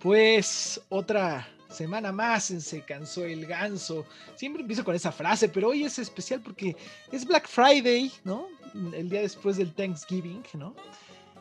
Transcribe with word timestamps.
Pues 0.00 0.80
otra 0.88 1.46
semana 1.68 2.10
más 2.10 2.50
en 2.50 2.60
Se 2.60 2.82
cansó 2.82 3.24
el 3.24 3.46
ganso. 3.46 4.06
Siempre 4.34 4.62
empiezo 4.62 4.84
con 4.84 4.94
esa 4.94 5.12
frase, 5.12 5.48
pero 5.48 5.68
hoy 5.68 5.84
es 5.84 5.98
especial 5.98 6.40
porque 6.40 6.76
es 7.12 7.24
Black 7.24 7.46
Friday, 7.46 8.10
¿no? 8.24 8.48
El 8.94 9.10
día 9.10 9.20
después 9.20 9.56
del 9.56 9.72
Thanksgiving, 9.74 10.42
¿no? 10.54 10.74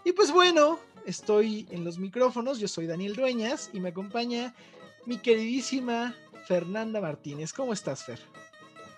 Y 0.04 0.12
pues 0.12 0.32
bueno, 0.32 0.80
estoy 1.06 1.68
en 1.72 1.84
los 1.84 1.98
micrófonos, 2.00 2.60
yo 2.60 2.68
soy 2.68 2.86
Daniel 2.86 3.16
Dueñas 3.16 3.70
y 3.74 3.80
me 3.80 3.90
acompaña 3.90 4.54
mi 5.06 5.18
queridísima 5.18 6.16
Fernanda 6.46 7.00
Martínez. 7.00 7.54
¿Cómo 7.54 7.74
estás, 7.74 8.04
Fer? 8.04 8.20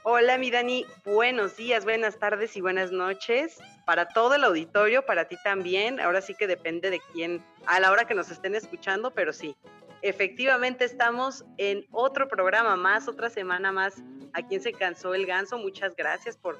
Hola, 0.04 0.39
mi 0.39 0.49
Dani. 0.49 0.88
Buenos 1.05 1.57
días, 1.57 1.84
buenas 1.84 2.17
tardes 2.17 2.57
y 2.57 2.61
buenas 2.61 2.91
noches 2.91 3.59
para 3.86 4.07
todo 4.07 4.34
el 4.34 4.43
auditorio, 4.43 5.05
para 5.05 5.25
ti 5.25 5.38
también. 5.43 5.99
Ahora 5.99 6.21
sí 6.21 6.34
que 6.34 6.48
depende 6.48 6.89
de 6.89 6.99
quién, 7.13 7.45
a 7.67 7.80
la 7.80 7.91
hora 7.91 8.05
que 8.05 8.16
nos 8.16 8.31
estén 8.31 8.55
escuchando, 8.55 9.13
pero 9.13 9.31
sí, 9.31 9.55
efectivamente 10.02 10.85
estamos 10.85 11.45
en 11.58 11.85
otro 11.91 12.27
programa 12.27 12.75
más, 12.75 13.08
otra 13.08 13.30
semana 13.30 13.72
más. 13.72 13.94
¿A 14.34 14.41
quién 14.41 14.59
se 14.59 14.73
cansó 14.73 15.13
el 15.13 15.27
ganso? 15.27 15.59
Muchas 15.59 15.95
gracias 15.95 16.36
por, 16.36 16.59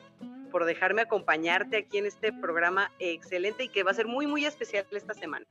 por 0.52 0.66
dejarme 0.66 1.02
acompañarte 1.02 1.78
aquí 1.78 1.98
en 1.98 2.06
este 2.06 2.32
programa 2.32 2.92
excelente 3.00 3.64
y 3.64 3.70
que 3.70 3.82
va 3.82 3.90
a 3.90 3.96
ser 3.96 4.06
muy, 4.06 4.28
muy 4.28 4.46
especial 4.46 4.86
esta 4.92 5.16
semana. 5.16 5.48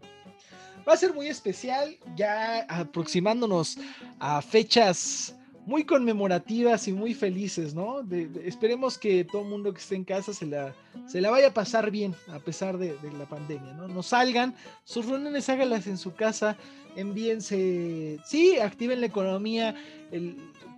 Va 0.88 0.92
a 0.92 0.96
ser 0.96 1.12
muy 1.12 1.26
especial, 1.26 1.98
ya 2.14 2.60
aproximándonos 2.68 3.78
a 4.20 4.40
fechas 4.40 5.34
muy 5.66 5.84
conmemorativas 5.84 6.88
y 6.88 6.92
muy 6.92 7.14
felices, 7.14 7.74
¿no? 7.74 8.00
esperemos 8.44 8.98
que 8.98 9.24
todo 9.24 9.42
el 9.42 9.48
mundo 9.48 9.72
que 9.72 9.80
esté 9.80 9.94
en 9.94 10.04
casa 10.04 10.32
se 10.32 10.46
la, 10.46 10.74
se 11.06 11.20
la 11.20 11.30
vaya 11.30 11.48
a 11.48 11.54
pasar 11.54 11.90
bien 11.90 12.14
a 12.28 12.38
pesar 12.38 12.78
de, 12.78 12.96
la 13.18 13.26
pandemia, 13.28 13.72
¿no? 13.74 13.86
No 13.88 14.02
salgan, 14.02 14.54
sus 14.84 15.06
reuniones 15.06 15.48
háganlas 15.48 15.86
en 15.86 15.98
su 15.98 16.14
casa, 16.14 16.56
envíense, 16.96 18.18
sí, 18.24 18.58
activen 18.58 19.00
la 19.00 19.06
economía 19.06 19.74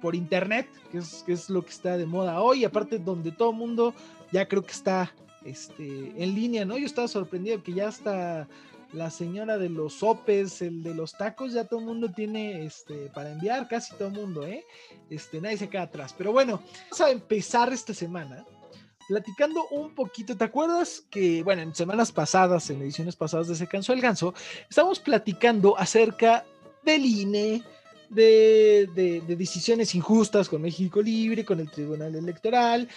por 0.01 0.15
internet, 0.15 0.69
que 0.91 0.99
es, 0.99 1.23
que 1.25 1.33
es 1.33 1.49
lo 1.49 1.63
que 1.63 1.71
está 1.71 1.97
de 1.97 2.07
moda 2.07 2.41
hoy, 2.41 2.65
aparte 2.65 2.99
donde 2.99 3.31
todo 3.31 3.51
el 3.51 3.57
mundo 3.57 3.95
ya 4.33 4.49
creo 4.49 4.63
que 4.63 4.73
está 4.73 5.13
este, 5.45 6.13
en 6.17 6.35
línea, 6.35 6.65
¿no? 6.65 6.77
Yo 6.77 6.87
estaba 6.87 7.09
sorprendido 7.09 7.63
que 7.63 7.73
ya 7.73 7.89
está 7.89 8.49
la 8.93 9.11
señora 9.11 9.59
de 9.59 9.69
los 9.69 9.95
sopes, 9.95 10.63
el 10.63 10.83
de 10.83 10.95
los 10.95 11.17
tacos, 11.17 11.53
ya 11.53 11.65
todo 11.65 11.81
el 11.81 11.87
mundo 11.87 12.11
tiene 12.13 12.65
este 12.65 13.11
para 13.15 13.33
enviar, 13.33 13.69
casi 13.69 13.95
todo 13.97 14.09
el 14.09 14.15
mundo, 14.15 14.47
¿eh? 14.47 14.65
Este, 15.09 15.41
nadie 15.41 15.57
se 15.57 15.69
queda 15.69 15.83
atrás. 15.83 16.15
Pero 16.17 16.33
bueno, 16.33 16.63
vamos 16.91 17.01
a 17.01 17.11
empezar 17.11 17.73
esta 17.73 17.95
semana 17.95 18.45
platicando 19.09 19.67
un 19.71 19.95
poquito. 19.95 20.37
¿Te 20.37 20.45
acuerdas 20.45 21.05
que, 21.11 21.43
bueno, 21.43 21.63
en 21.63 21.75
semanas 21.75 22.13
pasadas, 22.13 22.69
en 22.71 22.83
ediciones 22.83 23.17
pasadas 23.17 23.49
de 23.49 23.55
Se 23.55 23.67
Cansó 23.67 23.93
el 23.93 24.01
Ganso, 24.01 24.35
estábamos 24.69 25.01
platicando 25.01 25.79
acerca 25.79 26.45
del 26.85 27.05
INE, 27.05 27.63
de, 28.11 28.89
de, 28.95 29.37
decisiones 29.37 29.95
injustas 29.95 30.49
con 30.49 30.61
México 30.61 31.01
Libre, 31.01 31.45
con 31.45 31.61
el 31.61 31.71
Tribunal 31.71 32.15
Electoral 32.15 32.89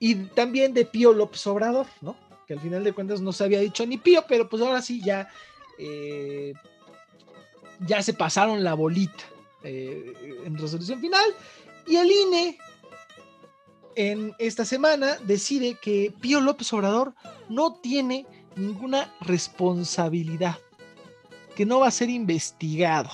y 0.00 0.14
también 0.14 0.74
de 0.74 0.84
Pío 0.84 1.12
López 1.12 1.46
Obrador, 1.46 1.86
¿no? 2.00 2.16
Que 2.46 2.54
al 2.54 2.60
final 2.60 2.84
de 2.84 2.92
cuentas 2.92 3.20
no 3.20 3.32
se 3.32 3.44
había 3.44 3.60
dicho 3.60 3.84
ni 3.86 3.98
pío, 3.98 4.24
pero 4.28 4.48
pues 4.48 4.62
ahora 4.62 4.80
sí 4.80 5.00
ya, 5.02 5.28
eh, 5.78 6.52
ya 7.86 8.02
se 8.02 8.14
pasaron 8.14 8.62
la 8.62 8.74
bolita 8.74 9.24
eh, 9.64 10.12
en 10.44 10.56
resolución 10.56 11.00
final. 11.00 11.34
Y 11.86 11.96
el 11.96 12.10
INE 12.10 12.58
en 13.96 14.34
esta 14.38 14.64
semana 14.64 15.16
decide 15.24 15.78
que 15.80 16.12
Pío 16.20 16.40
López 16.40 16.72
Obrador 16.72 17.14
no 17.48 17.74
tiene 17.74 18.26
ninguna 18.54 19.14
responsabilidad, 19.20 20.58
que 21.54 21.66
no 21.66 21.80
va 21.80 21.88
a 21.88 21.92
ser 21.92 22.10
investigado. 22.10 23.10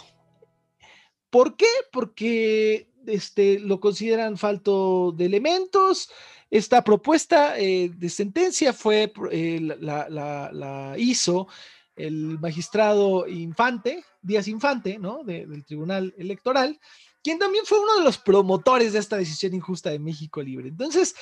¿Por 1.31 1.57
qué? 1.57 1.69
Porque 1.93 2.91
este, 3.07 3.59
lo 3.59 3.81
consideran 3.81 4.37
falto 4.37 5.13
de 5.13 5.27
elementos, 5.27 6.11
esta 6.53 6.85
propuesta 6.85 7.59
eh, 7.59 7.91
de 7.97 8.11
sentencia 8.11 8.75
fue, 8.75 9.11
eh, 9.31 9.59
la, 9.81 10.95
hizo 10.99 11.49
el 11.97 12.39
magistrado 12.41 13.27
Infante, 13.27 14.05
Díaz 14.21 14.49
Infante, 14.49 14.99
¿no? 14.99 15.25
del 15.25 15.65
Tribunal 15.65 16.15
Electoral, 16.19 16.79
quien 17.25 17.39
también 17.39 17.65
fue 17.65 17.81
uno 17.81 17.97
de 17.97 18.05
los 18.05 18.19
promotores 18.19 18.93
de 18.93 18.99
esta 18.99 19.17
decisión 19.17 19.55
injusta 19.55 19.89
de 19.89 19.99
México 19.99 20.43
Libre. 20.43 20.69
Entonces, 20.69 21.15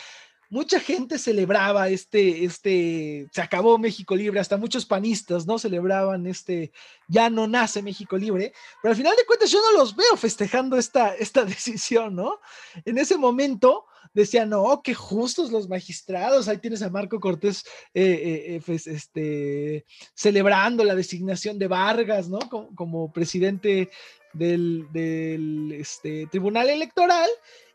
mucha 0.48 0.80
gente 0.80 1.16
celebraba 1.16 1.88
este, 1.90 2.44
este, 2.44 3.28
se 3.32 3.40
acabó 3.40 3.78
México 3.78 4.16
Libre, 4.16 4.40
hasta 4.40 4.56
muchos 4.56 4.84
panistas, 4.84 5.46
¿no? 5.46 5.60
Celebraban 5.60 6.26
este, 6.26 6.72
ya 7.06 7.30
no 7.30 7.46
nace 7.46 7.82
México 7.82 8.18
Libre, 8.18 8.52
pero 8.82 8.90
al 8.90 8.96
final 8.96 9.14
de 9.16 9.26
cuentas 9.26 9.48
yo 9.52 9.60
no 9.60 9.78
los 9.78 9.94
veo 9.94 10.16
festejando 10.16 10.76
esta, 10.76 11.14
esta 11.14 11.44
decisión, 11.44 12.16
¿no? 12.16 12.40
En 12.84 12.98
ese 12.98 13.16
momento 13.16 13.86
decían, 14.14 14.50
no, 14.50 14.80
qué 14.82 14.94
justos 14.94 15.50
los 15.50 15.68
magistrados, 15.68 16.48
ahí 16.48 16.58
tienes 16.58 16.82
a 16.82 16.90
Marco 16.90 17.20
Cortés 17.20 17.64
eh, 17.94 18.02
eh, 18.02 18.54
eh, 18.54 18.62
pues, 18.64 18.86
este, 18.86 19.84
celebrando 20.14 20.84
la 20.84 20.94
designación 20.94 21.58
de 21.58 21.68
Vargas, 21.68 22.28
¿no? 22.28 22.38
Como, 22.48 23.12
presidente 23.12 23.90
del, 24.32 24.86
del 24.92 25.72
este, 25.72 26.26
Tribunal 26.26 26.70
Electoral. 26.70 27.30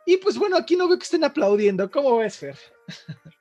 Y 0.06 0.18
pues 0.18 0.38
bueno, 0.38 0.56
aquí 0.56 0.76
no 0.76 0.88
veo 0.88 0.98
que 0.98 1.04
estén 1.04 1.24
aplaudiendo. 1.24 1.90
¿Cómo 1.90 2.18
ves, 2.18 2.38
Fer? 2.38 2.58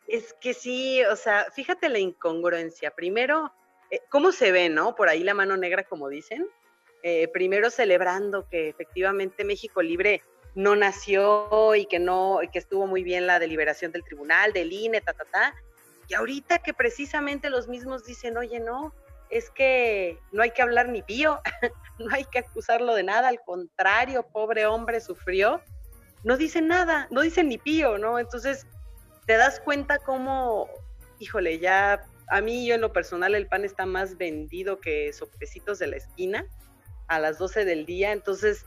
Es 0.08 0.34
que 0.40 0.54
sí, 0.54 1.02
o 1.04 1.16
sea, 1.16 1.46
fíjate 1.54 1.88
la 1.88 1.98
incongruencia. 1.98 2.90
Primero, 2.90 3.52
eh, 3.90 4.00
¿cómo 4.10 4.32
se 4.32 4.50
ve, 4.52 4.68
no? 4.68 4.94
Por 4.94 5.08
ahí 5.08 5.22
la 5.22 5.34
mano 5.34 5.56
negra, 5.56 5.84
como 5.84 6.08
dicen. 6.08 6.46
Eh, 7.02 7.28
primero 7.28 7.70
celebrando 7.70 8.48
que 8.48 8.70
efectivamente 8.70 9.44
México 9.44 9.82
Libre 9.82 10.22
no 10.54 10.76
nació 10.76 11.74
y 11.74 11.86
que 11.86 11.98
no, 11.98 12.38
que 12.52 12.58
estuvo 12.58 12.86
muy 12.86 13.02
bien 13.02 13.26
la 13.26 13.38
deliberación 13.38 13.92
del 13.92 14.04
tribunal, 14.04 14.52
del 14.52 14.72
INE, 14.72 15.00
ta, 15.00 15.12
ta, 15.12 15.24
ta. 15.24 15.54
Y 16.08 16.14
ahorita 16.14 16.60
que 16.60 16.74
precisamente 16.74 17.50
los 17.50 17.68
mismos 17.68 18.04
dicen, 18.04 18.36
oye, 18.36 18.60
no, 18.60 18.94
es 19.30 19.50
que 19.50 20.18
no 20.32 20.42
hay 20.42 20.50
que 20.50 20.62
hablar 20.62 20.88
ni 20.88 21.02
pío, 21.02 21.40
no 21.98 22.14
hay 22.14 22.24
que 22.24 22.40
acusarlo 22.40 22.94
de 22.94 23.02
nada, 23.02 23.28
al 23.28 23.40
contrario, 23.40 24.26
pobre 24.32 24.66
hombre 24.66 25.00
sufrió 25.00 25.60
no 26.24 26.38
dicen 26.38 26.66
nada, 26.66 27.06
no 27.10 27.20
dicen 27.20 27.48
ni 27.48 27.58
pío, 27.58 27.98
¿no? 27.98 28.18
Entonces 28.18 28.66
te 29.26 29.36
das 29.36 29.60
cuenta 29.60 29.98
cómo, 29.98 30.68
híjole, 31.18 31.58
ya 31.58 32.04
a 32.28 32.40
mí 32.40 32.66
yo 32.66 32.74
en 32.74 32.80
lo 32.80 32.92
personal 32.92 33.34
el 33.34 33.46
pan 33.46 33.64
está 33.64 33.84
más 33.86 34.16
vendido 34.16 34.80
que 34.80 35.12
sopecitos 35.12 35.78
de 35.78 35.86
la 35.88 35.96
esquina 35.96 36.46
a 37.06 37.20
las 37.20 37.38
12 37.38 37.66
del 37.66 37.84
día, 37.84 38.12
entonces 38.12 38.64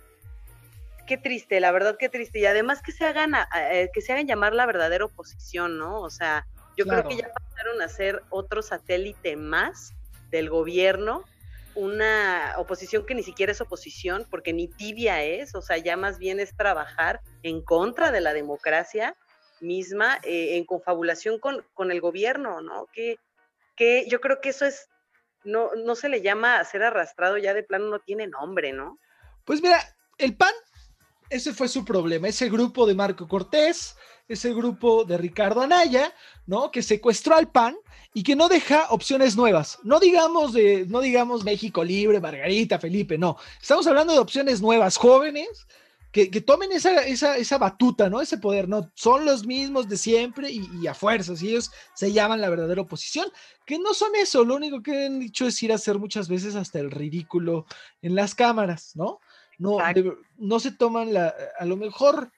qué 1.08 1.18
triste, 1.18 1.60
la 1.60 1.72
verdad 1.72 1.98
qué 1.98 2.10
triste 2.10 2.40
y 2.40 2.46
además 2.46 2.82
que 2.84 2.92
se 2.92 3.06
hagan 3.06 3.34
eh, 3.56 3.90
que 3.94 4.02
se 4.02 4.14
hagan 4.14 4.28
llamar 4.28 4.54
la 4.54 4.66
verdadera 4.66 5.06
oposición, 5.06 5.80
¿no? 5.80 6.02
O 6.02 6.10
sea, 6.10 6.46
yo 6.76 6.86
creo 6.86 7.08
que 7.08 7.18
ya 7.18 7.32
pasaron 7.34 7.82
a 7.82 7.88
ser 7.88 8.22
otro 8.30 8.62
satélite 8.62 9.36
más 9.36 9.94
del 10.30 10.50
gobierno 10.50 11.24
una 11.78 12.56
oposición 12.58 13.06
que 13.06 13.14
ni 13.14 13.22
siquiera 13.22 13.52
es 13.52 13.62
oposición, 13.62 14.26
porque 14.30 14.52
ni 14.52 14.68
tibia 14.68 15.24
es, 15.24 15.54
o 15.54 15.62
sea, 15.62 15.78
ya 15.78 15.96
más 15.96 16.18
bien 16.18 16.40
es 16.40 16.56
trabajar 16.56 17.22
en 17.44 17.62
contra 17.62 18.12
de 18.12 18.20
la 18.20 18.34
democracia 18.34 19.16
misma, 19.62 20.20
eh, 20.24 20.58
en 20.58 20.66
confabulación 20.66 21.40
con, 21.40 21.64
con, 21.76 21.92
el 21.92 22.02
gobierno, 22.02 22.62
¿no? 22.62 22.88
Que, 22.92 23.18
que 23.76 24.08
yo 24.10 24.20
creo 24.22 24.42
que 24.42 24.50
eso 24.50 24.66
es, 24.66 24.90
no, 25.44 25.70
no 25.76 25.96
se 25.96 26.10
le 26.10 26.22
llama 26.22 26.64
ser 26.64 26.82
arrastrado, 26.82 27.38
ya 27.38 27.54
de 27.54 27.64
plano 27.64 27.90
no 27.90 28.00
tiene 28.00 28.26
nombre, 28.26 28.74
¿no? 28.74 29.00
Pues 29.46 29.62
mira, 29.62 29.80
el 30.18 30.36
PAN, 30.36 30.54
ese 31.30 31.54
fue 31.54 31.68
su 31.68 31.84
problema, 31.84 32.28
ese 32.28 32.50
grupo 32.50 32.86
de 32.86 32.96
Marco 32.96 33.28
Cortés, 33.28 33.96
ese 34.28 34.54
grupo 34.54 35.06
de 35.06 35.18
Ricardo 35.18 35.62
Anaya, 35.62 36.14
¿no? 36.46 36.72
Que 36.72 36.84
secuestró 36.84 37.36
al 37.36 37.50
PAN 37.50 37.78
y 38.14 38.24
que 38.24 38.36
no 38.36 38.50
deja 38.50 38.88
opciones 38.90 39.36
nuevas. 39.36 39.80
No 39.84 40.00
digamos 40.00 40.54
de, 40.54 40.86
no 40.88 41.00
digamos 41.02 41.44
México 41.44 41.84
Libre, 41.84 42.20
Margarita, 42.20 42.80
Felipe, 42.80 43.18
no. 43.18 43.38
Estamos 43.62 43.88
hablando 43.88 44.14
de 44.14 44.20
opciones 44.20 44.62
nuevas, 44.62 44.98
jóvenes, 44.98 45.68
que, 46.12 46.42
tomen 46.42 46.72
esa, 46.72 47.06
esa, 47.06 47.58
batuta, 47.60 48.10
¿no? 48.10 48.22
Ese 48.22 48.40
poder, 48.40 48.68
¿no? 48.68 48.92
Son 48.96 49.24
los 49.24 49.46
mismos 49.46 49.88
de 49.88 49.98
siempre 49.98 50.50
y, 50.50 50.88
a 50.88 50.96
fuerzas, 50.96 51.44
y 51.44 51.50
ellos 51.50 51.72
se 51.94 52.12
llaman 52.12 52.42
la 52.42 52.50
verdadera 52.50 52.82
oposición, 52.82 53.30
que 53.66 53.78
no 53.78 53.94
son 53.94 54.16
eso, 54.16 54.44
lo 54.44 54.56
único 54.56 54.82
que 54.82 55.06
han 55.06 55.20
dicho 55.20 55.46
es 55.46 55.62
ir 55.62 55.72
a 55.72 55.76
hacer 55.76 56.00
muchas 56.00 56.28
veces 56.28 56.56
hasta 56.56 56.80
el 56.80 56.90
ridículo 56.90 57.68
en 58.02 58.16
las 58.16 58.34
cámaras, 58.34 58.96
¿no? 58.96 59.20
No, 59.58 59.78
no 60.38 60.60
se 60.60 60.72
toman 60.72 61.14
la, 61.14 61.34
a 61.60 61.66
lo 61.66 61.78
mejor 61.78 62.32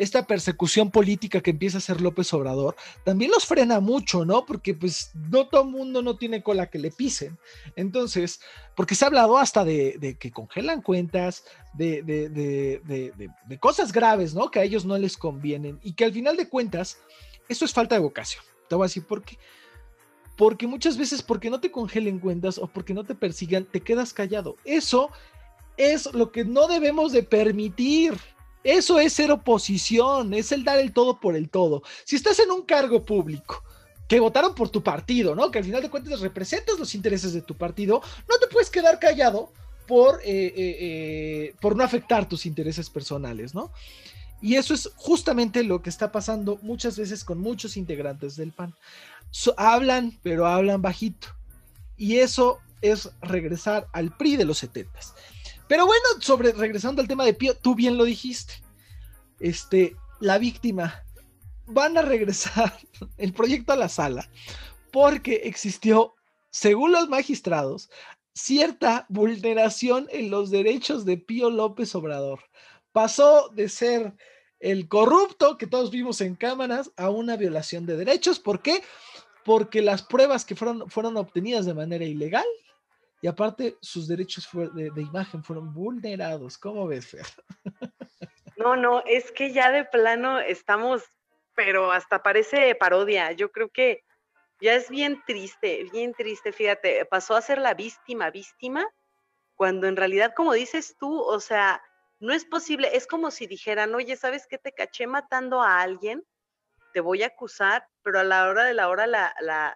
esta 0.00 0.26
persecución 0.26 0.90
política 0.90 1.42
que 1.42 1.50
empieza 1.50 1.76
a 1.76 1.80
hacer 1.80 2.00
López 2.00 2.32
Obrador, 2.32 2.74
también 3.04 3.30
los 3.30 3.44
frena 3.44 3.80
mucho, 3.80 4.24
¿no? 4.24 4.46
Porque 4.46 4.72
pues 4.72 5.10
no 5.14 5.46
todo 5.48 5.64
el 5.64 5.68
mundo 5.68 6.00
no 6.00 6.16
tiene 6.16 6.42
cola 6.42 6.70
que 6.70 6.78
le 6.78 6.90
pisen. 6.90 7.38
Entonces, 7.76 8.40
porque 8.74 8.94
se 8.94 9.04
ha 9.04 9.08
hablado 9.08 9.36
hasta 9.36 9.62
de, 9.62 10.16
que 10.18 10.30
congelan 10.30 10.80
cuentas, 10.80 11.44
de, 11.74 12.02
de, 12.02 13.58
cosas 13.58 13.92
graves, 13.92 14.32
¿no? 14.32 14.50
Que 14.50 14.60
a 14.60 14.64
ellos 14.64 14.86
no 14.86 14.96
les 14.96 15.18
convienen 15.18 15.78
y 15.82 15.92
que 15.92 16.06
al 16.06 16.14
final 16.14 16.38
de 16.38 16.48
cuentas, 16.48 16.98
eso 17.50 17.66
es 17.66 17.72
falta 17.74 17.94
de 17.94 18.00
vocación. 18.00 18.42
Te 18.70 18.76
voy 18.76 18.84
a 18.84 18.88
decir 18.88 19.04
por 19.04 19.22
qué. 19.22 19.38
Porque 20.34 20.66
muchas 20.66 20.96
veces, 20.96 21.22
porque 21.22 21.50
no 21.50 21.60
te 21.60 21.70
congelen 21.70 22.20
cuentas 22.20 22.56
o 22.56 22.68
porque 22.68 22.94
no 22.94 23.04
te 23.04 23.14
persigan, 23.14 23.66
te 23.66 23.82
quedas 23.82 24.14
callado. 24.14 24.56
Eso 24.64 25.10
es 25.80 26.12
lo 26.12 26.30
que 26.30 26.44
no 26.44 26.66
debemos 26.66 27.12
de 27.12 27.22
permitir. 27.22 28.14
Eso 28.62 29.00
es 29.00 29.14
ser 29.14 29.30
oposición, 29.30 30.34
es 30.34 30.52
el 30.52 30.64
dar 30.64 30.78
el 30.78 30.92
todo 30.92 31.18
por 31.18 31.34
el 31.34 31.48
todo. 31.48 31.82
Si 32.04 32.16
estás 32.16 32.38
en 32.40 32.50
un 32.50 32.62
cargo 32.62 33.02
público, 33.02 33.64
que 34.06 34.20
votaron 34.20 34.54
por 34.54 34.68
tu 34.68 34.82
partido, 34.82 35.34
¿no? 35.34 35.50
Que 35.50 35.58
al 35.58 35.64
final 35.64 35.80
de 35.80 35.88
cuentas 35.88 36.20
representas 36.20 36.78
los 36.78 36.94
intereses 36.94 37.32
de 37.32 37.42
tu 37.42 37.56
partido, 37.56 38.02
no 38.28 38.38
te 38.38 38.48
puedes 38.48 38.68
quedar 38.68 38.98
callado 38.98 39.52
por, 39.86 40.20
eh, 40.22 40.46
eh, 40.46 40.52
eh, 40.56 41.54
por 41.60 41.76
no 41.76 41.84
afectar 41.84 42.28
tus 42.28 42.44
intereses 42.44 42.90
personales, 42.90 43.54
¿no? 43.54 43.72
Y 44.42 44.56
eso 44.56 44.74
es 44.74 44.90
justamente 44.96 45.62
lo 45.62 45.80
que 45.80 45.90
está 45.90 46.12
pasando 46.12 46.58
muchas 46.62 46.98
veces 46.98 47.24
con 47.24 47.38
muchos 47.38 47.76
integrantes 47.76 48.36
del 48.36 48.52
PAN. 48.52 48.74
hablan, 49.56 50.18
pero 50.22 50.46
hablan 50.46 50.82
bajito. 50.82 51.28
Y 51.96 52.16
eso 52.16 52.58
es 52.82 53.10
regresar 53.20 53.86
al 53.92 54.16
PRI 54.16 54.36
de 54.36 54.44
los 54.44 54.58
70. 54.58 54.90
Pero 55.70 55.86
bueno, 55.86 56.04
sobre 56.18 56.50
regresando 56.50 57.00
al 57.00 57.06
tema 57.06 57.24
de 57.24 57.32
Pío, 57.32 57.54
tú 57.54 57.76
bien 57.76 57.96
lo 57.96 58.02
dijiste. 58.02 58.54
Este, 59.38 59.94
la 60.18 60.36
víctima 60.36 61.04
van 61.66 61.96
a 61.96 62.02
regresar 62.02 62.76
el 63.18 63.32
proyecto 63.32 63.72
a 63.72 63.76
la 63.76 63.88
sala 63.88 64.28
porque 64.90 65.42
existió, 65.44 66.16
según 66.50 66.90
los 66.90 67.08
magistrados, 67.08 67.88
cierta 68.34 69.06
vulneración 69.08 70.08
en 70.10 70.28
los 70.28 70.50
derechos 70.50 71.04
de 71.04 71.18
Pío 71.18 71.50
López 71.50 71.94
Obrador. 71.94 72.40
Pasó 72.90 73.48
de 73.50 73.68
ser 73.68 74.16
el 74.58 74.88
corrupto 74.88 75.56
que 75.56 75.68
todos 75.68 75.92
vimos 75.92 76.20
en 76.20 76.34
cámaras 76.34 76.90
a 76.96 77.10
una 77.10 77.36
violación 77.36 77.86
de 77.86 77.96
derechos. 77.96 78.40
¿Por 78.40 78.60
qué? 78.60 78.82
Porque 79.44 79.82
las 79.82 80.02
pruebas 80.02 80.44
que 80.44 80.56
fueron, 80.56 80.90
fueron 80.90 81.16
obtenidas 81.16 81.64
de 81.64 81.74
manera 81.74 82.04
ilegal 82.04 82.46
y 83.22 83.26
aparte 83.26 83.76
sus 83.80 84.08
derechos 84.08 84.48
de, 84.74 85.02
imagen 85.02 85.44
fueron 85.44 85.72
vulnerados. 85.74 86.56
¿Cómo 86.56 86.86
ves, 86.86 87.06
Fer? 87.08 87.26
No, 88.56 88.76
no, 88.76 89.02
es 89.06 89.32
que 89.32 89.54
ya 89.54 89.70
de 89.70 89.86
plano 89.86 90.38
estamos, 90.38 91.02
pero 91.54 91.92
hasta 91.92 92.22
parece 92.22 92.74
parodia. 92.74 93.32
Yo 93.32 93.50
creo 93.50 93.70
que 93.70 94.04
ya 94.60 94.74
es 94.74 94.90
bien 94.90 95.22
triste, 95.26 95.86
bien 95.90 96.12
triste, 96.12 96.52
fíjate, 96.52 97.06
pasó 97.06 97.34
a 97.34 97.40
ser 97.40 97.56
la 97.56 97.72
víctima, 97.72 98.30
víctima, 98.30 98.86
cuando 99.54 99.86
en 99.86 99.96
realidad, 99.96 100.34
como 100.36 100.52
dices 100.52 100.94
tú, 100.98 101.22
o 101.22 101.40
sea, 101.40 101.82
no 102.18 102.34
es 102.34 102.44
posible, 102.44 102.94
es 102.94 103.06
como 103.06 103.30
si 103.30 103.46
dijeran, 103.46 103.94
oye, 103.94 104.14
¿sabes 104.16 104.46
qué? 104.46 104.58
Te 104.58 104.72
caché 104.72 105.06
matando 105.06 105.62
a 105.62 105.80
alguien, 105.80 106.22
te 106.92 107.00
voy 107.00 107.22
a 107.22 107.28
acusar, 107.28 107.86
pero 108.02 108.20
a 108.20 108.24
la 108.24 108.46
hora 108.46 108.64
de 108.64 108.74
la 108.74 108.90
hora 108.90 109.06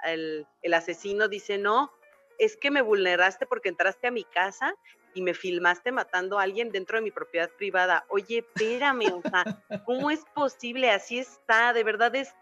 el, 0.05 0.47
el 0.61 0.75
asesino 0.75 1.29
dice, 1.29 1.57
no, 1.57 1.91
es 2.39 2.57
que 2.57 2.71
me 2.71 2.83
vulneraste 2.83 3.47
porque 3.47 3.69
entraste 3.69 4.07
a 4.07 4.11
mi 4.11 4.25
casa 4.25 4.75
y 5.15 5.23
me 5.23 5.35
filmaste 5.35 5.93
matando 5.93 6.39
a 6.39 6.43
alguien 6.43 6.71
dentro 6.71 6.99
de 6.99 7.03
mi 7.03 7.11
propiedad 7.11 7.51
privada. 7.51 8.05
Oye, 8.09 8.39
espérame, 8.39 9.13
o 9.13 9.23
sea, 9.23 9.45
¿cómo 9.87 10.11
es 10.11 10.25
posible? 10.35 10.91
Así 10.91 11.19
está, 11.19 11.73
de 11.73 11.85
verdad 11.85 12.15
es, 12.15 12.35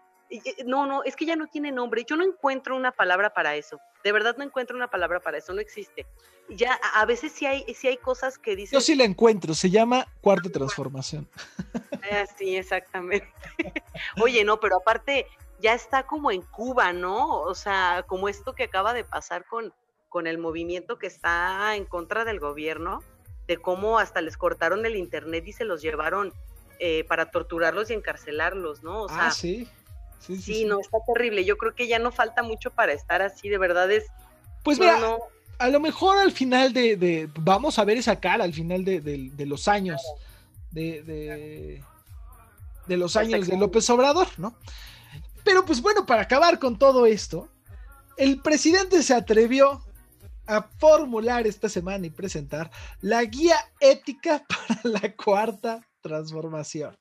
no, 0.65 0.85
no, 0.85 1.03
es 1.03 1.15
que 1.15 1.25
ya 1.25 1.35
no 1.35 1.47
tiene 1.47 1.71
nombre. 1.71 2.05
Yo 2.07 2.15
no 2.15 2.23
encuentro 2.23 2.75
una 2.75 2.91
palabra 2.91 3.33
para 3.33 3.55
eso. 3.55 3.79
De 4.03 4.11
verdad 4.11 4.35
no 4.37 4.43
encuentro 4.43 4.75
una 4.75 4.89
palabra 4.89 5.19
para 5.19 5.37
eso, 5.37 5.53
no 5.53 5.61
existe. 5.61 6.05
Ya 6.49 6.73
a 6.95 7.05
veces 7.05 7.31
sí 7.31 7.45
hay, 7.45 7.63
sí 7.73 7.87
hay 7.87 7.97
cosas 7.97 8.37
que 8.37 8.55
dicen. 8.55 8.77
Yo 8.77 8.81
sí 8.81 8.95
la 8.95 9.03
encuentro, 9.03 9.53
se 9.53 9.69
llama 9.69 10.07
cuarta 10.21 10.49
transformación. 10.49 11.29
Ah, 12.11 12.25
sí, 12.37 12.57
exactamente. 12.57 13.31
Oye, 14.21 14.43
no, 14.43 14.59
pero 14.59 14.75
aparte 14.75 15.25
ya 15.59 15.73
está 15.73 16.05
como 16.05 16.31
en 16.31 16.41
Cuba, 16.41 16.91
¿no? 16.91 17.39
O 17.39 17.55
sea, 17.55 18.03
como 18.05 18.27
esto 18.27 18.53
que 18.53 18.65
acaba 18.65 18.93
de 18.93 19.05
pasar 19.05 19.45
con, 19.45 19.73
con 20.13 20.27
el 20.27 20.37
movimiento 20.37 20.99
que 20.99 21.07
está 21.07 21.75
en 21.75 21.85
contra 21.85 22.23
del 22.23 22.39
gobierno, 22.39 23.01
de 23.47 23.57
cómo 23.57 23.97
hasta 23.97 24.21
les 24.21 24.37
cortaron 24.37 24.85
el 24.85 24.95
internet 24.95 25.43
y 25.47 25.53
se 25.53 25.65
los 25.65 25.81
llevaron 25.81 26.31
eh, 26.77 27.03
para 27.05 27.31
torturarlos 27.31 27.89
y 27.89 27.93
encarcelarlos, 27.93 28.83
¿no? 28.83 29.05
O 29.05 29.07
ah, 29.09 29.15
sea, 29.15 29.31
sí. 29.31 29.67
Sí, 30.19 30.39
sí, 30.39 30.65
no, 30.65 30.79
está 30.79 30.99
terrible. 31.11 31.43
Yo 31.45 31.57
creo 31.57 31.73
que 31.73 31.87
ya 31.87 31.97
no 31.97 32.11
falta 32.11 32.43
mucho 32.43 32.69
para 32.69 32.93
estar 32.93 33.23
así, 33.23 33.49
de 33.49 33.57
verdad 33.57 33.91
es. 33.91 34.05
Pues 34.63 34.79
mira, 34.79 35.17
a 35.57 35.69
lo 35.69 35.79
mejor 35.79 36.19
al 36.19 36.31
final 36.31 36.73
de, 36.73 37.27
Vamos 37.39 37.79
a 37.79 37.83
ver 37.83 37.97
esa 37.97 38.19
cara 38.19 38.43
al 38.43 38.53
final 38.53 38.85
de, 38.85 39.31
los 39.47 39.67
años. 39.67 39.99
De, 40.69 41.01
de, 42.87 42.97
los 42.97 43.15
años 43.15 43.47
de 43.47 43.57
López 43.57 43.89
Obrador, 43.89 44.27
¿no? 44.37 44.55
Pero 45.43 45.65
pues 45.65 45.81
bueno, 45.81 46.05
para 46.05 46.21
acabar 46.21 46.59
con 46.59 46.77
todo 46.77 47.07
esto, 47.07 47.49
el 48.15 48.39
presidente 48.41 49.01
se 49.01 49.15
atrevió 49.15 49.83
a 50.47 50.61
formular 50.79 51.47
esta 51.47 51.69
semana 51.69 52.07
y 52.07 52.09
presentar 52.09 52.69
la 53.01 53.23
guía 53.23 53.57
ética 53.79 54.45
para 54.47 54.81
la 54.83 55.15
cuarta 55.15 55.87
transformación. 56.01 56.97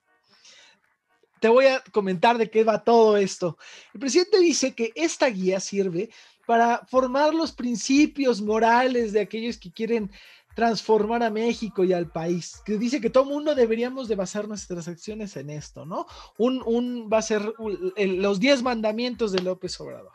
Te 1.40 1.48
voy 1.48 1.66
a 1.66 1.82
comentar 1.90 2.38
de 2.38 2.48
qué 2.48 2.62
va 2.62 2.84
todo 2.84 3.16
esto. 3.16 3.58
El 3.92 4.00
presidente 4.00 4.38
dice 4.38 4.74
que 4.74 4.92
esta 4.94 5.26
guía 5.26 5.58
sirve 5.58 6.10
para 6.46 6.86
formar 6.86 7.34
los 7.34 7.52
principios 7.52 8.40
morales 8.40 9.12
de 9.12 9.20
aquellos 9.20 9.58
que 9.58 9.72
quieren 9.72 10.10
transformar 10.54 11.22
a 11.22 11.30
México 11.30 11.82
y 11.82 11.92
al 11.92 12.10
país, 12.10 12.60
que 12.64 12.76
dice 12.76 13.00
que 13.00 13.10
todo 13.10 13.24
mundo 13.24 13.54
deberíamos 13.54 14.06
de 14.08 14.16
basar 14.16 14.48
nuestras 14.48 14.86
acciones 14.86 15.36
en 15.36 15.50
esto, 15.50 15.86
¿no? 15.86 16.06
Un, 16.38 16.62
un 16.66 17.08
va 17.10 17.18
a 17.18 17.22
ser 17.22 17.54
los 17.96 18.38
diez 18.38 18.62
mandamientos 18.62 19.32
de 19.32 19.42
López 19.42 19.80
Obrador. 19.80 20.12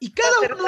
Y 0.00 0.12
cada 0.12 0.40
uno... 0.40 0.64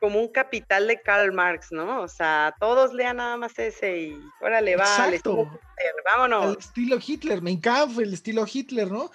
Como 0.00 0.18
un, 0.18 0.32
capital 0.32 0.88
de 0.88 1.00
Karl 1.00 1.32
Marx, 1.32 1.70
¿no? 1.70 2.02
O 2.02 2.08
sea, 2.08 2.56
todos 2.58 2.92
lean 2.92 3.18
nada 3.18 3.36
más 3.36 3.56
ese 3.60 3.98
y 4.00 4.20
órale, 4.40 4.74
va, 4.74 4.82
Exacto. 4.82 5.48
vámonos. 6.04 6.44
Al 6.44 6.58
estilo 6.58 6.98
Hitler, 7.06 7.40
me 7.40 7.52
encanta 7.52 8.02
el 8.02 8.12
estilo 8.12 8.44
Hitler, 8.52 8.90
¿no? 8.90 9.12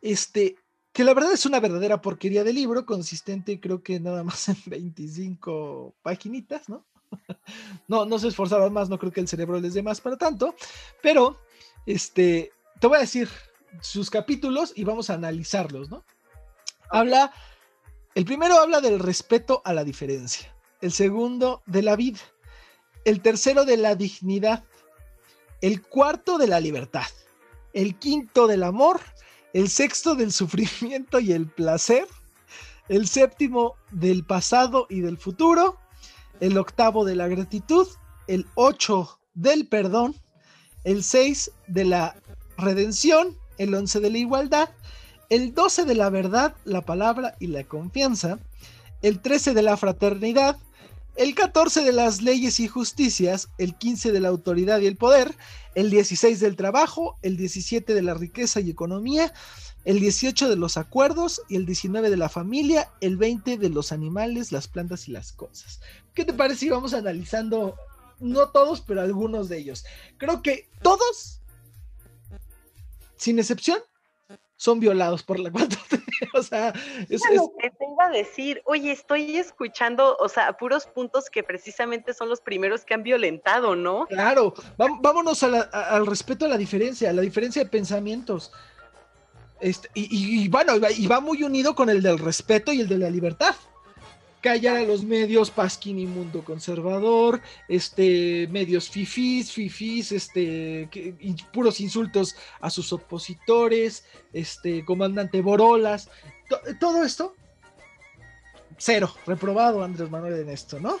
Este, 0.00 0.56
que 0.92 1.04
la 1.04 1.12
verdad 1.12 1.32
es 1.32 1.44
una 1.44 1.60
verdadera 1.60 2.00
porquería 2.00 2.42
de 2.42 2.54
libro, 2.54 2.86
consistente 2.86 3.60
creo 3.60 3.82
que 3.82 4.00
nada 4.00 4.24
más 4.24 4.48
en 4.48 4.56
25 4.64 5.94
paginitas, 6.02 6.70
¿no? 6.70 6.86
no, 7.88 8.06
no 8.06 8.18
se 8.18 8.28
esforzaron 8.28 8.72
más, 8.72 8.88
no 8.88 8.98
creo 8.98 9.12
que 9.12 9.20
el 9.20 9.28
cerebro 9.28 9.60
les 9.60 9.74
dé 9.74 9.82
más 9.82 10.00
para 10.00 10.16
tanto, 10.16 10.54
pero 11.02 11.38
este, 11.86 12.50
te 12.80 12.86
voy 12.86 12.96
a 12.96 13.00
decir 13.00 13.28
sus 13.80 14.10
capítulos 14.10 14.72
y 14.74 14.84
vamos 14.84 15.10
a 15.10 15.14
analizarlos, 15.14 15.90
¿no? 15.90 16.04
Habla 16.90 17.32
el 18.14 18.24
primero 18.24 18.58
habla 18.58 18.80
del 18.80 18.98
respeto 18.98 19.62
a 19.64 19.72
la 19.72 19.84
diferencia, 19.84 20.54
el 20.80 20.92
segundo 20.92 21.62
de 21.66 21.82
la 21.82 21.96
vida, 21.96 22.20
el 23.04 23.20
tercero 23.20 23.64
de 23.64 23.76
la 23.76 23.94
dignidad, 23.94 24.64
el 25.60 25.82
cuarto 25.82 26.38
de 26.38 26.48
la 26.48 26.60
libertad, 26.60 27.06
el 27.72 27.96
quinto 27.98 28.46
del 28.46 28.62
amor, 28.62 29.00
el 29.52 29.68
sexto 29.68 30.14
del 30.14 30.32
sufrimiento 30.32 31.20
y 31.20 31.32
el 31.32 31.46
placer, 31.46 32.06
el 32.88 33.06
séptimo 33.06 33.76
del 33.92 34.24
pasado 34.24 34.86
y 34.90 35.00
del 35.00 35.16
futuro, 35.16 35.78
el 36.40 36.58
octavo 36.58 37.04
de 37.04 37.14
la 37.14 37.28
gratitud, 37.28 37.86
el 38.26 38.46
ocho 38.54 39.20
del 39.34 39.68
perdón, 39.68 40.16
el 40.84 41.04
seis 41.04 41.52
de 41.68 41.84
la 41.84 42.16
redención, 42.56 43.36
el 43.58 43.74
once 43.74 44.00
de 44.00 44.10
la 44.10 44.18
igualdad, 44.18 44.70
el 45.30 45.54
12 45.54 45.84
de 45.84 45.94
la 45.94 46.10
verdad, 46.10 46.54
la 46.64 46.82
palabra 46.82 47.36
y 47.38 47.46
la 47.46 47.64
confianza, 47.64 48.38
el 49.00 49.20
13 49.20 49.54
de 49.54 49.62
la 49.62 49.76
fraternidad, 49.76 50.58
el 51.16 51.34
14 51.34 51.82
de 51.84 51.92
las 51.92 52.20
leyes 52.20 52.58
y 52.60 52.66
justicias, 52.66 53.48
el 53.56 53.76
15 53.76 54.10
de 54.10 54.20
la 54.20 54.28
autoridad 54.28 54.80
y 54.80 54.86
el 54.86 54.96
poder, 54.96 55.34
el 55.74 55.88
16 55.88 56.40
del 56.40 56.56
trabajo, 56.56 57.16
el 57.22 57.36
17 57.36 57.94
de 57.94 58.02
la 58.02 58.14
riqueza 58.14 58.60
y 58.60 58.70
economía, 58.70 59.32
el 59.84 60.00
18 60.00 60.48
de 60.48 60.56
los 60.56 60.76
acuerdos 60.76 61.42
y 61.48 61.56
el 61.56 61.64
19 61.64 62.10
de 62.10 62.16
la 62.16 62.28
familia, 62.28 62.90
el 63.00 63.16
20 63.16 63.56
de 63.56 63.68
los 63.70 63.92
animales, 63.92 64.50
las 64.50 64.66
plantas 64.66 65.08
y 65.08 65.12
las 65.12 65.32
cosas. 65.32 65.80
¿Qué 66.12 66.24
te 66.24 66.32
parece 66.32 66.60
si 66.60 66.68
vamos 66.70 66.92
analizando, 66.92 67.76
no 68.18 68.48
todos, 68.48 68.80
pero 68.80 69.00
algunos 69.00 69.48
de 69.48 69.58
ellos? 69.58 69.84
Creo 70.18 70.42
que 70.42 70.68
todos, 70.82 71.40
sin 73.16 73.38
excepción, 73.38 73.78
son 74.60 74.78
violados 74.78 75.22
por 75.22 75.40
la 75.40 75.50
4 75.52 75.80
o 76.34 76.42
sea, 76.42 76.74
es, 77.08 77.22
lo 77.34 77.50
que 77.58 77.70
te 77.70 77.84
iba 77.90 78.04
a 78.04 78.10
decir, 78.10 78.60
oye, 78.66 78.92
estoy 78.92 79.38
escuchando, 79.38 80.18
o 80.20 80.28
sea, 80.28 80.52
puros 80.52 80.84
puntos 80.84 81.30
que 81.30 81.42
precisamente 81.42 82.12
son 82.12 82.28
los 82.28 82.42
primeros 82.42 82.84
que 82.84 82.92
han 82.92 83.02
violentado, 83.02 83.74
¿no? 83.74 84.06
Claro, 84.06 84.52
vámonos 84.76 85.42
al 85.42 86.06
respeto 86.06 86.44
a 86.44 86.48
la 86.48 86.58
diferencia, 86.58 87.08
a 87.08 87.14
la 87.14 87.22
diferencia 87.22 87.64
de 87.64 87.70
pensamientos. 87.70 88.52
Este, 89.60 89.88
y, 89.94 90.44
y, 90.44 90.48
bueno, 90.48 90.74
y 90.76 91.06
va 91.06 91.20
muy 91.20 91.42
unido 91.42 91.74
con 91.74 91.88
el 91.88 92.02
del 92.02 92.18
respeto 92.18 92.70
y 92.70 92.82
el 92.82 92.88
de 92.88 92.98
la 92.98 93.08
libertad 93.08 93.54
callar 94.40 94.76
a 94.78 94.82
los 94.82 95.04
medios 95.04 95.50
Pasquín 95.50 95.98
y 95.98 96.06
Mundo 96.06 96.42
Conservador, 96.44 97.40
este, 97.68 98.48
medios 98.50 98.88
fifís, 98.88 99.52
fifís, 99.52 100.12
este, 100.12 100.88
puros 101.52 101.80
insultos 101.80 102.36
a 102.60 102.70
sus 102.70 102.92
opositores, 102.92 104.04
este, 104.32 104.84
comandante 104.84 105.40
Borolas, 105.40 106.08
todo 106.78 107.04
esto, 107.04 107.34
cero, 108.78 109.14
reprobado 109.26 109.82
Andrés 109.82 110.10
Manuel 110.10 110.40
en 110.40 110.50
esto, 110.50 110.80
¿no? 110.80 110.98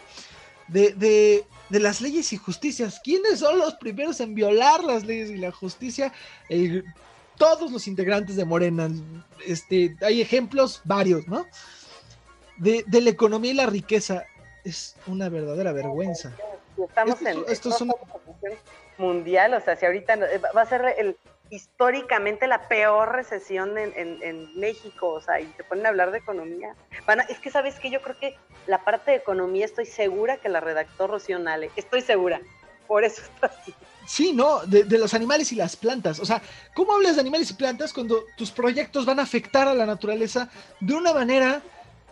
de, 0.72 1.44
las 1.70 2.00
leyes 2.00 2.32
y 2.32 2.36
justicias. 2.36 3.00
¿Quiénes 3.02 3.40
son 3.40 3.58
los 3.58 3.74
primeros 3.74 4.20
en 4.20 4.34
violar 4.34 4.84
las 4.84 5.04
leyes 5.04 5.30
y 5.30 5.36
la 5.36 5.52
justicia? 5.52 6.12
todos 7.36 7.72
los 7.72 7.88
integrantes 7.88 8.36
de 8.36 8.44
Morena. 8.44 8.90
Este, 9.46 9.96
hay 10.02 10.20
ejemplos 10.20 10.82
varios, 10.84 11.26
¿no? 11.26 11.46
De, 12.60 12.84
la 13.00 13.10
economía 13.10 13.50
y 13.50 13.54
la 13.54 13.66
riqueza. 13.66 14.24
Es 14.64 14.94
una 15.06 15.28
verdadera 15.30 15.72
vergüenza. 15.72 16.32
Estamos 16.76 17.20
en 17.22 17.44
esto 17.48 17.70
es 17.70 17.84
mundial, 18.98 19.54
o 19.54 19.60
sea, 19.60 19.76
si 19.76 19.86
ahorita 19.86 20.18
va 20.54 20.60
a 20.60 20.66
ser 20.66 20.94
el, 20.98 21.16
históricamente 21.50 22.46
la 22.46 22.68
peor 22.68 23.12
recesión 23.12 23.76
en, 23.76 24.58
México, 24.58 25.08
o 25.08 25.20
sea, 25.20 25.40
y 25.40 25.52
se 25.56 25.64
ponen 25.64 25.86
a 25.86 25.88
hablar 25.88 26.12
de 26.12 26.18
economía. 26.18 26.74
es 27.28 27.38
que, 27.38 27.50
¿sabes 27.50 27.78
que 27.78 27.90
Yo 27.90 28.00
creo 28.00 28.18
que 28.18 28.36
la 28.66 28.84
parte 28.84 29.10
de 29.10 29.16
economía 29.16 29.64
estoy 29.64 29.86
segura 29.86 30.36
que 30.36 30.48
la 30.48 30.60
redactó 30.60 31.06
Rocío 31.06 31.38
Nale, 31.38 31.70
estoy 31.76 32.02
segura, 32.02 32.40
por 32.86 33.04
eso 33.04 33.22
está 33.22 33.46
así. 33.46 33.74
Sí, 34.06 34.32
¿no? 34.32 34.60
De, 34.66 34.84
de, 34.84 34.98
los 34.98 35.14
animales 35.14 35.52
y 35.52 35.56
las 35.56 35.76
plantas. 35.76 36.18
O 36.18 36.24
sea, 36.24 36.42
¿cómo 36.74 36.94
hablas 36.94 37.14
de 37.14 37.20
animales 37.20 37.50
y 37.50 37.54
plantas 37.54 37.92
cuando 37.92 38.24
tus 38.36 38.50
proyectos 38.50 39.06
van 39.06 39.20
a 39.20 39.22
afectar 39.22 39.68
a 39.68 39.74
la 39.74 39.86
naturaleza 39.86 40.50
de 40.80 40.94
una 40.94 41.12
manera 41.12 41.62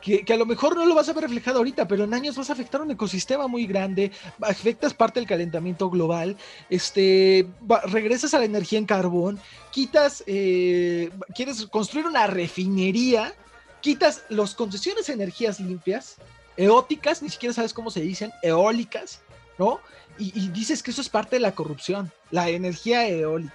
que, 0.01 0.25
a 0.33 0.37
lo 0.37 0.47
mejor 0.47 0.77
no 0.77 0.87
lo 0.87 0.95
vas 0.95 1.09
a 1.09 1.13
ver 1.13 1.25
reflejado 1.25 1.59
ahorita, 1.59 1.89
pero 1.89 2.05
en 2.05 2.15
años 2.15 2.37
vas 2.37 2.51
a 2.51 2.53
afectar 2.53 2.81
un 2.81 2.91
ecosistema 2.91 3.47
muy 3.47 3.67
grande, 3.67 4.13
afectas 4.41 4.95
parte 4.95 5.21
del 5.21 5.29
calentamiento 5.29 5.91
global, 5.91 6.37
este, 6.71 7.47
regresas 7.85 8.35
a 8.35 8.39
la 8.39 8.45
energía 8.45 8.79
en 8.79 8.87
carbón, 8.87 9.39
quitas, 9.73 10.23
eh, 10.27 11.11
quieres 11.35 11.67
construir 11.67 12.07
una 12.07 12.27
refinería, 12.27 13.35
quitas 13.81 14.25
las 14.29 14.55
concesiones 14.55 15.07
de 15.07 15.13
energías 15.15 15.61
limpias, 15.61 16.17
eóticas, 16.57 17.23
ni 17.23 17.29
siquiera 17.29 17.53
sabes 17.53 17.75
cómo 17.75 17.91
se 17.91 18.01
dicen, 18.01 18.33
eólicas, 18.43 19.21
¿no? 19.59 19.81
Y, 20.19 20.33
y 20.39 20.49
dices 20.49 20.83
que 20.83 20.91
eso 20.91 21.01
es 21.01 21.09
parte 21.09 21.37
de 21.37 21.41
la 21.41 21.55
corrupción, 21.55 22.13
la 22.31 22.49
energía 22.49 23.09
eólica, 23.09 23.55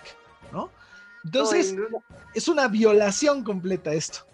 ¿no? 0.52 0.70
Entonces, 1.24 1.76
es 2.34 2.48
una 2.48 2.68
violación 2.68 3.44
completa 3.44 3.94
esto. 3.94 4.26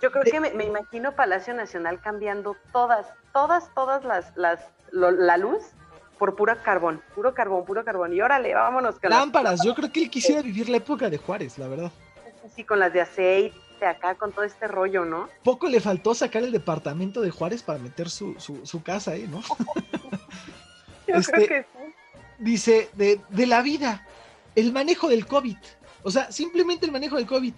Yo 0.00 0.10
creo 0.10 0.24
que 0.24 0.40
me, 0.40 0.64
imagino 0.64 1.14
Palacio 1.14 1.54
Nacional 1.54 2.00
cambiando 2.00 2.56
todas, 2.72 3.06
todas, 3.32 3.72
todas 3.74 4.04
las, 4.04 4.36
las 4.36 4.60
la 4.92 5.36
luz 5.36 5.62
por 6.18 6.36
pura 6.36 6.62
carbón, 6.62 7.02
puro 7.14 7.34
carbón, 7.34 7.64
puro 7.64 7.84
carbón. 7.84 8.12
Y 8.12 8.20
órale, 8.20 8.54
vámonos. 8.54 8.98
Con 8.98 9.10
lámparas, 9.10 9.60
yo 9.64 9.74
creo 9.74 9.90
que 9.90 10.02
él 10.02 10.10
quisiera 10.10 10.42
vivir 10.42 10.68
la 10.68 10.76
época 10.76 11.08
de 11.08 11.18
Juárez, 11.18 11.58
la 11.58 11.66
verdad. 11.68 11.90
Sí, 12.54 12.64
con 12.64 12.78
las 12.78 12.92
de 12.92 13.00
aceite, 13.00 13.86
acá, 13.86 14.14
con 14.14 14.32
todo 14.32 14.44
este 14.44 14.68
rollo, 14.68 15.04
¿no? 15.04 15.28
Poco 15.42 15.68
le 15.68 15.80
faltó 15.80 16.14
sacar 16.14 16.42
el 16.42 16.52
departamento 16.52 17.20
de 17.22 17.30
Juárez 17.30 17.62
para 17.62 17.78
meter 17.78 18.10
su, 18.10 18.34
su, 18.38 18.82
casa 18.82 19.12
ahí, 19.12 19.26
¿no? 19.28 19.40
yo 21.06 21.06
creo 21.06 21.18
este, 21.18 21.46
que 21.46 21.62
sí. 21.62 21.94
Dice, 22.38 22.90
de, 22.94 23.20
de 23.28 23.46
la 23.46 23.62
vida, 23.62 24.06
el 24.54 24.72
manejo 24.72 25.08
del 25.08 25.26
COVID. 25.26 25.56
O 26.02 26.10
sea, 26.10 26.30
simplemente 26.32 26.86
el 26.86 26.92
manejo 26.92 27.16
del 27.16 27.26
COVID 27.26 27.54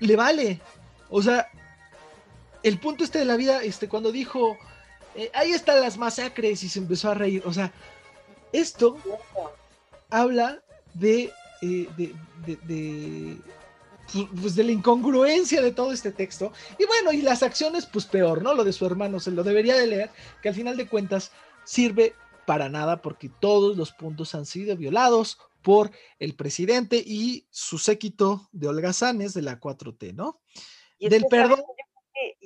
le 0.00 0.16
vale. 0.16 0.60
O 1.08 1.22
sea, 1.22 1.48
el 2.62 2.78
punto 2.78 3.04
este 3.04 3.18
de 3.18 3.24
la 3.24 3.36
vida, 3.36 3.62
este, 3.62 3.88
cuando 3.88 4.12
dijo, 4.12 4.58
eh, 5.14 5.30
ahí 5.34 5.52
están 5.52 5.80
las 5.80 5.98
masacres 5.98 6.62
y 6.62 6.68
se 6.68 6.78
empezó 6.78 7.10
a 7.10 7.14
reír, 7.14 7.42
o 7.44 7.52
sea, 7.52 7.72
esto 8.52 8.96
habla 10.10 10.62
de, 10.94 11.32
eh, 11.62 11.88
de, 11.96 12.14
de, 12.66 13.36
pues, 14.40 14.54
de 14.54 14.64
la 14.64 14.72
incongruencia 14.72 15.62
de 15.62 15.72
todo 15.72 15.92
este 15.92 16.12
texto. 16.12 16.52
Y 16.78 16.84
bueno, 16.86 17.12
y 17.12 17.22
las 17.22 17.42
acciones, 17.42 17.86
pues 17.86 18.06
peor, 18.06 18.42
¿no? 18.42 18.54
Lo 18.54 18.64
de 18.64 18.72
su 18.72 18.86
hermano, 18.86 19.20
se 19.20 19.30
lo 19.30 19.44
debería 19.44 19.76
de 19.76 19.86
leer, 19.86 20.10
que 20.42 20.48
al 20.48 20.54
final 20.54 20.76
de 20.76 20.88
cuentas 20.88 21.32
sirve 21.64 22.14
para 22.46 22.68
nada 22.68 23.00
porque 23.00 23.28
todos 23.28 23.76
los 23.76 23.92
puntos 23.92 24.34
han 24.34 24.46
sido 24.46 24.76
violados 24.76 25.38
por 25.62 25.90
el 26.18 26.34
presidente 26.34 26.96
y 26.96 27.46
su 27.50 27.78
séquito 27.78 28.48
de 28.52 28.68
holgazanes 28.68 29.34
de 29.34 29.42
la 29.42 29.60
4T, 29.60 30.14
¿no? 30.14 30.40
Del 30.98 31.26
perdón 31.26 31.60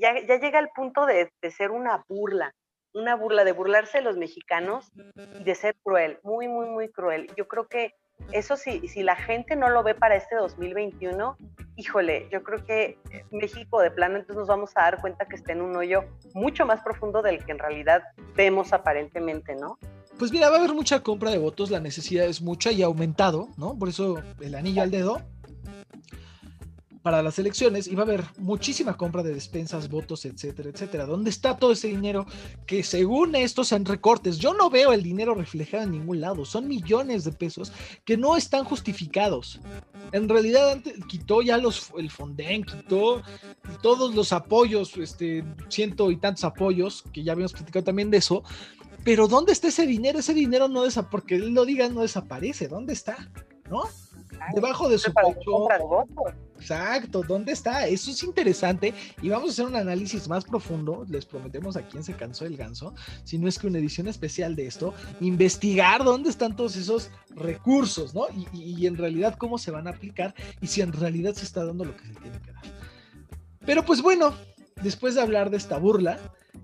ya, 0.05 0.27
ya 0.27 0.39
llega 0.39 0.59
el 0.59 0.69
punto 0.69 1.07
de, 1.07 1.31
ser 1.51 1.71
una 1.71 2.05
burla, 2.09 2.55
una 2.93 3.17
burla, 3.17 3.45
de 3.45 3.53
burlarse 3.53 3.99
de 3.99 4.05
los 4.05 4.19
mexicanos 4.19 4.93
y 5.41 5.45
de 5.45 5.55
ser 5.55 5.75
cruel, 5.83 6.19
muy, 6.23 6.47
muy, 6.47 6.67
muy 6.67 6.91
cruel. 6.91 7.31
Yo 7.37 7.49
creo 7.49 7.67
que 7.69 7.95
eso 8.31 8.57
si, 8.57 8.87
si 8.87 9.03
la 9.03 9.17
gente 9.17 9.57
no 9.57 9.71
lo 9.71 9.83
ve 9.83 9.95
para 9.95 10.15
este 10.15 10.37
2021, 10.37 11.37
híjole, 11.77 12.29
yo 12.31 12.43
creo 12.43 12.65
que 12.65 12.99
México 13.31 13.81
de 13.81 13.91
plano 13.91 14.17
entonces 14.17 14.37
nos 14.37 14.49
vamos 14.49 14.73
a 14.75 14.83
dar 14.83 15.01
cuenta 15.01 15.25
que 15.25 15.37
está 15.37 15.53
en 15.53 15.63
un 15.63 15.75
hoyo 15.75 16.05
mucho 16.35 16.67
más 16.67 16.83
profundo 16.83 17.23
del 17.23 17.45
que 17.45 17.53
en 17.53 17.59
realidad 17.59 18.03
vemos 18.37 18.73
aparentemente, 18.73 19.57
¿no? 19.57 19.79
Pues 20.19 20.31
mira, 20.31 20.49
va 20.49 20.57
a 20.57 20.59
haber 20.61 20.75
mucha 20.75 21.01
compra 21.01 21.31
de 21.31 21.39
votos, 21.39 21.71
la 21.71 21.81
necesidad 21.81 22.27
es 22.27 22.41
mucha 22.41 22.71
y 22.71 22.83
ha 22.83 22.87
aumentado, 22.87 23.49
¿no? 23.57 23.77
Por 23.77 23.89
eso 23.89 24.23
el 24.41 24.55
anillo 24.55 24.83
al 24.83 24.91
dedo 24.91 25.21
para 27.05 27.23
las 27.23 27.39
elecciones 27.39 27.87
y 27.87 27.95
va 27.95 28.05
a 28.05 28.07
haber 28.07 28.25
muchísima 28.39 28.97
compra 28.97 29.23
de 29.23 29.35
despensas, 29.35 29.91
votos, 29.91 30.25
etcétera, 30.25 30.71
etcétera. 30.71 31.05
¿Dónde 31.05 31.29
está 31.29 31.55
todo 31.59 31.73
ese 31.73 31.89
dinero 31.89 32.25
que 32.67 32.83
según 32.83 33.35
estos 33.35 33.69
sean 33.69 33.85
recortes? 33.85 34.39
Yo 34.39 34.55
no 34.55 34.71
veo 34.71 34.91
el 34.91 35.03
dinero 35.03 35.35
reflejado 35.35 35.83
en 35.83 35.91
ningún 35.91 36.23
lado. 36.23 36.47
Son 36.47 36.67
millones 36.67 37.25
de 37.25 37.33
pesos 37.33 37.75
que 38.07 38.17
no 38.17 38.39
están 38.39 38.65
justificados. 38.65 39.61
En 40.13 40.31
realidad 40.31 40.71
antes, 40.71 40.95
quitó 41.07 41.43
ya 41.43 41.59
los 41.59 41.93
el 41.99 42.11
Fonden, 42.11 42.65
quitó 42.65 43.21
todos 43.83 44.15
los 44.15 44.33
apoyos, 44.33 44.97
este 44.97 45.45
ciento 45.69 46.11
y 46.11 46.17
tantos 46.17 46.45
apoyos 46.45 47.05
que 47.13 47.23
ya 47.23 47.33
habíamos 47.33 47.53
platicado 47.53 47.85
también 47.85 48.11
de 48.11 48.17
eso. 48.17 48.45
Pero 49.05 49.29
¿dónde 49.29 49.53
está 49.53 49.69
ese 49.69 49.87
dinero? 49.87 50.21
Ese 50.21 50.33
dinero 50.33 50.69
no 50.69 50.85
desaparece, 50.85 51.11
porque 51.11 51.35
él 51.35 51.53
lo 51.53 51.67
diga, 51.67 51.87
no 51.91 52.01
desaparece. 52.01 52.67
¿Dónde 52.67 52.95
está? 52.95 53.31
¿No? 53.69 53.83
Debajo 54.55 54.89
de 54.89 54.99
su 54.99 55.13
pecho. 55.13 55.69
Exacto, 56.59 57.23
¿dónde 57.27 57.53
está? 57.53 57.87
Eso 57.87 58.11
es 58.11 58.23
interesante 58.23 58.95
y 59.21 59.29
vamos 59.29 59.51
a 59.51 59.53
hacer 59.53 59.67
un 59.67 59.77
análisis 59.77 60.29
más 60.29 60.45
profundo, 60.45 61.05
les 61.09 61.27
prometemos 61.27 61.77
a 61.77 61.87
quien 61.87 62.05
se 62.05 62.15
cansó 62.15 62.47
el 62.47 62.57
ganso, 62.57 62.95
si 63.25 63.39
no 63.39 63.49
es 63.49 63.59
que 63.59 63.67
una 63.67 63.79
edición 63.79 64.09
especial 64.09 64.57
de 64.57 64.67
esto, 64.67 64.95
investigar 65.21 66.05
dónde 66.05 66.31
están 66.31 66.57
todos 66.57 66.77
esos 66.77 67.11
recursos, 67.31 68.15
¿no? 68.15 68.27
Y, 68.53 68.87
en 68.87 68.97
realidad 68.97 69.37
cómo 69.39 69.57
se 69.59 69.71
van 69.71 69.87
a 69.87 69.91
aplicar 69.91 70.35
y 70.61 70.67
si 70.67 70.83
en 70.83 70.93
realidad 70.93 71.35
se 71.35 71.45
está 71.45 71.65
dando 71.65 71.85
lo 71.85 71.97
que 71.97 72.07
se 72.07 72.15
tiene 72.15 72.41
que 72.41 72.53
dar. 72.53 72.63
Pero 73.65 73.85
pues 73.85 74.03
bueno, 74.03 74.35
después 74.83 75.15
de 75.15 75.23
hablar 75.23 75.51
de 75.51 75.57
esta 75.57 75.79
burla, 75.79 76.19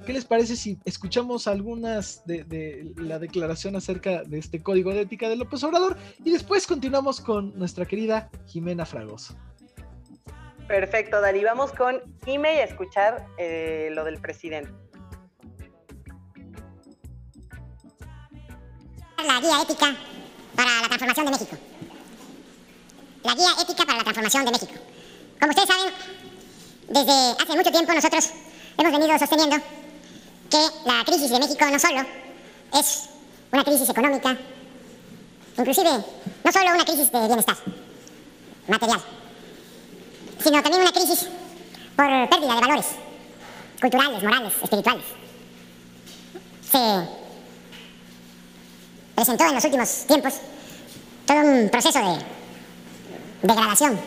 ¿qué 0.05 0.13
les 0.13 0.25
parece 0.25 0.55
si 0.57 0.79
escuchamos 0.85 1.47
algunas 1.47 2.25
de, 2.27 2.45
de, 2.45 2.93
la 2.97 3.19
declaración 3.19 3.75
acerca 3.75 4.23
de 4.23 4.39
este 4.39 4.63
código 4.63 4.93
de 4.93 5.03
ética 5.03 5.29
de 5.29 5.37
López 5.37 5.63
Obrador 5.65 5.97
y 6.23 6.31
después 6.31 6.67
continuamos 6.67 7.21
con 7.21 7.59
nuestra 7.59 7.87
querida 7.87 8.31
Jimena 8.47 8.85
Fragoso? 8.85 9.35
Perfecto, 10.71 11.21
Dani. 11.21 11.43
Vamos 11.43 11.73
con 11.73 12.01
Ime 12.27 12.55
y 12.55 12.59
a 12.59 12.65
escuchar 12.65 13.27
eh, 13.39 13.89
lo 13.91 14.05
del 14.05 14.21
presidente. 14.21 14.71
La 19.27 19.41
guía 19.41 19.63
ética 19.63 19.97
para 20.55 20.71
la 20.83 20.87
transformación 20.87 21.27
de 21.27 21.33
México. 21.33 21.57
La 23.25 23.35
guía 23.35 23.49
ética 23.61 23.85
para 23.85 23.99
la 23.99 24.05
transformación 24.05 24.45
de 24.45 24.51
México. 24.53 24.73
Como 25.41 25.51
ustedes 25.51 25.69
saben, 25.69 25.93
desde 26.87 27.43
hace 27.43 27.57
mucho 27.57 27.73
tiempo 27.73 27.93
nosotros 27.93 28.31
hemos 28.79 28.93
venido 28.93 29.19
sosteniendo 29.19 29.57
que 30.51 30.67
la 30.87 31.05
crisis 31.05 31.31
de 31.31 31.39
México 31.41 31.65
no 31.69 31.79
solo 31.81 32.07
es 32.79 33.09
una 33.51 33.65
crisis 33.65 33.89
económica, 33.89 34.39
inclusive 35.59 35.91
no 36.45 36.53
solo 36.53 36.75
una 36.75 36.85
crisis 36.85 37.11
de 37.11 37.27
bienestar 37.27 37.57
material, 38.69 39.01
sino 40.43 40.63
también 40.63 40.83
una 40.83 40.93
crisis 40.93 41.29
por 41.97 42.07
pérdida 42.29 42.55
de 42.55 42.61
valores 42.61 42.87
culturales, 43.81 44.23
morales, 44.23 44.53
espirituales. 44.63 45.05
Se 46.71 47.09
presentó 49.15 49.45
en 49.45 49.55
los 49.55 49.65
últimos 49.65 50.07
tiempos 50.07 50.35
todo 51.27 51.39
un 51.39 51.69
proceso 51.71 51.99
de 51.99 53.49
degradación 53.49 53.99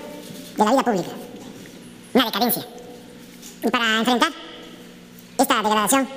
de 0.58 0.63
la 0.63 0.72
vida 0.72 0.84
pública, 0.84 1.10
una 2.13 2.25
decadencia. 2.25 2.66
Y 3.63 3.70
para 3.70 3.98
enfrentar 4.00 4.32
esta 5.38 5.56
degradación, 5.62 6.08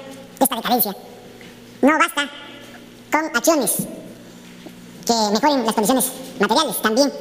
esta 0.41 0.57
decadencia, 0.57 0.97
no 1.83 1.99
basta 1.99 2.29
con 3.11 3.37
acciones 3.37 3.77
que 5.07 5.15
mejoren 5.33 5.65
las 5.65 5.75
condiciones 5.75 6.13
materiales, 6.41 6.83
también 6.83 7.13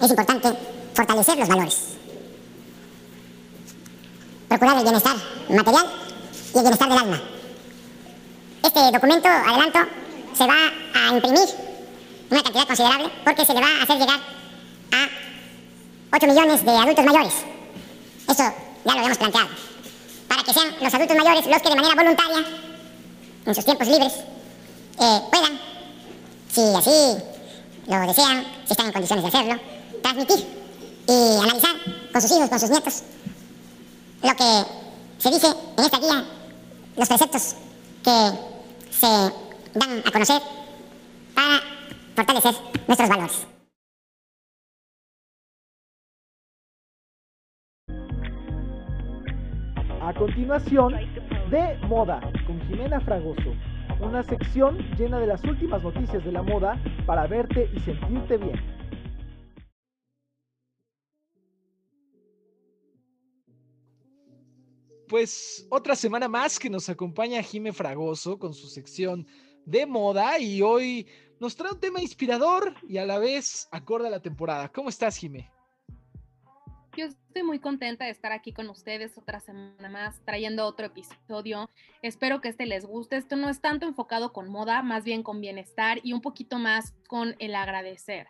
es 0.00 0.10
importante 0.10 0.52
fortalecer 0.94 1.38
los 1.38 1.48
valores 1.48 1.97
procurar 4.48 4.78
el 4.78 4.82
bienestar 4.82 5.16
material 5.48 5.86
y 6.54 6.56
el 6.56 6.62
bienestar 6.62 6.88
del 6.88 6.98
alma. 6.98 7.20
Este 8.62 8.80
documento, 8.90 9.28
adelanto, 9.28 9.78
se 10.36 10.46
va 10.46 10.56
a 10.94 11.14
imprimir 11.14 11.48
una 12.30 12.42
cantidad 12.42 12.66
considerable 12.66 13.10
porque 13.24 13.44
se 13.44 13.54
le 13.54 13.60
va 13.60 13.66
a 13.66 13.82
hacer 13.82 13.98
llegar 13.98 14.20
a 14.92 16.16
8 16.16 16.26
millones 16.26 16.64
de 16.64 16.70
adultos 16.70 17.04
mayores. 17.04 17.34
Eso 18.28 18.42
ya 18.42 18.54
lo 18.84 18.92
habíamos 18.92 19.18
planteado. 19.18 19.48
Para 20.28 20.42
que 20.42 20.52
sean 20.52 20.74
los 20.80 20.94
adultos 20.94 21.16
mayores 21.16 21.46
los 21.46 21.62
que 21.62 21.68
de 21.68 21.76
manera 21.76 21.94
voluntaria, 21.94 22.44
en 23.46 23.54
sus 23.54 23.64
tiempos 23.64 23.88
libres, 23.88 24.12
eh, 25.00 25.20
puedan, 25.30 25.58
si 26.52 26.60
así 26.60 27.22
lo 27.86 28.00
desean, 28.06 28.44
si 28.66 28.72
están 28.72 28.86
en 28.86 28.92
condiciones 28.92 29.24
de 29.24 29.28
hacerlo, 29.28 29.60
transmitir 30.02 30.46
y 31.06 31.38
analizar 31.42 31.76
con 32.12 32.20
sus 32.20 32.30
hijos, 32.32 32.48
con 32.50 32.60
sus 32.60 32.70
nietos, 32.70 33.02
lo 34.22 34.34
que 34.34 34.64
se 35.18 35.30
dice 35.30 35.48
en 35.76 35.84
esta 35.84 35.98
guía, 35.98 36.24
los 36.96 37.08
preceptos 37.08 37.56
que 38.02 38.30
se 38.90 39.06
dan 39.74 40.02
a 40.04 40.10
conocer 40.10 40.42
para 41.34 41.60
fortalecer 42.14 42.54
nuestros 42.86 43.08
valores. 43.08 43.46
A 50.00 50.14
continuación, 50.14 50.94
de 51.50 51.78
moda 51.86 52.20
con 52.46 52.60
Jimena 52.66 53.00
Fragoso, 53.00 53.52
una 54.00 54.22
sección 54.22 54.78
llena 54.96 55.18
de 55.18 55.26
las 55.26 55.44
últimas 55.44 55.82
noticias 55.82 56.24
de 56.24 56.32
la 56.32 56.42
moda 56.42 56.80
para 57.06 57.26
verte 57.26 57.70
y 57.74 57.80
sentirte 57.80 58.38
bien. 58.38 58.77
Pues 65.08 65.66
otra 65.70 65.96
semana 65.96 66.28
más 66.28 66.58
que 66.58 66.68
nos 66.68 66.90
acompaña 66.90 67.42
Jime 67.42 67.72
Fragoso 67.72 68.38
con 68.38 68.52
su 68.52 68.68
sección 68.68 69.26
de 69.64 69.86
moda 69.86 70.38
y 70.38 70.60
hoy 70.60 71.06
nos 71.40 71.56
trae 71.56 71.72
un 71.72 71.80
tema 71.80 72.02
inspirador 72.02 72.74
y 72.86 72.98
a 72.98 73.06
la 73.06 73.18
vez 73.18 73.68
acorde 73.70 74.08
a 74.08 74.10
la 74.10 74.20
temporada. 74.20 74.70
¿Cómo 74.70 74.90
estás, 74.90 75.16
Jime? 75.16 75.50
Yo 76.94 77.06
estoy 77.06 77.42
muy 77.42 77.58
contenta 77.58 78.04
de 78.04 78.10
estar 78.10 78.32
aquí 78.32 78.52
con 78.52 78.68
ustedes 78.68 79.16
otra 79.16 79.40
semana 79.40 79.88
más, 79.88 80.20
trayendo 80.26 80.66
otro 80.66 80.86
episodio. 80.86 81.70
Espero 82.02 82.42
que 82.42 82.48
este 82.48 82.66
les 82.66 82.84
guste. 82.84 83.16
Esto 83.16 83.36
no 83.36 83.48
es 83.48 83.62
tanto 83.62 83.86
enfocado 83.86 84.34
con 84.34 84.50
moda, 84.50 84.82
más 84.82 85.04
bien 85.04 85.22
con 85.22 85.40
bienestar 85.40 86.00
y 86.02 86.12
un 86.12 86.20
poquito 86.20 86.58
más 86.58 86.94
con 87.08 87.34
el 87.38 87.54
agradecer. 87.54 88.26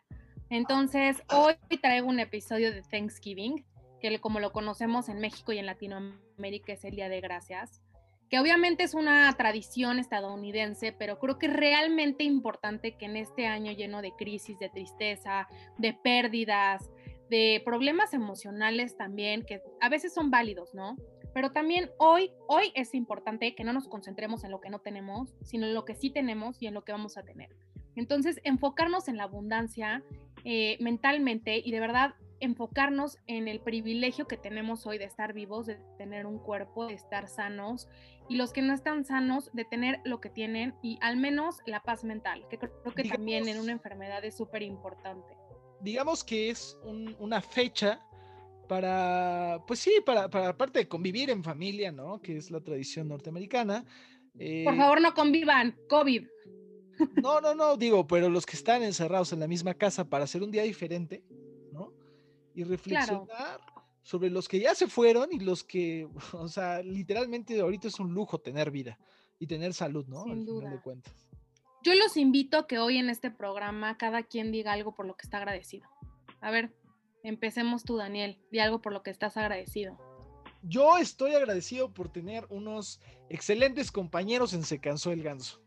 Entonces, 0.49 1.17
hoy 1.31 1.55
traigo 1.83 2.07
un 2.07 2.21
episodio 2.21 2.73
de 2.73 2.83
Thanksgiving, 2.83 3.65
que 4.01 4.21
como 4.21 4.39
lo 4.39 4.53
conocemos 4.53 5.09
en 5.09 5.19
México 5.19 5.53
y 5.53 5.59
en 5.59 5.67
Latinoamérica 5.67 6.28
es 6.67 6.85
el 6.85 6.95
Día 6.95 7.09
de 7.09 7.21
Gracias, 7.21 7.83
que 8.31 8.39
obviamente 8.39 8.85
es 8.85 8.95
una 8.95 9.33
tradición 9.37 9.99
estadounidense, 9.99 10.93
pero 10.93 11.19
creo 11.19 11.39
que 11.39 11.47
es 11.47 11.53
realmente 11.53 12.25
importante 12.25 12.97
que 12.97 13.07
en 13.07 13.17
este 13.17 13.47
año 13.47 13.73
lleno 13.73 14.03
de 14.03 14.13
crisis, 14.13 14.59
de 14.59 14.69
tristeza, 14.69 15.49
de 15.79 15.95
pérdidas, 15.95 16.91
de 17.31 17.63
problemas 17.65 18.15
emocionales 18.15 18.97
también, 18.97 19.45
que 19.45 19.63
a 19.81 19.89
veces 19.89 20.13
son 20.13 20.31
válidos, 20.31 20.75
¿no? 20.75 20.97
Pero 21.35 21.53
también 21.53 21.91
hoy, 21.99 22.33
hoy 22.47 22.73
es 22.75 22.95
importante 22.95 23.55
que 23.55 23.65
no 23.65 23.73
nos 23.73 23.89
concentremos 23.89 24.45
en 24.45 24.51
lo 24.51 24.61
que 24.61 24.71
no 24.71 24.81
tenemos, 24.81 25.35
sino 25.43 25.67
en 25.67 25.75
lo 25.75 25.85
que 25.85 25.95
sí 25.95 26.11
tenemos 26.11 26.63
y 26.63 26.67
en 26.67 26.75
lo 26.75 26.85
que 26.85 26.93
vamos 26.93 27.17
a 27.17 27.23
tener. 27.23 27.55
Entonces, 27.97 28.41
enfocarnos 28.45 29.09
en 29.09 29.17
la 29.17 29.25
abundancia 29.25 30.03
eh, 30.45 30.77
mentalmente 30.81 31.61
y 31.63 31.71
de 31.73 31.81
verdad 31.81 32.15
enfocarnos 32.41 33.19
en 33.27 33.49
el 33.49 33.61
privilegio 33.61 34.27
que 34.27 34.37
tenemos 34.37 34.87
hoy 34.87 34.99
de 34.99 35.05
estar 35.05 35.33
vivos, 35.33 35.67
de 35.67 35.79
tener 35.97 36.27
un 36.27 36.39
cuerpo, 36.39 36.87
de 36.87 36.95
estar 36.95 37.29
sanos 37.29 37.89
y 38.29 38.37
los 38.37 38.53
que 38.53 38.63
no 38.63 38.75
están 38.75 39.05
sanos 39.05 39.51
de 39.53 39.65
tener 39.65 40.01
lo 40.05 40.21
que 40.21 40.31
tienen 40.31 40.75
y 40.83 40.99
al 41.01 41.17
menos 41.17 41.61
la 41.67 41.81
paz 41.81 42.05
mental, 42.05 42.47
que 42.49 42.59
creo 42.59 42.95
que 42.95 43.05
también 43.05 43.49
en 43.49 43.59
una 43.59 43.73
enfermedad 43.73 44.25
es 44.25 44.37
súper 44.37 44.63
importante 44.63 45.39
digamos 45.81 46.25
que 46.25 46.51
es 46.51 46.77
una 46.85 47.41
fecha 47.41 48.01
para, 48.69 49.63
pues 49.67 49.81
sí, 49.81 49.93
para, 50.05 50.29
para 50.29 50.49
aparte 50.49 50.81
de 50.81 50.89
convivir 50.89 51.31
en 51.31 51.43
familia, 51.43 51.91
¿no? 51.91 52.21
Que 52.21 52.37
es 52.37 52.51
la 52.51 52.61
tradición 52.61 53.09
norteamericana. 53.09 53.85
Por 54.33 54.43
eh 54.43 54.65
favor, 54.65 55.01
no 55.01 55.15
convivan, 55.15 55.77
COVID. 55.89 56.27
No, 57.23 57.41
no, 57.41 57.55
no, 57.55 57.77
digo, 57.77 58.07
pero 58.07 58.29
los 58.29 58.45
que 58.45 58.57
están 58.57 58.83
encerrados 58.83 59.33
en 59.33 59.41
la 59.41 59.49
misma 59.49 59.75
casa 59.75 60.09
para 60.09 60.25
hacer 60.25 60.43
un 60.43 60.51
día 60.51 60.65
diferente. 60.65 61.23
Y 62.59 62.65
reflexionar 62.65 63.61
sobre 64.03 64.31
los 64.31 64.49
que 64.49 64.59
ya 64.59 64.75
se 64.75 64.89
fueron 64.89 65.29
y 65.31 65.39
los 65.39 65.63
que, 65.63 66.09
o 66.33 66.49
sea, 66.49 66.83
literalmente 66.83 67.61
ahorita 67.61 67.87
es 67.87 68.01
un 68.01 68.13
lujo 68.13 68.41
tener 68.41 68.73
vida 68.73 68.99
y 69.39 69.47
tener 69.47 69.75
salud, 69.75 70.05
¿no? 70.09 70.25
Sin 70.25 70.33
Al 70.33 70.45
duda. 70.45 70.71
de 70.71 70.81
cuentas. 70.81 71.29
Yo 71.85 71.95
los 71.95 72.17
invito 72.17 72.59
a 72.59 72.67
que 72.67 72.81
hoy 72.81 72.99
en 72.99 73.11
este 73.11 73.31
programa 73.31 73.97
cada 73.97 74.25
quien 74.25 74.51
diga 74.51 74.73
algo 74.73 74.93
por 74.93 75.07
lo 75.07 75.15
que 75.15 75.25
está 75.25 75.37
agradecido. 75.37 75.89
A 76.41 76.51
ver, 76.51 76.75
empecemos 77.23 77.85
tú, 77.85 77.97
Daniel. 77.97 78.41
Di 78.51 78.59
algo 78.59 78.81
por 78.81 78.93
lo 78.93 79.05
que 79.05 79.11
estás 79.11 79.37
agradecido. 79.37 79.97
Yo 80.65 80.99
estoy 80.99 81.37
agradecido 81.37 81.95
por 81.95 82.09
tener 82.09 82.45
unos 82.51 83.01
excelentes 83.29 83.93
compañeros 83.93 84.53
en 84.53 84.65
Se 84.65 84.81
Cansó 84.81 85.13
el 85.13 85.23
Ganso. 85.23 85.63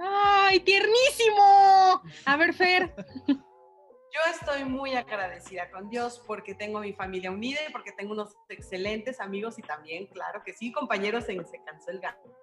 ¡Ay, 0.00 0.58
tiernísimo! 0.58 2.02
A 2.24 2.36
ver, 2.36 2.52
Fer. 2.54 2.92
Yo 4.16 4.32
estoy 4.32 4.64
muy 4.64 4.94
agradecida 4.94 5.70
con 5.70 5.90
Dios 5.90 6.22
porque 6.26 6.54
tengo 6.54 6.80
mi 6.80 6.94
familia 6.94 7.30
unida 7.30 7.60
y 7.68 7.70
porque 7.70 7.92
tengo 7.92 8.12
unos 8.12 8.34
excelentes 8.48 9.20
amigos 9.20 9.58
y 9.58 9.62
también, 9.62 10.06
claro 10.06 10.42
que 10.42 10.54
sí, 10.54 10.72
compañeros 10.72 11.28
en 11.28 11.46
Se 11.46 11.62
Cansó 11.62 11.90
el 11.90 12.00
Ganso 12.00 12.34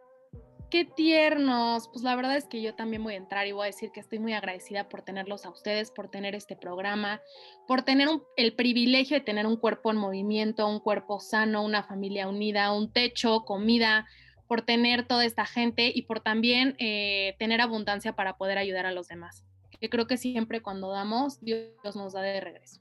qué 0.73 0.85
tiernos. 0.85 1.87
Pues 1.89 2.03
la 2.03 2.15
verdad 2.15 2.35
es 2.35 2.45
que 2.45 2.59
yo 2.59 2.73
también 2.73 3.03
voy 3.03 3.13
a 3.13 3.17
entrar 3.17 3.45
y 3.45 3.51
voy 3.51 3.61
a 3.61 3.65
decir 3.67 3.91
que 3.91 3.99
estoy 3.99 4.17
muy 4.17 4.33
agradecida 4.33 4.89
por 4.89 5.03
tenerlos 5.03 5.45
a 5.45 5.51
ustedes, 5.51 5.91
por 5.91 6.09
tener 6.09 6.33
este 6.33 6.55
programa, 6.55 7.21
por 7.67 7.83
tener 7.83 8.07
el 8.37 8.55
privilegio 8.55 9.15
de 9.15 9.21
tener 9.21 9.45
un 9.45 9.55
cuerpo 9.55 9.91
en 9.91 9.97
movimiento, 9.97 10.67
un 10.67 10.79
cuerpo 10.79 11.19
sano, 11.19 11.63
una 11.63 11.83
familia 11.83 12.27
unida, 12.27 12.73
un 12.73 12.91
techo, 12.91 13.45
comida, 13.45 14.07
por 14.47 14.63
tener 14.63 15.05
toda 15.05 15.25
esta 15.25 15.45
gente 15.45 15.91
y 15.93 16.03
por 16.03 16.21
también 16.21 16.75
eh, 16.79 17.35
tener 17.37 17.61
abundancia 17.61 18.13
para 18.13 18.37
poder 18.37 18.57
ayudar 18.57 18.87
a 18.87 18.91
los 18.91 19.07
demás. 19.07 19.43
Que 19.83 19.89
creo 19.89 20.07
que 20.07 20.15
siempre 20.15 20.61
cuando 20.61 20.87
damos, 20.87 21.41
Dios 21.41 21.93
nos 21.93 22.13
da 22.13 22.21
de 22.21 22.39
regreso. 22.39 22.79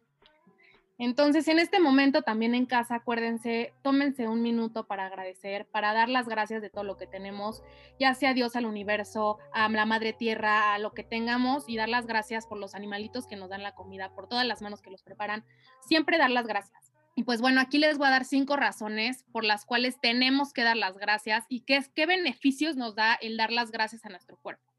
Entonces, 0.99 1.49
en 1.49 1.59
este 1.59 1.81
momento 1.81 2.23
también 2.23 2.55
en 2.55 2.65
casa, 2.65 2.95
acuérdense, 2.95 3.75
tómense 3.83 4.29
un 4.29 4.41
minuto 4.41 4.87
para 4.87 5.07
agradecer, 5.07 5.67
para 5.67 5.93
dar 5.95 6.09
las 6.09 6.29
gracias 6.29 6.63
de 6.63 6.71
todo 6.71 6.85
lo 6.85 6.97
que 6.97 7.09
tenemos, 7.09 7.65
ya 7.99 8.15
sea 8.15 8.35
Dios 8.35 8.55
al 8.55 8.67
universo, 8.67 9.39
a 9.53 9.69
la 9.69 9.85
madre 9.85 10.13
tierra, 10.13 10.75
a 10.75 10.79
lo 10.79 10.93
que 10.93 11.03
tengamos 11.03 11.65
y 11.67 11.77
dar 11.77 11.89
las 11.89 12.07
gracias 12.07 12.47
por 12.47 12.59
los 12.59 12.77
animalitos 12.77 13.27
que 13.27 13.35
nos 13.35 13.51
dan 13.51 13.65
la 13.65 13.75
comida, 13.75 14.15
por 14.15 14.29
todas 14.29 14.47
las 14.47 14.63
manos 14.63 14.81
que 14.81 14.93
los 14.93 15.03
preparan, 15.03 15.45
siempre 15.81 16.19
dar 16.19 16.31
las 16.31 16.47
gracias. 16.47 16.93
Y 17.17 17.25
pues 17.25 17.41
bueno, 17.41 17.61
aquí 17.61 17.79
les 17.79 17.99
voy 17.99 18.07
a 18.07 18.11
dar 18.11 18.25
cinco 18.25 18.55
razones 18.55 19.25
por 19.33 19.43
las 19.43 19.65
cuales 19.65 19.99
tenemos 20.01 20.53
que 20.53 20.63
dar 20.63 20.77
las 20.77 20.99
gracias 20.99 21.47
y 21.49 21.63
qué, 21.63 21.85
qué 21.97 22.07
beneficios 22.07 22.77
nos 22.77 22.95
da 22.95 23.15
el 23.15 23.37
dar 23.37 23.51
las 23.51 23.73
gracias 23.73 24.05
a 24.05 24.09
nuestro 24.09 24.37
cuerpo. 24.37 24.72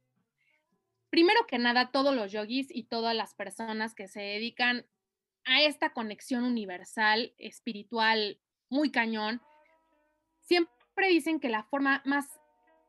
Primero 1.14 1.46
que 1.46 1.60
nada, 1.60 1.92
todos 1.92 2.16
los 2.16 2.32
yogis 2.32 2.76
y 2.76 2.86
todas 2.86 3.16
las 3.16 3.36
personas 3.36 3.94
que 3.94 4.08
se 4.08 4.20
dedican 4.20 4.88
a 5.46 5.62
esta 5.62 5.94
conexión 5.94 6.44
universal, 6.44 7.36
espiritual, 7.38 8.42
muy 8.68 8.90
cañón, 8.90 9.40
siempre 10.40 11.10
dicen 11.10 11.40
que 11.40 11.50
la 11.50 11.66
forma 11.66 12.02
más, 12.04 12.26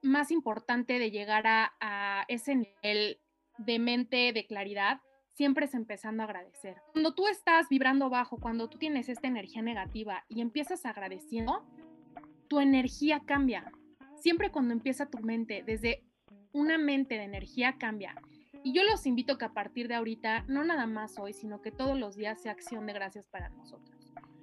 más 0.00 0.30
importante 0.30 0.98
de 0.98 1.10
llegar 1.10 1.46
a, 1.46 1.74
a 1.80 2.24
ese 2.28 2.54
nivel 2.54 3.20
de 3.58 3.78
mente, 3.78 4.32
de 4.32 4.46
claridad, 4.46 5.02
siempre 5.34 5.66
es 5.66 5.74
empezando 5.74 6.22
a 6.22 6.24
agradecer. 6.24 6.80
Cuando 6.92 7.14
tú 7.14 7.26
estás 7.26 7.68
vibrando 7.68 8.08
bajo, 8.08 8.40
cuando 8.40 8.70
tú 8.70 8.78
tienes 8.78 9.10
esta 9.10 9.28
energía 9.28 9.60
negativa 9.60 10.24
y 10.30 10.40
empiezas 10.40 10.87
agradeciendo, 10.87 11.62
tu 12.48 12.58
energía 12.58 13.20
cambia. 13.26 13.70
Siempre 14.16 14.50
cuando 14.50 14.72
empieza 14.72 15.10
tu 15.10 15.18
mente, 15.18 15.62
desde 15.62 16.06
una 16.55 16.79
mente 16.79 17.17
de 17.17 17.25
energía 17.25 17.77
cambia 17.79 18.14
y 18.64 18.73
yo 18.73 18.83
los 18.83 19.05
invito 19.05 19.37
que 19.37 19.45
a 19.45 19.53
partir 19.53 19.88
de 19.88 19.95
ahorita, 19.95 20.47
no 20.49 20.64
nada 20.64 20.87
más 20.87 21.19
hoy, 21.19 21.35
sino 21.35 21.61
que 21.61 21.71
todos 21.71 21.99
los 21.99 22.17
días 22.17 22.40
sea 22.40 22.53
acción 22.53 22.87
de 22.87 22.95
gracias 22.95 23.27
para 23.27 23.51
nosotros. 23.51 23.95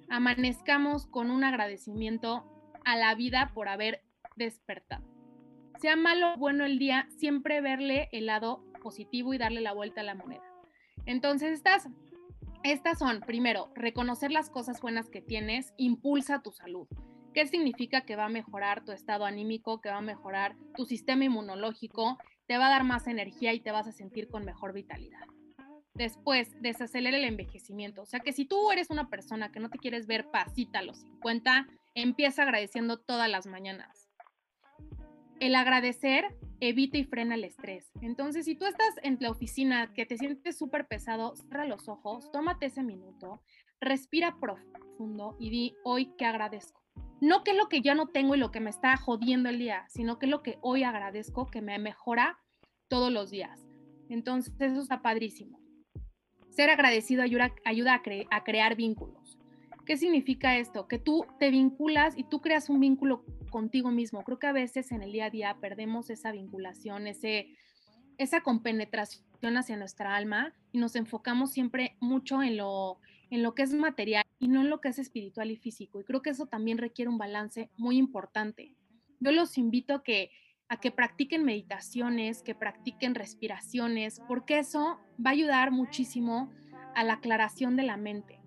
Amanezcamos 0.08 1.08
con 1.08 1.32
un 1.32 1.42
agradecimiento 1.42 2.44
a 2.84 2.96
la 2.96 3.16
vida 3.16 3.50
por 3.52 3.68
haber 3.68 4.04
despertado. 4.36 5.04
Sea 5.80 5.96
malo 5.96 6.34
o 6.34 6.36
bueno 6.36 6.64
el 6.64 6.78
día, 6.78 7.08
siempre 7.18 7.60
verle 7.60 8.08
el 8.12 8.26
lado 8.26 8.64
positivo 8.80 9.34
y 9.34 9.38
darle 9.38 9.60
la 9.60 9.72
vuelta 9.72 10.02
a 10.02 10.04
la 10.04 10.14
moneda. 10.14 10.44
Entonces, 11.04 11.50
estas, 11.50 11.88
estas 12.62 13.00
son, 13.00 13.22
primero, 13.22 13.72
reconocer 13.74 14.30
las 14.30 14.50
cosas 14.50 14.80
buenas 14.80 15.10
que 15.10 15.20
tienes, 15.20 15.74
impulsa 15.78 16.42
tu 16.42 16.52
salud. 16.52 16.86
¿Qué 17.34 17.46
significa 17.46 18.02
que 18.02 18.16
va 18.16 18.26
a 18.26 18.30
mejorar 18.30 18.84
tu 18.84 18.92
estado 18.92 19.24
anímico, 19.24 19.80
que 19.80 19.88
va 19.88 19.98
a 19.98 20.02
mejorar 20.02 20.54
tu 20.76 20.84
sistema 20.84 21.24
inmunológico, 21.24 22.18
te 22.46 22.58
va 22.58 22.66
a 22.66 22.70
dar 22.70 22.84
más 22.84 23.06
energía 23.06 23.54
y 23.54 23.60
te 23.60 23.72
vas 23.72 23.86
a 23.86 23.92
sentir 23.92 24.28
con 24.28 24.44
mejor 24.44 24.74
vitalidad. 24.74 25.24
Después, 25.94 26.50
desacelera 26.60 27.16
el 27.16 27.24
envejecimiento. 27.24 28.02
O 28.02 28.06
sea 28.06 28.20
que 28.20 28.32
si 28.32 28.44
tú 28.44 28.70
eres 28.70 28.90
una 28.90 29.08
persona 29.08 29.50
que 29.50 29.60
no 29.60 29.70
te 29.70 29.78
quieres 29.78 30.06
ver 30.06 30.30
pasita 30.30 30.80
a 30.80 30.82
los 30.82 30.98
50, 31.00 31.66
empieza 31.94 32.42
agradeciendo 32.42 32.98
todas 32.98 33.30
las 33.30 33.46
mañanas. 33.46 34.10
El 35.40 35.54
agradecer 35.54 36.36
evita 36.60 36.98
y 36.98 37.04
frena 37.04 37.34
el 37.34 37.44
estrés. 37.44 37.90
Entonces, 38.00 38.44
si 38.44 38.54
tú 38.54 38.66
estás 38.66 38.94
en 39.02 39.16
la 39.20 39.30
oficina 39.30 39.92
que 39.94 40.06
te 40.06 40.16
sientes 40.16 40.56
súper 40.58 40.86
pesado, 40.86 41.34
cierra 41.36 41.66
los 41.66 41.88
ojos, 41.88 42.30
tómate 42.30 42.66
ese 42.66 42.82
minuto, 42.82 43.42
respira 43.80 44.36
profundo 44.38 45.36
y 45.40 45.50
di 45.50 45.74
hoy 45.84 46.14
que 46.16 46.24
agradezco. 46.24 46.81
No 47.22 47.44
qué 47.44 47.52
es 47.52 47.56
lo 47.56 47.68
que 47.68 47.82
ya 47.82 47.94
no 47.94 48.08
tengo 48.08 48.34
y 48.34 48.38
lo 48.38 48.50
que 48.50 48.58
me 48.58 48.70
está 48.70 48.96
jodiendo 48.96 49.48
el 49.48 49.60
día, 49.60 49.86
sino 49.88 50.18
qué 50.18 50.26
es 50.26 50.30
lo 50.30 50.42
que 50.42 50.58
hoy 50.60 50.82
agradezco 50.82 51.46
que 51.46 51.62
me 51.62 51.78
mejora 51.78 52.40
todos 52.88 53.12
los 53.12 53.30
días. 53.30 53.64
Entonces, 54.08 54.52
eso 54.58 54.80
está 54.80 55.02
padrísimo. 55.02 55.60
Ser 56.50 56.68
agradecido 56.68 57.22
ayuda, 57.22 57.54
ayuda 57.64 57.94
a, 57.94 58.36
a 58.36 58.44
crear 58.44 58.74
vínculos. 58.74 59.38
¿Qué 59.86 59.96
significa 59.96 60.58
esto? 60.58 60.88
Que 60.88 60.98
tú 60.98 61.24
te 61.38 61.50
vinculas 61.50 62.18
y 62.18 62.24
tú 62.24 62.40
creas 62.40 62.68
un 62.68 62.80
vínculo 62.80 63.24
contigo 63.50 63.90
mismo. 63.90 64.24
Creo 64.24 64.40
que 64.40 64.48
a 64.48 64.52
veces 64.52 64.90
en 64.90 65.02
el 65.02 65.12
día 65.12 65.26
a 65.26 65.30
día 65.30 65.56
perdemos 65.60 66.10
esa 66.10 66.32
vinculación, 66.32 67.06
ese, 67.06 67.56
esa 68.18 68.42
compenetración 68.42 69.56
hacia 69.56 69.76
nuestra 69.76 70.16
alma 70.16 70.54
y 70.72 70.78
nos 70.78 70.96
enfocamos 70.96 71.52
siempre 71.52 71.96
mucho 72.00 72.42
en 72.42 72.56
lo, 72.56 73.00
en 73.32 73.42
lo 73.42 73.54
que 73.54 73.62
es 73.62 73.72
material 73.72 74.24
y 74.38 74.48
no 74.48 74.60
en 74.60 74.68
lo 74.68 74.82
que 74.82 74.90
es 74.90 74.98
espiritual 74.98 75.50
y 75.50 75.56
físico. 75.56 75.98
Y 75.98 76.04
creo 76.04 76.20
que 76.20 76.28
eso 76.28 76.44
también 76.44 76.76
requiere 76.76 77.08
un 77.08 77.16
balance 77.16 77.70
muy 77.78 77.96
importante. 77.96 78.74
Yo 79.20 79.32
los 79.32 79.56
invito 79.56 79.94
a 79.94 80.02
que, 80.02 80.30
a 80.68 80.78
que 80.78 80.90
practiquen 80.90 81.42
meditaciones, 81.42 82.42
que 82.42 82.54
practiquen 82.54 83.14
respiraciones, 83.14 84.20
porque 84.28 84.58
eso 84.58 85.00
va 85.18 85.30
a 85.30 85.32
ayudar 85.32 85.70
muchísimo 85.70 86.52
a 86.94 87.04
la 87.04 87.14
aclaración 87.14 87.74
de 87.74 87.84
la 87.84 87.96
mente. 87.96 88.38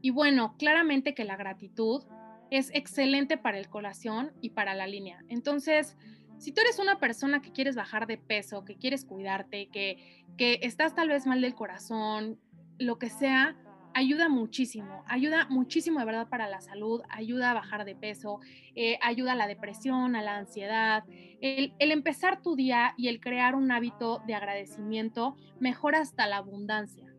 Y 0.00 0.08
bueno, 0.08 0.56
claramente 0.56 1.14
que 1.14 1.24
la 1.24 1.36
gratitud 1.36 2.02
es 2.50 2.70
excelente 2.72 3.36
para 3.36 3.58
el 3.58 3.68
corazón 3.68 4.32
y 4.40 4.50
para 4.50 4.74
la 4.74 4.86
línea. 4.86 5.22
Entonces, 5.28 5.94
si 6.38 6.52
tú 6.52 6.62
eres 6.62 6.78
una 6.78 6.98
persona 6.98 7.42
que 7.42 7.52
quieres 7.52 7.76
bajar 7.76 8.06
de 8.06 8.16
peso, 8.16 8.64
que 8.64 8.78
quieres 8.78 9.04
cuidarte, 9.04 9.68
que, 9.68 10.24
que 10.38 10.60
estás 10.62 10.94
tal 10.94 11.10
vez 11.10 11.26
mal 11.26 11.42
del 11.42 11.54
corazón, 11.54 12.40
lo 12.78 12.98
que 12.98 13.10
sea, 13.10 13.56
ayuda 13.96 14.28
muchísimo, 14.28 15.02
ayuda 15.06 15.46
muchísimo 15.48 16.00
de 16.00 16.04
verdad 16.04 16.28
para 16.28 16.48
la 16.48 16.60
salud, 16.60 17.00
ayuda 17.08 17.50
a 17.50 17.54
bajar 17.54 17.86
de 17.86 17.96
peso, 17.96 18.40
eh, 18.74 18.98
ayuda 19.00 19.32
a 19.32 19.36
la 19.36 19.46
depresión, 19.46 20.16
a 20.16 20.22
la 20.22 20.36
ansiedad. 20.36 21.04
El, 21.40 21.72
el, 21.78 21.92
empezar 21.92 22.42
tu 22.42 22.56
día 22.56 22.92
y 22.98 23.08
el 23.08 23.20
crear 23.20 23.54
un 23.54 23.72
hábito 23.72 24.22
de 24.26 24.34
agradecimiento 24.34 25.34
mejora 25.60 26.00
hasta 26.00 26.26
la 26.26 26.36
abundancia, 26.36 27.10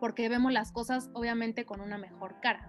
porque 0.00 0.28
vemos 0.28 0.52
las 0.52 0.72
cosas 0.72 1.10
obviamente 1.14 1.64
con 1.64 1.80
una 1.80 1.96
mejor 1.96 2.40
cara. 2.40 2.68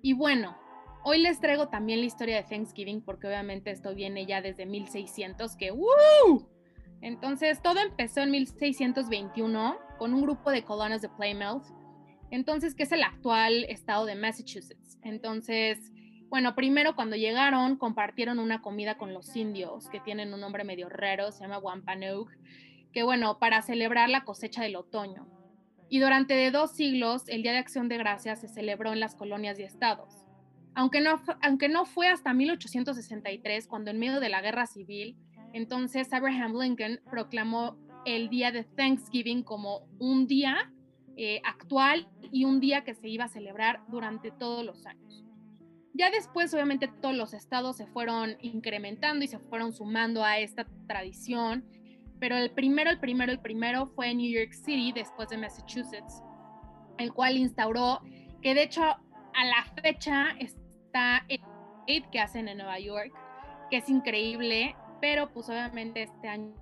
Y 0.00 0.12
bueno, 0.12 0.56
Hoy 1.02 1.18
les 1.18 1.40
traigo 1.40 1.68
también 1.68 2.00
la 2.00 2.06
historia 2.06 2.36
de 2.36 2.42
Thanksgiving 2.42 3.00
porque 3.00 3.26
obviamente 3.26 3.70
esto 3.70 3.94
viene 3.94 4.26
ya 4.26 4.42
desde 4.42 4.66
1600 4.66 5.56
que. 5.56 5.72
Entonces 7.00 7.62
todo 7.62 7.80
empezó 7.80 8.20
en 8.20 8.30
1621 8.30 9.78
con 9.98 10.12
un 10.12 10.20
grupo 10.20 10.50
de 10.50 10.62
colonos 10.62 11.00
de 11.00 11.08
Plymouth, 11.08 11.64
entonces 12.30 12.74
que 12.74 12.84
es 12.84 12.92
el 12.92 13.02
actual 13.02 13.64
estado 13.64 14.06
de 14.06 14.14
Massachusetts. 14.14 14.98
Entonces, 15.02 15.92
bueno, 16.28 16.54
primero 16.54 16.94
cuando 16.94 17.16
llegaron 17.16 17.76
compartieron 17.76 18.38
una 18.38 18.62
comida 18.62 18.96
con 18.96 19.12
los 19.14 19.34
indios 19.36 19.88
que 19.88 20.00
tienen 20.00 20.32
un 20.32 20.40
nombre 20.40 20.64
medio 20.64 20.88
raro, 20.88 21.32
se 21.32 21.42
llama 21.42 21.58
Wampanoag, 21.58 22.28
que 22.92 23.02
bueno, 23.02 23.38
para 23.38 23.62
celebrar 23.62 24.08
la 24.08 24.24
cosecha 24.24 24.62
del 24.62 24.76
otoño. 24.76 25.26
Y 25.88 25.98
durante 25.98 26.50
dos 26.50 26.72
siglos 26.72 27.28
el 27.28 27.42
Día 27.42 27.52
de 27.52 27.58
Acción 27.58 27.88
de 27.88 27.98
Gracias 27.98 28.40
se 28.40 28.48
celebró 28.48 28.92
en 28.92 29.00
las 29.00 29.16
colonias 29.16 29.58
y 29.58 29.64
estados 29.64 30.20
aunque 30.74 31.00
no, 31.00 31.20
aunque 31.42 31.68
no 31.68 31.84
fue 31.84 32.08
hasta 32.08 32.32
1863, 32.32 33.66
cuando 33.66 33.90
en 33.90 33.98
medio 33.98 34.20
de 34.20 34.28
la 34.28 34.40
guerra 34.40 34.66
civil, 34.66 35.16
entonces 35.52 36.12
Abraham 36.12 36.54
Lincoln 36.58 37.00
proclamó 37.10 37.76
el 38.06 38.28
día 38.28 38.52
de 38.52 38.64
Thanksgiving 38.64 39.42
como 39.42 39.88
un 39.98 40.26
día 40.26 40.72
eh, 41.22 41.42
actual 41.44 42.08
y 42.32 42.46
un 42.46 42.60
día 42.60 42.82
que 42.82 42.94
se 42.94 43.06
iba 43.06 43.24
a 43.24 43.28
celebrar 43.28 43.82
durante 43.88 44.30
todos 44.30 44.64
los 44.64 44.86
años. 44.86 45.22
Ya 45.92 46.10
después, 46.10 46.54
obviamente, 46.54 46.88
todos 46.88 47.14
los 47.14 47.34
estados 47.34 47.76
se 47.76 47.86
fueron 47.86 48.38
incrementando 48.40 49.22
y 49.22 49.28
se 49.28 49.38
fueron 49.38 49.74
sumando 49.74 50.24
a 50.24 50.38
esta 50.38 50.66
tradición, 50.88 51.62
pero 52.18 52.38
el 52.38 52.50
primero, 52.52 52.88
el 52.88 52.98
primero, 53.00 53.32
el 53.32 53.38
primero 53.38 53.88
fue 53.88 54.14
New 54.14 54.32
York 54.32 54.54
City, 54.54 54.92
después 54.92 55.28
de 55.28 55.36
Massachusetts, 55.36 56.22
el 56.96 57.12
cual 57.12 57.36
instauró 57.36 58.00
que 58.40 58.54
de 58.54 58.62
hecho 58.62 58.82
a 58.82 59.44
la 59.44 59.82
fecha 59.82 60.30
está 60.38 61.26
el 61.86 62.08
que 62.08 62.18
hacen 62.18 62.48
en 62.48 62.56
Nueva 62.56 62.78
York, 62.78 63.12
que 63.70 63.76
es 63.76 63.90
increíble, 63.90 64.74
pero 65.02 65.30
pues 65.34 65.50
obviamente 65.50 66.04
este 66.04 66.28
año 66.28 66.54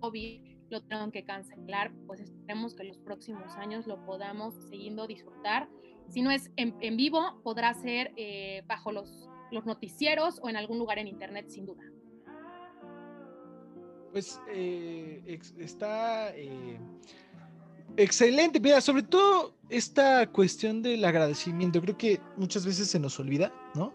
COVID 0.00 0.53
lo 0.70 0.82
tengo 0.82 1.10
que 1.10 1.24
cancelar, 1.24 1.92
pues 2.06 2.20
esperemos 2.20 2.74
que 2.74 2.84
los 2.84 2.98
próximos 2.98 3.54
años 3.56 3.86
lo 3.86 4.04
podamos 4.04 4.54
siguiendo 4.70 5.06
disfrutar. 5.06 5.68
Si 6.08 6.22
no 6.22 6.30
es 6.30 6.50
en, 6.56 6.74
en 6.80 6.96
vivo, 6.96 7.40
podrá 7.42 7.74
ser 7.74 8.12
eh, 8.16 8.62
bajo 8.66 8.92
los, 8.92 9.28
los 9.50 9.64
noticieros 9.66 10.40
o 10.42 10.48
en 10.48 10.56
algún 10.56 10.78
lugar 10.78 10.98
en 10.98 11.08
internet, 11.08 11.48
sin 11.48 11.66
duda. 11.66 11.82
Pues 14.12 14.40
eh, 14.48 15.40
está 15.58 16.34
eh, 16.36 16.78
Excelente, 17.96 18.58
mira, 18.58 18.80
sobre 18.80 19.04
todo 19.04 19.54
esta 19.68 20.26
cuestión 20.30 20.82
del 20.82 21.04
agradecimiento, 21.04 21.80
creo 21.80 21.96
que 21.96 22.20
muchas 22.36 22.66
veces 22.66 22.88
se 22.88 22.98
nos 22.98 23.20
olvida, 23.20 23.52
¿no? 23.74 23.94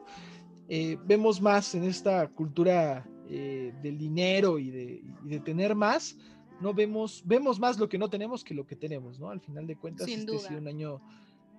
Eh, 0.70 0.98
vemos 1.06 1.42
más 1.42 1.76
en 1.76 1.84
esta 1.84 2.28
cultura 2.30 3.06
eh, 3.28 3.74
del 3.84 3.98
dinero 3.98 4.58
y 4.58 4.70
de, 4.70 5.40
tener 5.42 5.76
más, 5.76 6.18
no 6.62 6.74
vemos, 6.74 7.24
vemos 7.26 7.60
más 7.60 7.78
lo 7.78 7.88
que 7.88 7.98
no 7.98 8.10
tenemos 8.10 8.44
que 8.44 8.54
lo 8.54 8.66
que 8.66 8.76
tenemos, 8.76 9.20
¿no? 9.20 9.30
Al 9.30 9.42
final 9.42 9.68
de 9.68 9.76
cuentas, 9.76 10.06
Sin 10.08 10.20
este 10.20 10.32
duda. 10.32 10.42
ha 10.46 10.48
sido 10.48 10.60
un 10.60 10.68
año, 10.68 11.02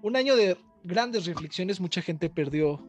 un 0.02 0.16
año 0.16 0.36
de 0.36 0.56
grandes 0.84 1.26
reflexiones, 1.26 1.80
mucha 1.80 2.02
gente 2.02 2.28
perdió 2.30 2.86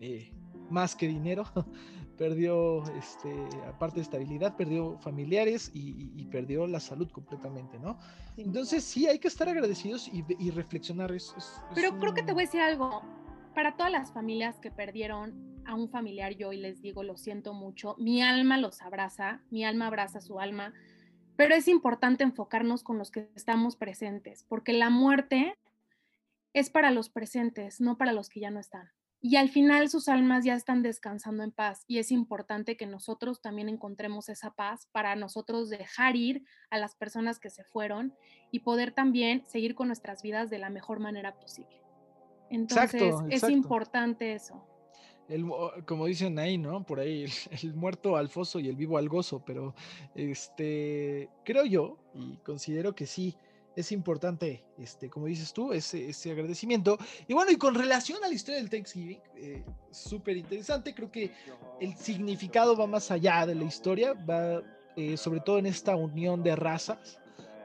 eh, 0.00 0.32
más 0.70 0.96
que 0.96 1.06
dinero, 1.06 1.44
perdió, 2.18 2.82
este, 2.96 3.32
aparte 3.66 3.96
de 3.96 4.02
estabilidad, 4.02 4.56
perdió 4.56 4.98
familiares 4.98 5.70
y, 5.74 6.10
y, 6.14 6.26
perdió 6.26 6.66
la 6.66 6.80
salud 6.80 7.10
completamente, 7.10 7.78
¿no? 7.78 7.98
Entonces 8.36 8.84
sí, 8.84 9.06
hay 9.06 9.18
que 9.18 9.28
estar 9.28 9.48
agradecidos 9.48 10.08
y, 10.08 10.24
y 10.38 10.50
reflexionar. 10.50 11.12
Es, 11.12 11.34
es, 11.36 11.60
Pero 11.74 11.88
es 11.88 11.94
creo 11.94 12.14
que 12.14 12.22
te 12.22 12.32
voy 12.32 12.44
a 12.44 12.46
decir 12.46 12.60
algo. 12.60 13.02
Para 13.54 13.76
todas 13.76 13.92
las 13.92 14.12
familias 14.12 14.58
que 14.60 14.70
perdieron 14.70 15.62
a 15.66 15.74
un 15.74 15.88
familiar, 15.88 16.34
yo 16.34 16.48
hoy 16.48 16.56
les 16.56 16.80
digo, 16.80 17.02
lo 17.02 17.16
siento 17.16 17.52
mucho, 17.52 17.96
mi 17.98 18.22
alma 18.22 18.56
los 18.56 18.80
abraza, 18.80 19.42
mi 19.50 19.64
alma 19.64 19.88
abraza 19.88 20.20
su 20.20 20.40
alma, 20.40 20.72
pero 21.42 21.56
es 21.56 21.66
importante 21.66 22.22
enfocarnos 22.22 22.84
con 22.84 22.98
los 22.98 23.10
que 23.10 23.28
estamos 23.34 23.74
presentes, 23.74 24.44
porque 24.48 24.72
la 24.72 24.90
muerte 24.90 25.58
es 26.52 26.70
para 26.70 26.92
los 26.92 27.08
presentes, 27.08 27.80
no 27.80 27.98
para 27.98 28.12
los 28.12 28.28
que 28.28 28.38
ya 28.38 28.52
no 28.52 28.60
están. 28.60 28.92
Y 29.20 29.34
al 29.34 29.48
final 29.48 29.88
sus 29.88 30.06
almas 30.08 30.44
ya 30.44 30.54
están 30.54 30.84
descansando 30.84 31.42
en 31.42 31.50
paz 31.50 31.82
y 31.88 31.98
es 31.98 32.12
importante 32.12 32.76
que 32.76 32.86
nosotros 32.86 33.42
también 33.42 33.68
encontremos 33.68 34.28
esa 34.28 34.52
paz 34.54 34.86
para 34.92 35.16
nosotros 35.16 35.68
dejar 35.68 36.14
ir 36.14 36.44
a 36.70 36.78
las 36.78 36.94
personas 36.94 37.40
que 37.40 37.50
se 37.50 37.64
fueron 37.64 38.14
y 38.52 38.60
poder 38.60 38.92
también 38.92 39.44
seguir 39.44 39.74
con 39.74 39.88
nuestras 39.88 40.22
vidas 40.22 40.48
de 40.48 40.60
la 40.60 40.70
mejor 40.70 41.00
manera 41.00 41.34
posible. 41.40 41.82
Entonces 42.50 43.02
Exacto, 43.02 43.26
es 43.30 43.48
importante 43.48 44.34
eso. 44.34 44.64
El 45.32 45.44
mo- 45.44 45.70
como 45.86 46.06
dicen 46.06 46.38
ahí, 46.38 46.58
¿no? 46.58 46.84
Por 46.84 47.00
ahí, 47.00 47.24
el, 47.62 47.74
muerto 47.74 48.16
al 48.16 48.28
foso 48.28 48.60
y 48.60 48.68
el 48.68 48.76
vivo 48.76 48.98
al 48.98 49.08
gozo, 49.08 49.42
pero 49.44 49.74
este, 50.14 51.28
creo 51.44 51.64
yo 51.64 51.98
y 52.14 52.36
considero 52.38 52.94
que 52.94 53.06
sí, 53.06 53.36
es 53.74 53.90
importante, 53.90 54.62
este, 54.76 55.08
como 55.08 55.26
dices 55.26 55.52
tú, 55.54 55.72
ese, 55.72 56.10
ese 56.10 56.30
agradecimiento. 56.32 56.98
Y 57.26 57.32
bueno, 57.32 57.50
y 57.50 57.56
con 57.56 57.74
relación 57.74 58.22
a 58.22 58.28
la 58.28 58.34
historia 58.34 58.60
del 58.60 58.68
Thanksgiving, 58.68 59.18
eh, 59.36 59.64
súper 59.90 60.36
interesante, 60.36 60.94
creo 60.94 61.10
que 61.10 61.32
el 61.80 61.96
significado 61.96 62.76
va 62.76 62.86
más 62.86 63.10
allá 63.10 63.46
de 63.46 63.54
la 63.54 63.64
historia, 63.64 64.12
va 64.12 64.62
eh, 64.94 65.16
sobre 65.16 65.40
todo 65.40 65.58
en 65.58 65.64
esta 65.64 65.96
unión 65.96 66.42
de 66.42 66.54
razas 66.54 67.18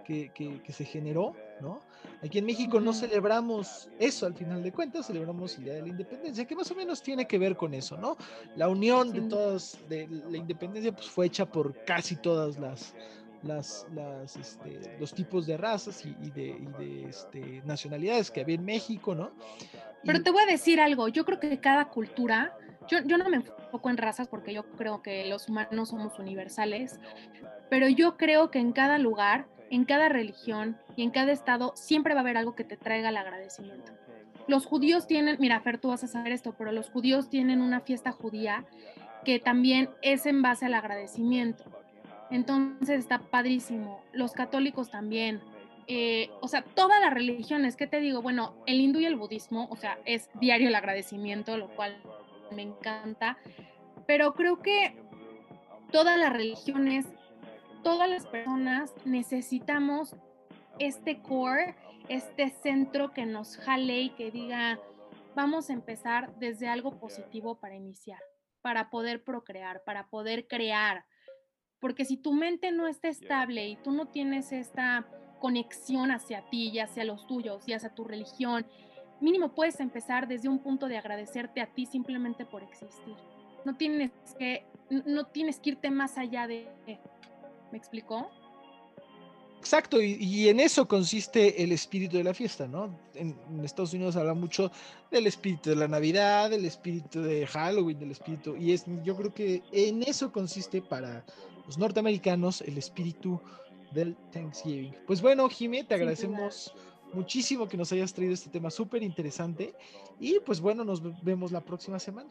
que- 0.05 0.31
que 0.33 0.71
se 0.71 0.85
generó, 0.85 1.35
¿no? 1.59 1.81
Aquí 2.23 2.39
en 2.39 2.45
México 2.45 2.79
no 2.79 2.93
celebramos 2.93 3.89
eso 3.99 4.25
al 4.25 4.33
final 4.33 4.63
de 4.63 4.71
cuentas, 4.71 5.05
celebramos 5.07 5.57
el 5.57 5.65
Día 5.65 5.73
de 5.75 5.81
la 5.83 5.87
Independencia, 5.89 6.45
que 6.45 6.55
más 6.55 6.69
o 6.71 6.75
menos 6.75 7.01
tiene 7.01 7.25
que 7.27 7.37
ver 7.37 7.55
con 7.55 7.73
eso, 7.73 7.95
¿no? 7.97 8.17
La 8.55 8.69
unión 8.69 9.11
de 9.11 9.21
todas, 9.21 9.77
de 9.87 10.07
la 10.29 10.37
independencia, 10.37 10.91
pues 10.91 11.07
fue 11.07 11.27
hecha 11.27 11.45
por 11.45 11.75
casi 11.85 12.15
todas 12.15 12.57
las, 12.57 12.95
las, 13.43 13.85
las, 13.93 14.35
este, 14.35 14.97
los 14.99 15.13
tipos 15.13 15.45
de 15.45 15.57
razas 15.57 16.03
y, 16.05 16.15
y 16.21 16.31
de, 16.31 16.47
y 16.47 16.83
de, 16.83 17.09
este, 17.09 17.61
nacionalidades 17.65 18.31
que 18.31 18.41
había 18.41 18.55
en 18.55 18.65
México, 18.65 19.13
¿no? 19.13 19.31
Pero 20.03 20.19
Y- 20.19 20.23
te 20.23 20.31
voy 20.31 20.41
a 20.41 20.47
decir 20.47 20.81
algo, 20.81 21.07
yo 21.09 21.23
creo 21.23 21.39
que 21.39 21.59
cada 21.59 21.89
cultura, 21.89 22.57
yo, 22.87 22.97
yo 23.05 23.17
no 23.19 23.29
me 23.29 23.37
enfoco 23.37 23.89
en 23.91 23.97
razas 23.97 24.27
porque 24.27 24.53
yo 24.53 24.63
creo 24.71 25.03
que 25.03 25.25
los 25.27 25.49
humanos 25.49 25.89
somos 25.89 26.17
universales, 26.17 26.99
pero 27.69 27.87
yo 27.89 28.17
creo 28.17 28.49
que 28.49 28.59
en 28.59 28.71
cada 28.71 28.97
lugar, 28.97 29.45
en 29.69 29.85
cada 29.85 30.09
religión 30.09 30.77
y 30.95 31.03
en 31.03 31.11
cada 31.11 31.31
estado 31.31 31.73
siempre 31.75 32.13
va 32.13 32.19
a 32.19 32.23
haber 32.23 32.37
algo 32.37 32.55
que 32.55 32.63
te 32.63 32.77
traiga 32.77 33.09
el 33.09 33.17
agradecimiento. 33.17 33.91
Los 34.47 34.65
judíos 34.65 35.07
tienen, 35.07 35.37
mira, 35.39 35.59
Fer, 35.59 35.77
tú 35.77 35.89
vas 35.89 36.03
a 36.03 36.07
saber 36.07 36.31
esto, 36.31 36.55
pero 36.57 36.71
los 36.71 36.89
judíos 36.89 37.29
tienen 37.29 37.61
una 37.61 37.81
fiesta 37.81 38.11
judía 38.11 38.65
que 39.25 39.39
también 39.39 39.89
es 40.01 40.25
en 40.25 40.41
base 40.41 40.65
al 40.65 40.73
agradecimiento. 40.73 41.65
Entonces 42.31 42.99
está 42.99 43.19
padrísimo. 43.19 44.01
Los 44.13 44.31
católicos 44.31 44.89
también. 44.89 45.41
eh, 45.87 46.29
o 46.41 46.47
sea, 46.49 46.63
todas 46.63 46.99
las 46.99 47.13
religiones, 47.13 47.77
¿qué 47.77 47.87
te 47.87 48.01
digo? 48.01 48.21
Bueno, 48.21 48.53
el 48.65 48.81
hindú 48.81 48.99
y 48.99 49.05
el 49.05 49.15
budismo, 49.15 49.67
o 49.69 49.77
sea, 49.77 49.97
es 50.05 50.29
diario 50.33 50.67
el 50.67 50.75
agradecimiento, 50.75 51.55
lo 51.57 51.69
cual 51.69 51.95
me 52.51 52.61
encanta, 52.61 53.37
pero 54.05 54.33
creo 54.33 54.59
que 54.61 54.95
todas 55.91 56.17
las 56.17 56.33
religiones, 56.33 57.05
todas 57.87 58.09
las 58.09 58.25
personas 58.25 58.93
necesitamos 59.05 60.13
este 60.77 61.21
core, 61.21 61.73
este 62.09 62.49
centro 62.49 63.13
que 63.13 63.25
nos 63.25 63.55
jale 63.55 64.01
y 64.01 64.09
que 64.09 64.29
diga, 64.29 64.77
vamos 65.35 65.69
a 65.69 65.73
empezar 65.73 66.35
desde 66.37 66.67
algo 66.67 66.99
positivo 66.99 67.61
para 67.61 67.75
iniciar, 67.75 68.19
para 68.61 68.89
poder 68.89 69.23
procrear, 69.23 69.85
para 69.85 70.09
poder 70.09 70.47
crear. 70.47 71.05
Porque 71.79 72.03
si 72.03 72.17
tu 72.17 72.33
mente 72.33 72.73
no 72.73 72.87
está 72.87 73.07
estable 73.07 73.69
y 73.69 73.77
tú 73.77 73.91
no 73.91 74.07
tienes 74.07 74.51
esta 74.51 75.07
conexión 75.39 76.11
hacia 76.11 76.41
ti 76.49 76.67
y 76.67 76.79
hacia 76.79 77.05
los 77.05 77.25
tuyos 77.25 77.65
y 77.69 77.73
hacia 77.73 77.95
tu 77.95 78.03
religión, 78.03 78.65
mínimo 79.21 79.55
puedes 79.55 79.79
empezar 79.79 80.27
desde 80.27 80.49
un 80.49 80.59
punto 80.59 80.89
de 80.89 80.97
agradecerte 80.97 81.61
a 81.61 81.67
ti 81.67 81.85
simplemente 81.85 82.45
por 82.45 82.63
existir. 82.63 83.15
No 83.63 83.77
tienes 83.77 84.11
que, 84.37 84.65
no 84.89 85.27
tienes 85.27 85.61
que 85.61 85.69
irte 85.69 85.89
más 85.89 86.17
allá 86.17 86.47
de... 86.47 86.67
¿Me 87.71 87.77
explicó? 87.77 88.29
Exacto, 89.59 90.01
y, 90.01 90.47
en 90.47 90.59
eso 90.61 90.87
consiste 90.87 91.61
el 91.61 91.73
espíritu 91.73 92.15
de 92.15 92.23
la 92.23 92.33
fiesta, 92.33 92.67
¿no? 92.67 92.97
En, 93.15 93.35
Estados 93.63 93.93
Unidos 93.93 94.15
habla 94.15 94.33
mucho 94.33 94.71
del 95.11 95.27
espíritu 95.27 95.71
de 95.71 95.75
la 95.75 95.87
Navidad, 95.87 96.49
del 96.51 96.63
espíritu 96.63 97.21
de 97.21 97.45
Halloween, 97.47 97.99
del 97.99 98.11
espíritu, 98.11 98.55
y 98.55 98.71
es, 98.71 98.85
yo 99.03 99.17
creo 99.17 99.33
que 99.33 99.63
en 99.73 100.03
eso 100.03 100.31
consiste 100.31 100.81
para 100.81 101.25
los 101.65 101.77
norteamericanos 101.77 102.61
el 102.61 102.77
espíritu 102.77 103.41
del 103.91 104.15
Thanksgiving. 104.31 104.95
Pues 105.05 105.21
bueno, 105.21 105.49
Jimé, 105.49 105.83
te 105.83 105.95
agradecemos 105.95 106.73
muchísimo 107.11 107.67
que 107.67 107.75
nos 107.75 107.91
hayas 107.91 108.13
traído 108.13 108.33
este 108.33 108.49
tema 108.49 108.69
súper 108.69 109.03
interesante, 109.03 109.73
y 110.19 110.39
pues 110.45 110.61
bueno, 110.61 110.85
nos 110.85 111.01
vemos 111.23 111.51
la 111.51 111.61
próxima 111.61 111.99
semana. 111.99 112.29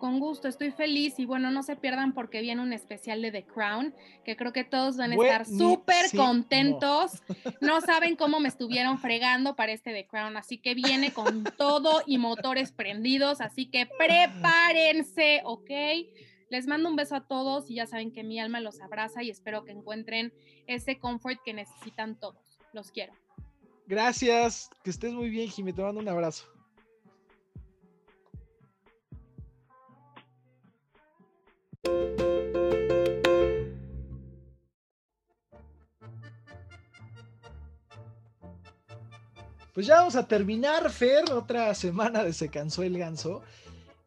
Con 0.00 0.18
gusto, 0.18 0.48
estoy 0.48 0.70
feliz 0.70 1.18
y 1.18 1.26
bueno, 1.26 1.50
no 1.50 1.62
se 1.62 1.76
pierdan 1.76 2.14
porque 2.14 2.40
viene 2.40 2.62
un 2.62 2.72
especial 2.72 3.20
de 3.20 3.30
The 3.30 3.44
Crown, 3.44 3.94
que 4.24 4.34
creo 4.34 4.50
que 4.50 4.64
todos 4.64 4.96
van 4.96 5.12
a 5.12 5.14
estar 5.14 5.44
súper 5.44 6.06
contentos. 6.16 7.22
No 7.60 7.82
saben 7.82 8.16
cómo 8.16 8.40
me 8.40 8.48
estuvieron 8.48 8.98
fregando 8.98 9.56
para 9.56 9.72
este 9.72 9.92
The 9.92 10.06
Crown, 10.06 10.38
así 10.38 10.56
que 10.56 10.74
viene 10.74 11.12
con 11.12 11.44
todo 11.58 12.00
y 12.06 12.16
motores 12.16 12.72
prendidos, 12.72 13.42
así 13.42 13.66
que 13.66 13.86
prepárense, 13.98 15.42
¿ok? 15.44 15.70
Les 16.48 16.66
mando 16.66 16.88
un 16.88 16.96
beso 16.96 17.16
a 17.16 17.26
todos 17.26 17.70
y 17.70 17.74
ya 17.74 17.86
saben 17.86 18.10
que 18.10 18.24
mi 18.24 18.40
alma 18.40 18.60
los 18.60 18.80
abraza 18.80 19.22
y 19.22 19.28
espero 19.28 19.66
que 19.66 19.72
encuentren 19.72 20.32
ese 20.66 20.98
comfort 20.98 21.42
que 21.44 21.52
necesitan 21.52 22.18
todos. 22.18 22.58
Los 22.72 22.90
quiero. 22.90 23.12
Gracias, 23.86 24.70
que 24.82 24.88
estés 24.88 25.12
muy 25.12 25.28
bien, 25.28 25.50
Jimmy, 25.50 25.74
te 25.74 25.82
mando 25.82 26.00
un 26.00 26.08
abrazo. 26.08 26.46
Pues 39.80 39.86
ya 39.86 39.96
vamos 39.96 40.16
a 40.16 40.26
terminar, 40.26 40.90
Fer, 40.90 41.32
otra 41.32 41.74
semana 41.74 42.24
de 42.24 42.32
Se 42.32 42.48
cansó 42.48 42.82
el 42.82 42.98
ganso. 42.98 43.42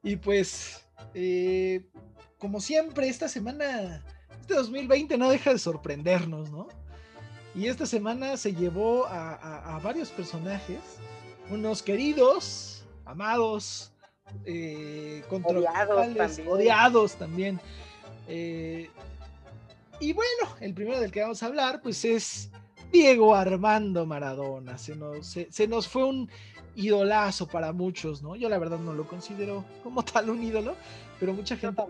Y 0.03 0.17
pues, 0.17 0.83
eh, 1.13 1.89
como 2.37 2.59
siempre, 2.59 3.07
esta 3.07 3.29
semana, 3.29 4.03
este 4.39 4.53
2020 4.53 5.17
no 5.17 5.29
deja 5.29 5.51
de 5.51 5.59
sorprendernos, 5.59 6.51
¿no? 6.51 6.67
Y 7.55 7.67
esta 7.67 7.85
semana 7.85 8.35
se 8.35 8.53
llevó 8.53 9.05
a, 9.07 9.79
varios 9.83 10.09
personajes, 10.09 10.79
unos 11.49 11.81
queridos, 11.81 12.83
amados, 13.05 13.92
eh, 14.45 15.23
odiados 16.45 17.15
también. 17.15 17.59
Eh, 18.27 18.89
y 19.99 20.13
bueno, 20.13 20.55
el 20.59 20.73
primero 20.73 20.99
del 20.99 21.11
que 21.11 21.21
vamos 21.21 21.41
a 21.43 21.45
hablar, 21.47 21.81
pues 21.81 22.03
es 22.05 22.49
Diego 22.91 23.35
Armando 23.35 24.05
Maradona. 24.05 24.77
Se 24.77 24.95
nos, 24.95 25.27
se, 25.27 25.67
nos 25.67 25.87
fue 25.87 26.03
un 26.03 26.29
idolazo 26.75 27.47
para 27.47 27.71
muchos, 27.71 28.21
¿no? 28.21 28.35
Yo 28.35 28.49
la 28.49 28.57
verdad 28.57 28.79
no 28.79 28.93
lo 28.93 29.07
considero 29.07 29.63
como 29.83 30.03
tal 30.05 30.29
un 30.29 30.43
ídolo, 30.43 30.75
pero 31.19 31.33
mucha 31.33 31.55
gente 31.57 31.81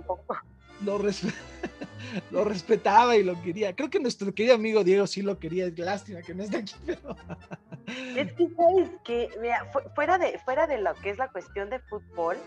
lo, 2.32 2.44
respetaba 2.44 3.16
y 3.16 3.24
lo 3.24 3.42
quería. 3.42 3.76
Creo 3.76 3.90
que 3.90 4.00
nuestro 4.00 4.34
querido 4.34 4.56
amigo 4.56 4.84
Diego 4.84 5.08
sí 5.08 5.22
lo 5.22 5.40
quería, 5.40 5.68
es 5.68 5.78
lástima 5.78 6.22
que 6.22 6.34
no 6.34 6.44
esté 6.44 6.58
aquí, 6.58 6.76
pero... 6.86 7.16
Es 8.16 8.32
que, 8.34 8.48
¿sabes 8.56 8.90
que 9.04 9.30
Mira, 9.42 9.70
fuera 9.96 10.18
de, 10.18 10.40
fuera 10.40 10.68
de 10.68 10.80
lo 10.82 10.94
que 10.96 11.10
es 11.10 11.18
la 11.18 11.30
cuestión 11.30 11.70
de 11.70 11.80
fútbol, 11.80 12.38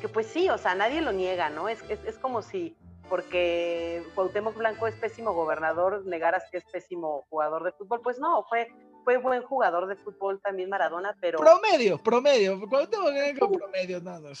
que 0.00 0.08
pues 0.08 0.26
sí, 0.26 0.48
o 0.48 0.58
sea, 0.58 0.74
nadie 0.74 1.00
lo 1.00 1.12
niega, 1.12 1.50
¿no? 1.50 1.68
Es, 1.68 1.82
es, 1.88 1.98
es 2.04 2.16
como 2.16 2.42
si 2.42 2.76
porque 3.08 4.02
Cuauhtémoc 4.14 4.56
Blanco 4.56 4.86
es 4.86 4.94
pésimo 4.96 5.32
gobernador, 5.32 6.04
negaras 6.06 6.44
que 6.50 6.58
es 6.58 6.64
pésimo 6.64 7.26
jugador 7.30 7.64
de 7.64 7.72
fútbol. 7.72 8.00
Pues 8.02 8.18
no, 8.18 8.44
fue, 8.48 8.68
fue 9.08 9.16
buen 9.16 9.42
jugador 9.42 9.86
de 9.86 9.96
fútbol 9.96 10.38
también 10.42 10.68
Maradona, 10.68 11.16
pero... 11.18 11.38
Promedio, 11.38 11.96
promedio, 11.96 12.60
Cuauhtémoc 12.68 13.10
Blanco 13.10 13.50
promedio, 13.50 14.02
nada. 14.02 14.32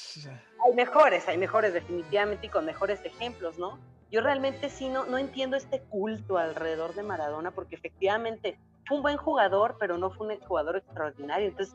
Hay 0.66 0.74
mejores, 0.74 1.26
hay 1.26 1.38
mejores 1.38 1.72
definitivamente 1.72 2.48
y 2.48 2.50
con 2.50 2.66
mejores 2.66 3.02
ejemplos, 3.02 3.58
¿no? 3.58 3.78
Yo 4.10 4.20
realmente 4.20 4.68
sí 4.68 4.90
no, 4.90 5.06
no 5.06 5.16
entiendo 5.16 5.56
este 5.56 5.80
culto 5.80 6.36
alrededor 6.36 6.94
de 6.94 7.02
Maradona 7.02 7.50
porque 7.50 7.76
efectivamente 7.76 8.58
fue 8.86 8.98
un 8.98 9.02
buen 9.02 9.16
jugador, 9.16 9.76
pero 9.80 9.96
no 9.96 10.10
fue 10.10 10.26
un 10.26 10.38
jugador 10.40 10.76
extraordinario. 10.76 11.48
Entonces, 11.48 11.74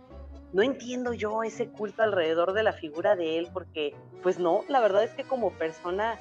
no 0.51 0.61
entiendo 0.61 1.13
yo 1.13 1.41
ese 1.41 1.69
culto 1.69 2.03
alrededor 2.03 2.53
de 2.53 2.61
la 2.61 2.73
figura 2.73 3.15
de 3.15 3.39
él 3.39 3.49
porque, 3.51 3.95
pues 4.21 4.37
no, 4.37 4.65
la 4.67 4.81
verdad 4.81 5.03
es 5.03 5.15
que 5.15 5.23
como 5.23 5.51
persona 5.53 6.19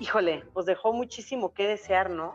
híjole, 0.00 0.42
pues 0.52 0.66
dejó 0.66 0.92
muchísimo 0.92 1.54
que 1.54 1.68
desear, 1.68 2.10
¿no? 2.10 2.34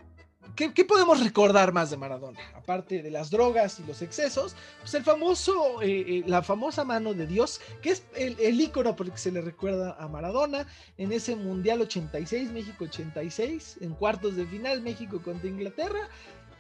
¿Qué, 0.55 0.85
podemos 0.85 1.23
recordar 1.23 1.73
más 1.73 1.89
de 1.89 1.97
Maradona? 1.97 2.39
Aparte 2.55 3.01
de 3.01 3.11
las 3.11 3.29
drogas 3.29 3.79
y 3.79 3.83
los 3.83 4.01
excesos, 4.01 4.55
pues 4.79 4.93
el 4.93 5.03
famoso, 5.03 5.81
eh, 5.81 6.05
eh, 6.07 6.23
la 6.25 6.41
famosa 6.41 6.83
mano 6.83 7.13
de 7.13 7.27
Dios, 7.27 7.61
que 7.81 7.91
es 7.91 8.03
el, 8.15 8.39
el 8.39 8.59
ícono 8.59 8.95
por 8.95 9.05
el 9.05 9.11
que 9.11 9.17
se 9.19 9.31
le 9.31 9.41
recuerda 9.41 9.95
a 9.99 10.07
Maradona 10.07 10.67
en 10.97 11.11
ese 11.11 11.35
Mundial 11.35 11.81
86, 11.81 12.51
México 12.51 12.85
86, 12.85 13.77
en 13.81 13.93
cuartos 13.93 14.35
de 14.35 14.45
final, 14.45 14.81
México 14.81 15.21
contra 15.21 15.47
Inglaterra. 15.47 16.09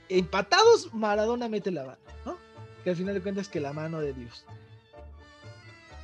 Empatados, 0.09 0.93
Maradona 0.93 1.49
mete 1.49 1.71
la 1.71 1.83
mano, 1.83 1.97
¿no? 2.25 2.37
Que 2.83 2.91
al 2.91 2.95
final 2.95 3.15
de 3.15 3.21
cuentas 3.21 3.47
es 3.47 3.49
que 3.49 3.59
la 3.59 3.73
mano 3.73 3.99
de 3.99 4.13
Dios. 4.13 4.45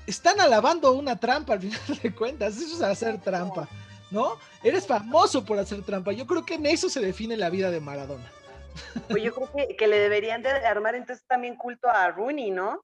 Están 0.06 0.40
alabando 0.42 0.92
una 0.94 1.18
trampa 1.18 1.54
al 1.54 1.62
final 1.62 2.00
de 2.02 2.14
cuentas, 2.14 2.58
eso 2.58 2.76
es 2.76 2.82
hacer 2.82 3.22
trampa. 3.22 3.70
¿No? 4.14 4.38
Eres 4.64 4.88
famoso 4.88 5.44
por 5.44 5.60
hacer 5.60 5.84
trampa. 5.84 6.14
Yo 6.14 6.26
creo 6.28 6.46
que 6.46 6.54
en 6.54 6.68
eso 6.68 6.88
se 6.88 7.02
define 7.02 7.36
la 7.36 7.50
vida 7.50 7.72
de 7.72 7.82
Maradona. 7.82 8.32
Pues 9.10 9.22
yo 9.22 9.34
creo 9.34 9.50
que, 9.78 9.88
le 9.88 9.98
deberían 9.98 10.42
de 10.42 10.50
armar 10.50 10.96
entonces 10.96 11.26
también 11.28 11.56
culto 11.56 11.90
a 11.90 12.10
Rooney, 12.12 12.52
¿no? 12.52 12.84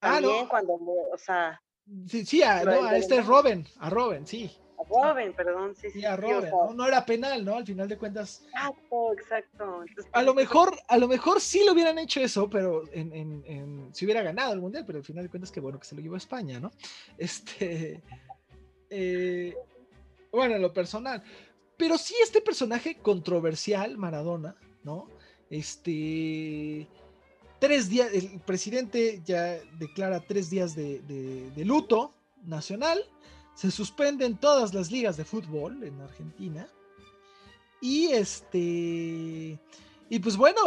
Ah, 0.00 0.20
también 0.20 0.46
cuando, 0.48 0.74
o 0.74 1.18
sea... 1.18 1.60
Sí, 2.08 2.24
sí, 2.24 2.42
a, 2.42 2.62
este 2.96 3.18
es 3.18 3.26
Robin, 3.26 3.66
a 3.78 3.90
Robin, 3.90 4.26
sí. 4.26 4.50
A 4.78 5.12
Robin, 5.12 5.32
perdón, 5.34 5.74
sí, 5.76 5.90
sí. 5.90 6.04
a 6.04 6.16
Robin, 6.16 6.50
no, 6.74 6.86
era 6.86 7.04
penal, 7.04 7.44
¿no? 7.44 7.56
Al 7.56 7.66
final 7.66 7.88
de 7.88 7.98
cuentas. 7.98 8.42
Exacto, 8.48 9.12
exacto. 9.12 9.84
a 10.12 10.22
lo 10.22 10.34
mejor, 10.34 10.78
a 10.88 10.96
lo 10.96 11.08
mejor 11.08 11.40
sí 11.40 11.62
lo 11.64 11.72
hubieran 11.72 11.98
hecho 11.98 12.20
eso, 12.20 12.48
pero 12.48 12.84
en, 12.92 13.12
en, 13.12 13.44
en, 13.46 13.94
si 13.94 14.06
hubiera 14.06 14.22
ganado 14.22 14.54
el 14.54 14.60
mundial, 14.60 14.84
pero 14.86 14.98
al 14.98 15.04
final 15.04 15.24
de 15.24 15.30
cuentas 15.30 15.50
que 15.50 15.60
bueno 15.60 15.78
que 15.78 15.86
se 15.86 15.94
lo 15.94 16.00
llevó 16.00 16.14
a 16.14 16.18
España, 16.18 16.58
¿no? 16.58 16.70
Este, 17.18 18.02
eh, 18.90 19.54
bueno, 20.34 20.56
en 20.56 20.62
lo 20.62 20.72
personal. 20.72 21.22
Pero 21.76 21.98
sí, 21.98 22.14
este 22.22 22.40
personaje 22.40 22.96
controversial, 22.98 23.96
Maradona, 23.96 24.56
¿no? 24.82 25.08
Este. 25.50 26.88
Tres 27.58 27.88
días, 27.88 28.12
el 28.12 28.40
presidente 28.40 29.22
ya 29.24 29.58
declara 29.78 30.20
tres 30.20 30.50
días 30.50 30.74
de, 30.74 31.52
luto 31.56 32.14
nacional. 32.44 33.02
Se 33.54 33.70
suspenden 33.70 34.36
todas 34.36 34.74
las 34.74 34.90
ligas 34.90 35.16
de 35.16 35.24
fútbol 35.24 35.82
en 35.82 36.00
Argentina. 36.00 36.68
Y 37.80 38.06
este. 38.08 39.58
Y 40.10 40.18
pues 40.18 40.36
bueno, 40.36 40.60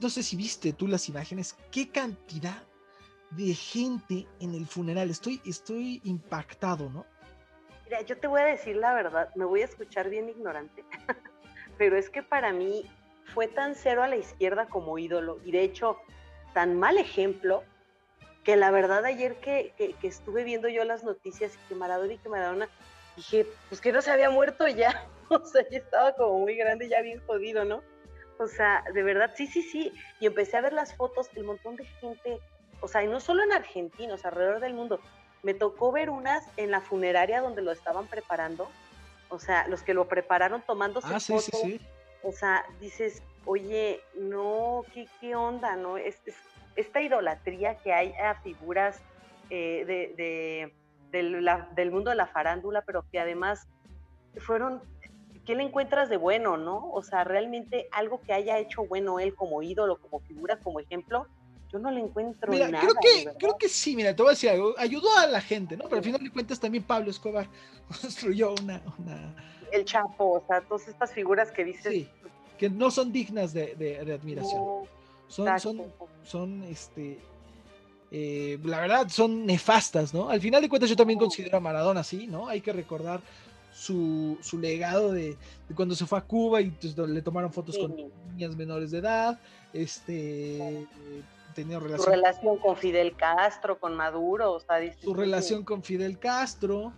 no 0.00 0.10
sé 0.10 0.22
si 0.22 0.36
viste 0.36 0.72
tú 0.72 0.88
las 0.88 1.08
imágenes, 1.08 1.54
qué 1.70 1.88
cantidad 1.88 2.66
de 3.30 3.54
gente 3.54 4.26
en 4.40 4.54
el 4.54 4.66
funeral. 4.66 5.10
Estoy, 5.10 5.40
estoy 5.44 6.00
impactado, 6.04 6.90
¿no? 6.90 7.06
Mira, 7.88 8.02
yo 8.02 8.18
te 8.18 8.26
voy 8.26 8.42
a 8.42 8.44
decir 8.44 8.76
la 8.76 8.92
verdad, 8.92 9.30
me 9.34 9.46
voy 9.46 9.62
a 9.62 9.64
escuchar 9.64 10.10
bien 10.10 10.28
ignorante, 10.28 10.84
pero 11.78 11.96
es 11.96 12.10
que 12.10 12.22
para 12.22 12.52
mí 12.52 12.84
fue 13.32 13.48
tan 13.48 13.74
cero 13.74 14.02
a 14.02 14.08
la 14.08 14.16
izquierda 14.16 14.66
como 14.66 14.98
ídolo 14.98 15.38
y 15.42 15.52
de 15.52 15.62
hecho 15.62 15.96
tan 16.52 16.78
mal 16.78 16.98
ejemplo 16.98 17.64
que 18.44 18.56
la 18.56 18.70
verdad 18.70 19.06
ayer 19.06 19.36
que, 19.36 19.72
estuve 20.02 20.44
viendo 20.44 20.68
yo 20.68 20.84
las 20.84 21.02
noticias 21.02 21.54
y 21.54 21.68
que 21.68 21.74
Maradona 21.74 22.12
y 22.12 22.18
que 22.18 22.28
Maradona, 22.28 22.68
dije, 23.16 23.46
pues 23.70 23.80
que 23.80 23.90
no 23.90 24.02
se 24.02 24.10
había 24.10 24.28
muerto 24.28 24.68
ya, 24.68 25.08
o 25.30 25.42
sea, 25.46 25.66
ya 25.70 25.78
estaba 25.78 26.12
como 26.12 26.40
muy 26.40 26.56
grande, 26.56 26.90
ya 26.90 27.00
bien 27.00 27.22
jodido, 27.26 27.64
¿no? 27.64 27.82
O 28.38 28.48
sea, 28.48 28.84
de 28.92 29.02
verdad, 29.02 29.32
sí, 29.34 29.46
sí, 29.46 29.62
sí. 29.62 29.94
Y 30.20 30.26
empecé 30.26 30.58
a 30.58 30.60
ver 30.60 30.74
las 30.74 30.94
fotos, 30.94 31.30
el 31.34 31.44
montón 31.44 31.76
de 31.76 31.84
gente, 31.84 32.38
o 32.80 32.86
sea, 32.86 33.02
y 33.02 33.08
no 33.08 33.18
solo 33.18 33.42
en 33.42 33.52
sea, 34.18 34.30
alrededor 34.30 34.60
del 34.60 34.74
mundo. 34.74 35.00
Me 35.42 35.54
tocó 35.54 35.92
ver 35.92 36.10
unas 36.10 36.42
en 36.56 36.70
la 36.70 36.80
funeraria 36.80 37.40
donde 37.40 37.62
lo 37.62 37.72
estaban 37.72 38.08
preparando. 38.08 38.68
O 39.30 39.38
sea, 39.38 39.66
los 39.68 39.82
que 39.82 39.94
lo 39.94 40.08
prepararon 40.08 40.62
tomándose 40.66 41.08
Ah, 41.14 41.20
sí, 41.20 41.32
fotos. 41.32 41.60
sí, 41.60 41.78
sí. 41.78 41.86
O 42.22 42.32
sea, 42.32 42.64
dices, 42.80 43.22
oye, 43.46 44.00
no, 44.16 44.84
¿qué, 44.92 45.06
qué 45.20 45.34
onda, 45.36 45.76
no? 45.76 45.96
Es, 45.96 46.20
es- 46.26 46.36
esta 46.76 47.00
idolatría 47.00 47.76
que 47.82 47.92
hay 47.92 48.12
a 48.22 48.34
figuras 48.42 49.00
eh, 49.50 49.84
de, 49.86 50.14
de- 50.16 50.74
del, 51.10 51.44
la- 51.44 51.68
del 51.74 51.90
mundo 51.90 52.10
de 52.10 52.16
la 52.16 52.26
farándula, 52.26 52.82
pero 52.86 53.04
que 53.10 53.18
además 53.18 53.66
fueron, 54.38 54.82
¿qué 55.46 55.54
le 55.54 55.62
encuentras 55.64 56.08
de 56.10 56.16
bueno, 56.18 56.56
no? 56.56 56.90
O 56.92 57.02
sea, 57.02 57.24
realmente 57.24 57.88
algo 57.92 58.20
que 58.22 58.32
haya 58.32 58.58
hecho 58.58 58.84
bueno 58.86 59.18
él 59.18 59.34
como 59.34 59.62
ídolo, 59.62 59.96
como 60.00 60.20
figura, 60.20 60.58
como 60.60 60.80
ejemplo, 60.80 61.26
yo 61.72 61.78
no 61.78 61.90
le 61.90 62.00
encuentro 62.00 62.50
Mira, 62.52 62.68
nada. 62.68 62.82
creo 62.86 62.94
que, 63.00 63.24
verdad. 63.24 63.38
creo 63.40 63.56
que 63.58 63.68
sí, 63.68 63.94
mira, 63.96 64.14
te 64.16 64.22
voy 64.22 64.30
a 64.30 64.32
decir 64.32 64.50
algo. 64.50 64.74
Ayudó 64.78 65.08
a 65.18 65.26
la 65.26 65.40
gente, 65.40 65.76
¿no? 65.76 65.84
Pero 65.84 65.96
al 65.98 66.04
final 66.04 66.22
de 66.22 66.30
cuentas 66.30 66.58
también 66.60 66.84
Pablo 66.84 67.10
Escobar 67.10 67.46
construyó 68.00 68.54
una, 68.62 68.82
una 68.98 69.34
El 69.72 69.84
Chapo, 69.84 70.32
o 70.32 70.44
sea, 70.46 70.60
todas 70.62 70.88
estas 70.88 71.12
figuras 71.12 71.50
que 71.52 71.64
dices. 71.64 71.92
sí, 71.92 72.08
que 72.58 72.68
no 72.70 72.90
son 72.90 73.12
dignas 73.12 73.52
de, 73.52 73.74
de- 73.76 74.04
de 74.04 74.12
admiración. 74.14 74.60
no, 74.60 74.82
Son, 75.28 75.60
son, 75.60 75.82
son, 76.24 76.62
este, 76.64 77.18
eh, 78.10 78.58
la 78.64 78.80
verdad, 78.80 79.08
son 79.10 79.44
nefastas, 79.44 80.14
¿no? 80.14 80.30
Al 80.30 80.40
final 80.40 80.62
de 80.62 80.68
cuentas 80.68 80.88
yo 80.88 80.96
también 80.96 81.18
considero 81.18 81.58
a 81.58 81.60
Maradona 81.60 82.00
así, 82.00 82.26
¿no? 82.26 82.48
Hay 82.48 82.60
que 82.62 82.72
recordar 82.72 83.20
su, 83.72 84.38
su 84.40 84.58
legado 84.58 85.12
de, 85.12 85.36
de 85.68 85.74
cuando 85.74 85.94
se 85.94 86.06
fue 86.06 86.18
a 86.18 86.22
Cuba 86.22 86.60
y 86.62 86.70
pues, 86.70 86.96
le 86.96 87.20
tomaron 87.22 87.52
fotos 87.52 87.76
con 87.78 87.94
niñas 88.32 88.56
menores 88.56 88.90
de 88.90 88.98
edad, 88.98 89.38
este, 89.72 90.86
eh, 91.60 91.64
tenía 91.64 91.78
Su 91.78 91.84
relación 91.84 92.12
relación 92.12 92.56
con 92.58 92.76
Fidel 92.76 93.16
Castro, 93.16 93.78
con 93.78 93.94
Maduro, 93.96 94.52
o 94.52 94.60
sea, 94.60 94.76
su 95.02 95.14
relación 95.14 95.64
con 95.64 95.82
Fidel 95.82 96.18
Castro, 96.18 96.92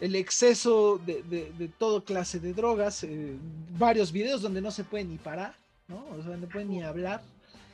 el 0.00 0.16
exceso 0.16 0.98
de, 0.98 1.22
de- 1.22 1.52
de 1.52 1.68
todo 1.68 2.04
clase 2.04 2.40
de 2.40 2.52
drogas, 2.54 3.04
eh, 3.04 3.36
varios 3.78 4.10
videos 4.12 4.42
donde 4.42 4.60
no 4.60 4.70
se 4.70 4.84
puede 4.84 5.04
ni 5.04 5.18
parar, 5.18 5.54
¿no? 5.88 6.04
O 6.18 6.22
sea, 6.22 6.36
no 6.36 6.48
puede 6.48 6.64
ni 6.64 6.82
hablar, 6.82 7.22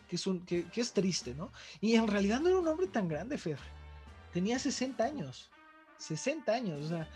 que 0.08 0.16
es, 0.16 0.26
un, 0.26 0.44
que, 0.44 0.64
que 0.64 0.80
es 0.80 0.92
triste, 0.92 1.34
¿no? 1.34 1.52
Y 1.80 1.94
en 1.94 2.06
realidad 2.06 2.40
no 2.40 2.48
era 2.48 2.58
un 2.58 2.68
hombre 2.68 2.86
tan 2.88 3.08
grande, 3.08 3.38
Fer. 3.38 3.58
Tenía 4.32 4.58
60 4.58 5.02
años. 5.04 5.48
60 5.98 6.52
años, 6.52 6.84
o 6.84 6.88
sea. 6.88 7.08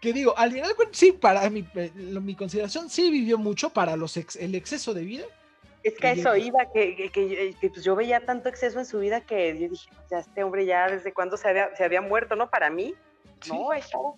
Que 0.00 0.12
digo, 0.12 0.32
al 0.38 0.52
final, 0.52 0.70
sí, 0.92 1.10
para 1.10 1.50
mi, 1.50 1.66
eh, 1.74 1.90
mi 2.22 2.36
consideración, 2.36 2.88
sí 2.88 3.10
vivió 3.10 3.36
mucho 3.36 3.70
para 3.70 3.96
los 3.96 4.16
ex- 4.16 4.36
el 4.36 4.54
exceso 4.54 4.94
de 4.94 5.02
vida. 5.02 5.24
Es 5.88 5.98
que 5.98 6.06
a 6.08 6.12
eso 6.12 6.34
llega. 6.34 6.46
iba, 6.46 6.72
que, 6.72 6.96
que- 6.96 7.10
que- 7.10 7.54
que, 7.60 7.70
pues 7.70 7.84
yo 7.84 7.94
veía 7.96 8.24
tanto 8.24 8.48
exceso 8.48 8.78
en 8.78 8.86
su 8.86 8.98
vida 8.98 9.20
que 9.20 9.58
yo 9.58 9.68
dije, 9.68 9.90
ya 10.10 10.18
este 10.18 10.42
hombre 10.44 10.64
ya 10.66 10.88
desde 10.88 11.12
cuándo 11.12 11.36
se 11.36 11.48
había, 11.48 11.74
se 11.76 11.84
había 11.84 12.00
muerto, 12.00 12.36
¿no? 12.36 12.48
Para 12.50 12.70
mí, 12.70 12.94
Sí. 13.40 13.50
no, 13.52 13.72
estaba 13.72 14.14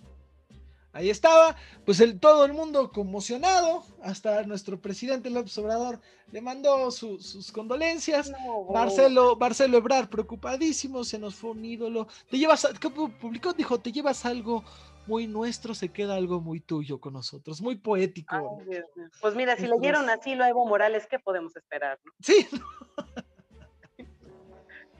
Ahí 0.93 1.09
estaba, 1.09 1.55
pues 1.85 2.01
el, 2.01 2.19
todo 2.19 2.43
el 2.43 2.51
mundo 2.51 2.91
conmocionado, 2.91 3.85
hasta 4.03 4.43
nuestro 4.43 4.77
presidente 4.81 5.29
López 5.29 5.57
Obrador 5.57 6.01
le 6.33 6.41
mandó 6.41 6.91
su- 6.91 7.17
sus 7.21 7.49
condolencias. 7.53 8.29
no, 8.29 8.63
Marcelo, 8.73 9.37
Marcelo 9.37 9.77
Ebrar 9.77 10.09
preocupadísimo, 10.09 11.05
se 11.05 11.17
nos 11.17 11.35
fue 11.35 11.51
un 11.51 11.63
ídolo. 11.63 12.07
Te 12.29 12.37
llevas, 12.37 12.67
¿qué 12.81 12.89
pu- 12.89 13.17
publicó? 13.19 13.53
Dijo, 13.53 13.79
te 13.79 13.93
llevas 13.93 14.25
algo 14.25 14.65
muy 15.07 15.27
nuestro, 15.27 15.73
se 15.73 15.89
queda 15.89 16.15
algo 16.15 16.39
muy 16.41 16.59
tuyo 16.59 16.99
con 16.99 17.13
nosotros, 17.13 17.61
muy 17.61 17.75
poético. 17.75 18.59
Ay, 18.59 18.65
Dios 18.69 18.85
mío. 18.95 19.07
Pues 19.19 19.35
mira, 19.35 19.55
si 19.55 19.63
Entonces- 19.63 19.81
leyeron 19.81 20.09
así 20.09 20.35
lo 20.35 20.43
a 20.43 20.49
Evo 20.49 20.65
Morales, 20.67 21.07
¿qué 21.09 21.19
podemos 21.19 21.55
esperar? 21.55 21.99
no? 22.05 22.11
Sí, 22.21 22.47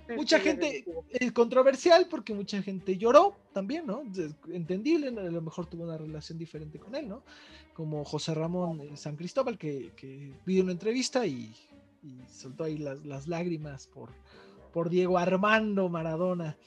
Sí, 0.08 0.18
mucha 0.18 0.38
sí, 0.40 0.44
gente, 0.44 0.86
es 1.12 1.32
controversial 1.32 2.08
porque 2.10 2.34
mucha 2.34 2.62
gente 2.62 2.98
lloró 2.98 3.38
también, 3.54 3.86
¿no? 3.86 4.04
Entendible, 4.50 5.08
a 5.08 5.12
lo 5.12 5.42
mejor 5.42 5.68
tuvo 5.68 5.84
una 5.86 5.98
relación 5.98 6.38
diferente 6.38 6.80
con 6.80 6.96
él, 6.96 7.08
¿no? 7.08 7.24
Como 7.74 8.04
José 8.04 8.34
Ramón 8.34 8.82
eh, 8.82 8.98
San 8.98 9.16
Cristóbal, 9.16 9.58
que, 9.58 9.92
que 9.96 10.34
pidió 10.44 10.64
una 10.64 10.74
entrevista 10.74 11.26
y, 11.26 11.56
y 12.04 12.20
soltó 12.30 12.66
ahí 12.66 12.78
las, 12.78 13.06
las 13.06 13.28
lágrimas 13.28 13.88
por, 13.88 14.10
por 14.74 14.90
Diego 14.90 15.18
Armando 15.18 15.88
Maradona. 15.88 16.58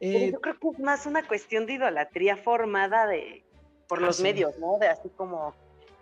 Pero 0.00 0.18
Eh, 0.18 0.30
yo 0.32 0.40
creo 0.40 0.58
que 0.58 0.68
es 0.68 0.78
más 0.78 1.06
una 1.06 1.26
cuestión 1.26 1.66
de 1.66 1.74
idolatría 1.74 2.36
formada 2.36 3.06
de 3.06 3.44
por 3.88 4.00
los 4.02 4.20
medios, 4.20 4.56
¿no? 4.58 4.78
De 4.78 4.86
así 4.86 5.08
como 5.16 5.54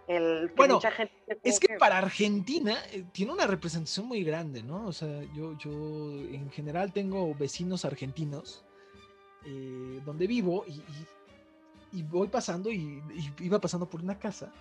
el 0.09 0.49
que 0.51 0.55
Bueno, 0.57 0.75
mucha 0.75 0.91
gente 0.91 1.15
Es 1.43 1.59
que 1.61 1.77
para 1.79 1.99
Argentina 1.99 2.77
eh, 2.93 3.05
tiene 3.13 3.33
una 3.33 3.47
representación 3.47 4.07
muy 4.07 4.23
grande, 4.25 4.63
¿no? 4.63 4.87
O 4.87 4.93
sea, 4.93 5.23
yo, 5.35 5.57
yo 5.59 5.71
en 5.71 6.51
general 6.51 6.93
tengo 6.93 7.35
vecinos 7.35 7.85
argentinos 7.85 8.65
eh, 9.45 10.01
donde 10.05 10.27
vivo 10.27 10.65
y, 10.67 10.73
y- 10.73 11.07
y 11.93 12.03
voy 12.03 12.29
pasando 12.29 12.71
y, 12.71 13.03
y 13.15 13.45
iba 13.45 13.61
pasando 13.61 13.89
por 13.89 14.03
una 14.03 14.19
casa, 14.19 14.53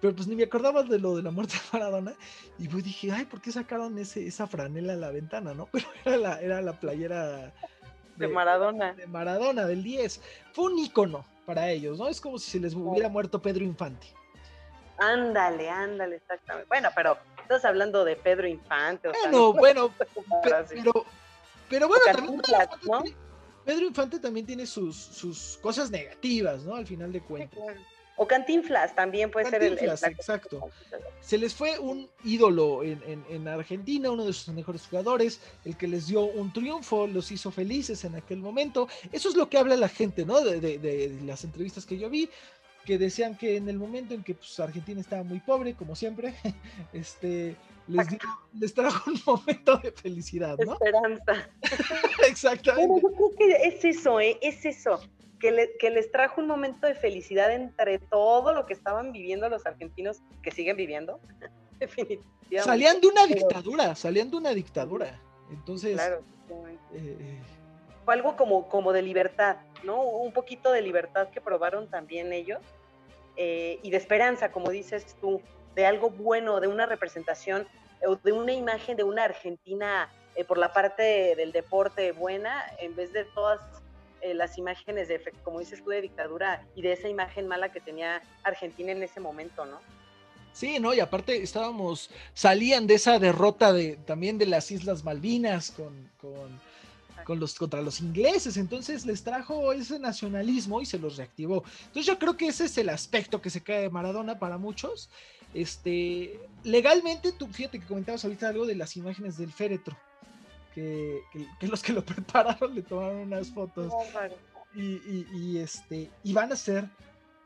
pero 0.00 0.14
pues 0.14 0.28
ni 0.28 0.36
me 0.36 0.44
acordaba 0.44 0.82
de 0.84 0.98
lo 0.98 1.16
de 1.16 1.22
la 1.22 1.30
muerte 1.32 1.54
de 1.54 1.78
Maradona 1.78 2.14
y 2.58 2.68
pues 2.68 2.84
dije, 2.84 3.10
ay, 3.12 3.24
¿por 3.26 3.40
qué 3.42 3.50
sacaron 3.52 3.98
ese, 3.98 4.26
esa 4.26 4.46
franela 4.46 4.92
a 4.94 4.96
la 4.96 5.10
ventana, 5.10 5.52
no? 5.52 5.66
Pero 5.72 5.86
era 6.04 6.16
la, 6.16 6.40
era 6.40 6.62
la 6.62 6.78
playera 6.80 7.52
de 8.20 8.28
Maradona. 8.28 8.92
de 8.94 9.06
Maradona, 9.06 9.66
del 9.66 9.82
10. 9.82 10.20
Fue 10.52 10.72
un 10.72 10.78
ícono 10.78 11.24
para 11.46 11.68
ellos, 11.70 11.98
¿no? 11.98 12.08
Es 12.08 12.20
como 12.20 12.38
si 12.38 12.50
se 12.52 12.60
les 12.60 12.74
hubiera 12.74 13.08
muerto 13.08 13.40
Pedro 13.42 13.64
Infante. 13.64 14.06
Ándale, 14.98 15.68
ándale, 15.70 16.16
exactamente. 16.16 16.68
Bueno, 16.68 16.90
pero 16.94 17.16
estás 17.42 17.64
hablando 17.64 18.04
de 18.04 18.16
Pedro 18.16 18.46
Infante. 18.46 19.08
O 19.08 19.14
sea, 19.14 19.22
Bueno, 19.30 19.38
no 19.38 19.52
bueno, 19.54 19.94
pero, 20.42 21.06
pero 21.68 21.88
bueno, 21.88 22.02
también 22.04 22.40
Pedro 22.40 22.62
Infante, 22.62 22.86
¿no? 22.86 23.02
tiene, 23.02 23.16
Pedro 23.64 23.86
Infante 23.86 24.18
también 24.18 24.46
tiene 24.46 24.66
sus, 24.66 24.96
sus 24.96 25.58
cosas 25.62 25.90
negativas, 25.90 26.62
¿no? 26.64 26.74
Al 26.74 26.86
final 26.86 27.12
de 27.12 27.20
Sí, 27.20 27.24
cuentas. 27.26 27.58
claro. 27.58 27.80
O 28.22 28.26
Cantinflas 28.26 28.94
también 28.94 29.30
puede 29.30 29.48
ser 29.48 29.62
el, 29.62 29.78
el 29.78 29.88
exacto. 29.88 30.68
Se 31.22 31.38
les 31.38 31.54
fue 31.54 31.78
un 31.78 32.06
ídolo 32.22 32.82
en, 32.82 33.02
en- 33.06 33.24
en 33.30 33.48
Argentina, 33.48 34.10
uno 34.10 34.26
de 34.26 34.34
sus 34.34 34.52
mejores 34.52 34.86
jugadores, 34.86 35.40
el 35.64 35.74
que 35.78 35.88
les 35.88 36.06
dio 36.08 36.24
un 36.24 36.52
triunfo, 36.52 37.06
los 37.06 37.32
hizo 37.32 37.50
felices 37.50 38.04
en 38.04 38.16
aquel 38.16 38.40
momento. 38.40 38.88
Eso 39.10 39.30
es 39.30 39.36
lo 39.36 39.48
que 39.48 39.56
habla 39.56 39.74
la 39.74 39.88
gente, 39.88 40.26
¿no? 40.26 40.42
De, 40.42 40.60
de- 40.60 40.76
de 40.78 41.18
las 41.24 41.44
entrevistas 41.44 41.86
que 41.86 41.96
yo 41.96 42.10
vi, 42.10 42.28
que 42.84 42.98
decían 42.98 43.38
que 43.38 43.56
en 43.56 43.70
el 43.70 43.78
momento 43.78 44.12
en 44.12 44.22
que 44.22 44.34
pues, 44.34 44.60
Argentina 44.60 45.00
estaba 45.00 45.22
muy 45.22 45.40
pobre, 45.40 45.72
como 45.72 45.96
siempre, 45.96 46.34
este, 46.92 47.56
les, 47.88 48.06
dio- 48.06 48.18
les 48.58 48.74
trajo 48.74 49.10
un 49.12 49.20
momento 49.26 49.78
de 49.78 49.92
felicidad, 49.92 50.58
¿no? 50.58 50.74
Esperanza. 50.74 51.48
Exactamente. 52.28 52.86
Bueno, 52.86 53.08
yo 53.08 53.16
creo 53.16 53.30
que 53.38 53.66
es 53.66 53.82
eso, 53.82 54.20
¿eh? 54.20 54.38
es 54.42 54.62
eso, 54.66 55.00
que, 55.40 55.50
le- 55.50 55.76
que 55.78 55.90
les 55.90 56.10
trajo 56.12 56.40
un 56.40 56.46
momento 56.46 56.86
de 56.86 56.94
felicidad 56.94 57.50
entre 57.52 57.98
todo 57.98 58.52
lo 58.54 58.66
que 58.66 58.72
estaban 58.74 59.10
viviendo 59.12 59.48
los 59.48 59.66
argentinos, 59.66 60.22
que 60.42 60.50
siguen 60.50 60.76
viviendo, 60.76 61.20
definitivamente. 61.80 62.62
Salían 62.62 63.00
de 63.00 63.06
una 63.08 63.26
dictadura, 63.26 63.94
salían 63.94 64.30
de 64.30 64.36
una 64.36 64.50
dictadura. 64.54 65.20
Entonces, 65.50 65.94
Claro, 65.94 66.22
efectivamente. 66.44 66.82
eh, 66.94 67.40
fue 68.04 68.14
algo 68.14 68.36
como, 68.36 68.68
como 68.68 68.92
de 68.92 69.02
libertad, 69.02 69.56
¿no? 69.84 70.02
Un 70.02 70.32
poquito 70.32 70.72
de 70.72 70.82
libertad 70.82 71.28
que 71.30 71.40
probaron 71.40 71.88
también 71.88 72.32
ellos, 72.32 72.60
eh, 73.36 73.78
y 73.82 73.90
de 73.90 73.96
esperanza, 73.96 74.50
como 74.52 74.70
dices 74.70 75.16
tú, 75.20 75.40
de 75.74 75.86
algo 75.86 76.10
bueno, 76.10 76.60
de 76.60 76.66
una 76.68 76.86
representación, 76.86 77.66
o 78.06 78.16
de 78.16 78.32
una 78.32 78.52
imagen 78.52 78.96
de 78.96 79.04
una 79.04 79.24
Argentina 79.24 80.10
eh, 80.34 80.44
por 80.44 80.58
la 80.58 80.72
parte 80.72 81.34
del 81.36 81.52
deporte 81.52 82.12
buena, 82.12 82.64
en 82.80 82.96
vez 82.96 83.12
de 83.12 83.24
todas 83.26 83.60
eh, 84.22 84.34
las 84.34 84.58
imágenes, 84.58 85.08
de, 85.08 85.20
como 85.42 85.60
dices 85.60 85.82
tú, 85.82 85.90
de 85.90 86.02
dictadura 86.02 86.64
y 86.74 86.82
de 86.82 86.92
esa 86.92 87.08
imagen 87.08 87.46
mala 87.48 87.72
que 87.72 87.80
tenía 87.80 88.22
Argentina 88.42 88.92
en 88.92 89.02
ese 89.02 89.20
momento, 89.20 89.64
¿no? 89.64 89.78
sí, 90.52 90.78
¿no? 90.78 90.94
Y 90.94 91.00
aparte 91.00 91.42
estábamos, 91.42 92.10
salían 92.34 92.86
de 92.86 92.94
esa 92.94 93.18
derrota 93.18 93.72
de 93.72 93.96
también 93.96 94.38
de 94.38 94.46
las 94.46 94.70
Islas 94.70 95.04
Malvinas 95.04 95.70
con, 95.70 96.10
con, 96.20 96.60
con 97.24 97.40
los, 97.40 97.54
contra 97.54 97.82
los 97.82 98.00
ingleses. 98.00 98.56
Entonces 98.56 99.06
les 99.06 99.22
trajo 99.22 99.72
ese 99.72 99.98
nacionalismo 99.98 100.80
y 100.80 100.86
se 100.86 100.98
los 100.98 101.16
reactivó. 101.16 101.64
Entonces 101.86 102.06
yo 102.06 102.18
creo 102.18 102.36
que 102.36 102.48
ese 102.48 102.64
es 102.64 102.78
el 102.78 102.88
aspecto 102.88 103.40
que 103.40 103.50
se 103.50 103.62
cae 103.62 103.82
de 103.82 103.90
Maradona 103.90 104.38
para 104.38 104.58
muchos. 104.58 105.08
Este, 105.54 106.38
legalmente, 106.62 107.32
tú 107.32 107.48
fíjate 107.48 107.80
que 107.80 107.86
comentabas 107.86 108.24
ahorita 108.24 108.48
algo 108.48 108.66
de 108.66 108.76
las 108.76 108.96
imágenes 108.96 109.36
del 109.36 109.52
féretro. 109.52 109.96
Que, 110.74 111.20
que- 111.32 111.46
que 111.58 111.66
los 111.68 111.82
que 111.82 111.92
lo 111.92 112.04
prepararon 112.04 112.74
le 112.74 112.82
tomaron 112.82 113.16
unas 113.18 113.48
fotos. 113.50 113.92
y, 114.74 114.82
y- 114.82 115.26
y, 115.34 115.58
este 115.58 116.10
y 116.22 116.32
van 116.32 116.52
a 116.52 116.56
ser 116.56 116.88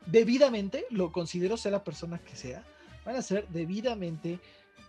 debidamente, 0.05 0.85
lo 0.91 1.11
considero 1.11 1.57
sea 1.57 1.71
la 1.71 1.83
persona 1.83 2.19
que 2.19 2.35
sea, 2.35 2.63
van 3.05 3.15
a 3.15 3.21
ser 3.23 3.47
debidamente 3.49 4.39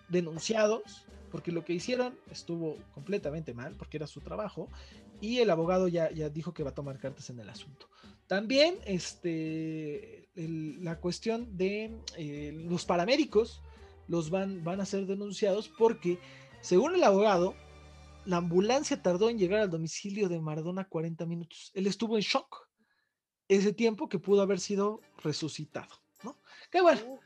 denunciados 0.08 1.06
porque 1.30 1.50
lo 1.52 1.64
que 1.64 1.72
hicieron 1.72 2.14
estuvo 2.30 2.76
completamente 2.94 3.52
mal, 3.54 3.74
porque 3.74 3.96
era 3.96 4.06
su 4.06 4.20
trabajo, 4.20 4.68
y 5.20 5.38
el 5.38 5.50
abogado 5.50 5.88
ya, 5.88 6.10
ya 6.10 6.28
dijo 6.28 6.54
que 6.54 6.62
va 6.62 6.70
a 6.70 6.74
tomar 6.74 6.98
cartas 6.98 7.28
en 7.30 7.40
el 7.40 7.48
asunto. 7.50 7.88
También 8.26 8.76
este, 8.84 10.28
el- 10.36 10.82
la 10.84 10.98
cuestión 11.00 11.56
de 11.56 11.90
eh, 12.16 12.52
los 12.68 12.84
paramédicos 12.84 13.60
los 14.08 14.30
van, 14.30 14.62
van 14.62 14.80
a 14.80 14.86
ser 14.86 15.06
denunciados 15.06 15.68
porque, 15.68 16.18
según 16.60 16.94
el 16.94 17.02
abogado, 17.02 17.54
la 18.26 18.38
ambulancia 18.38 19.00
tardó 19.00 19.30
en 19.30 19.38
llegar 19.38 19.60
al 19.60 19.70
domicilio 19.70 20.28
de 20.28 20.40
Maradona 20.40 20.88
40 20.88 21.24
minutos. 21.26 21.70
Él 21.74 21.86
estuvo 21.86 22.16
en 22.16 22.22
shock 22.22 22.68
ese 23.48 23.72
tiempo 23.72 24.08
que 24.08 24.18
pudo 24.18 24.42
haber 24.42 24.60
sido 24.60 25.00
resucitado, 25.22 25.94
¿no? 26.22 26.36
Que 26.70 26.80
bueno, 26.80 27.20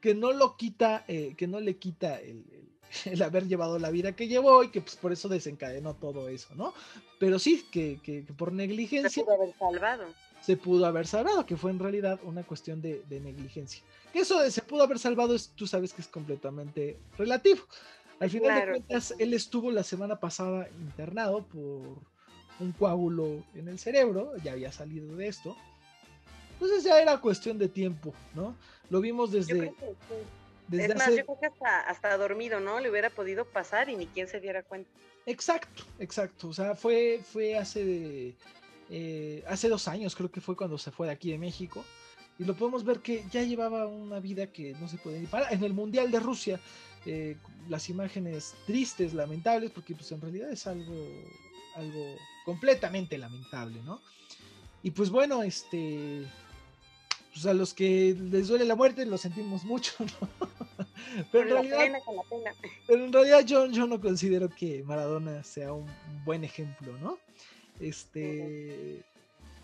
que 0.00 0.14
no 0.14 0.32
lo 0.32 0.56
quita, 0.56 1.04
eh, 1.06 1.34
que 1.36 1.46
no 1.46 1.60
le 1.60 1.76
quita 1.76 2.18
el, 2.20 2.44
el, 3.04 3.22
haber 3.22 3.46
llevado 3.46 3.78
la 3.78 3.90
vida 3.90 4.16
que 4.16 4.28
llevó 4.28 4.64
y 4.64 4.70
que 4.70 4.80
pues 4.80 4.96
por 4.96 5.12
eso 5.12 5.28
desencadenó 5.28 5.94
todo 5.94 6.28
eso, 6.28 6.54
¿no? 6.54 6.72
Pero 7.18 7.38
sí, 7.38 7.66
que, 7.70 8.00
que, 8.02 8.24
que 8.24 8.32
por 8.32 8.52
negligencia... 8.52 9.10
Se 9.10 9.24
pudo 9.24 9.34
haber 9.34 9.54
salvado. 9.58 10.04
Se 10.40 10.56
pudo 10.56 10.86
haber 10.86 11.06
salvado, 11.06 11.44
que 11.44 11.56
fue 11.56 11.72
en 11.72 11.80
realidad 11.80 12.20
una 12.22 12.44
cuestión 12.44 12.80
de, 12.80 13.02
de 13.08 13.20
negligencia. 13.20 13.82
Que 14.12 14.20
eso 14.20 14.40
de 14.40 14.50
se 14.50 14.62
pudo 14.62 14.84
haber 14.84 14.98
salvado, 14.98 15.34
es, 15.34 15.50
tú 15.50 15.66
sabes 15.66 15.92
que 15.92 16.00
es 16.00 16.08
completamente 16.08 16.96
relativo. 17.18 17.60
Al 18.20 18.30
final 18.30 18.46
Claro. 18.50 18.72
de 18.72 18.78
cuentas, 18.78 19.14
él 19.18 19.34
estuvo 19.34 19.70
la 19.70 19.82
semana 19.82 20.18
pasada 20.18 20.68
internado 20.80 21.44
por 21.46 22.02
un 22.60 22.72
coágulo 22.78 23.44
en 23.54 23.68
el 23.68 23.78
cerebro, 23.78 24.32
ya 24.42 24.52
había 24.52 24.72
salido 24.72 25.14
de 25.16 25.28
esto. 25.28 25.56
Entonces 26.54 26.82
ya 26.82 27.00
era 27.00 27.20
cuestión 27.20 27.56
de 27.58 27.68
tiempo, 27.68 28.12
¿no? 28.34 28.56
Lo 28.90 29.00
vimos 29.00 29.30
desde, 29.30 29.58
creo 29.58 29.76
que 29.76 29.86
sí. 29.86 30.14
desde 30.66 30.84
es 30.86 30.94
más, 30.96 31.08
hace... 31.08 31.16
yo 31.18 31.26
creo 31.26 31.38
que 31.38 31.46
hasta, 31.46 31.80
hasta 31.82 32.16
dormido, 32.16 32.58
¿no? 32.58 32.80
Le 32.80 32.90
hubiera 32.90 33.10
podido 33.10 33.44
pasar 33.44 33.88
y 33.88 33.96
ni 33.96 34.06
quien 34.06 34.26
se 34.26 34.40
diera 34.40 34.64
cuenta. 34.64 34.90
Exacto, 35.26 35.84
exacto. 36.00 36.48
O 36.48 36.52
sea, 36.52 36.74
fue, 36.74 37.20
fue 37.22 37.56
hace, 37.56 38.34
eh, 38.90 39.44
hace 39.46 39.68
dos 39.68 39.86
años, 39.86 40.16
creo 40.16 40.30
que 40.32 40.40
fue 40.40 40.56
cuando 40.56 40.78
se 40.78 40.90
fue 40.90 41.06
de 41.06 41.12
aquí 41.12 41.30
de 41.30 41.38
México. 41.38 41.84
Y 42.40 42.44
lo 42.44 42.56
podemos 42.56 42.84
ver 42.84 43.00
que 43.00 43.24
ya 43.30 43.42
llevaba 43.42 43.86
una 43.86 44.20
vida 44.20 44.46
que 44.48 44.72
no 44.80 44.88
se 44.88 44.96
puede 44.96 45.20
ni 45.20 45.26
parar. 45.26 45.52
En 45.52 45.62
el 45.64 45.74
Mundial 45.74 46.10
de 46.10 46.20
Rusia, 46.20 46.60
eh, 47.10 47.36
las 47.70 47.88
imágenes 47.88 48.54
tristes, 48.66 49.14
lamentables, 49.14 49.70
porque 49.70 49.94
pues 49.94 50.12
en 50.12 50.20
realidad 50.20 50.50
es 50.52 50.66
algo, 50.66 50.94
algo 51.74 52.16
completamente 52.44 53.16
lamentable, 53.16 53.80
¿no? 53.82 54.02
Y 54.82 54.90
pues 54.90 55.08
bueno, 55.08 55.42
este, 55.42 56.26
pues 57.32 57.46
a 57.46 57.54
los 57.54 57.72
que 57.72 58.14
les 58.30 58.48
duele 58.48 58.66
la 58.66 58.74
muerte 58.74 59.06
lo 59.06 59.16
sentimos 59.16 59.64
mucho, 59.64 59.94
¿no? 60.20 60.28
Pero 61.32 61.44
en 61.44 61.50
realidad 61.50 61.78
pena, 61.78 61.98
pero 62.86 63.04
en 63.06 63.12
realidad 63.12 63.40
yo, 63.40 63.66
yo 63.68 63.86
no 63.86 63.98
considero 64.00 64.50
que 64.50 64.82
Maradona 64.82 65.42
sea 65.44 65.72
un 65.72 65.88
buen 66.26 66.44
ejemplo, 66.44 66.92
¿no? 66.98 67.18
Este, 67.80 69.02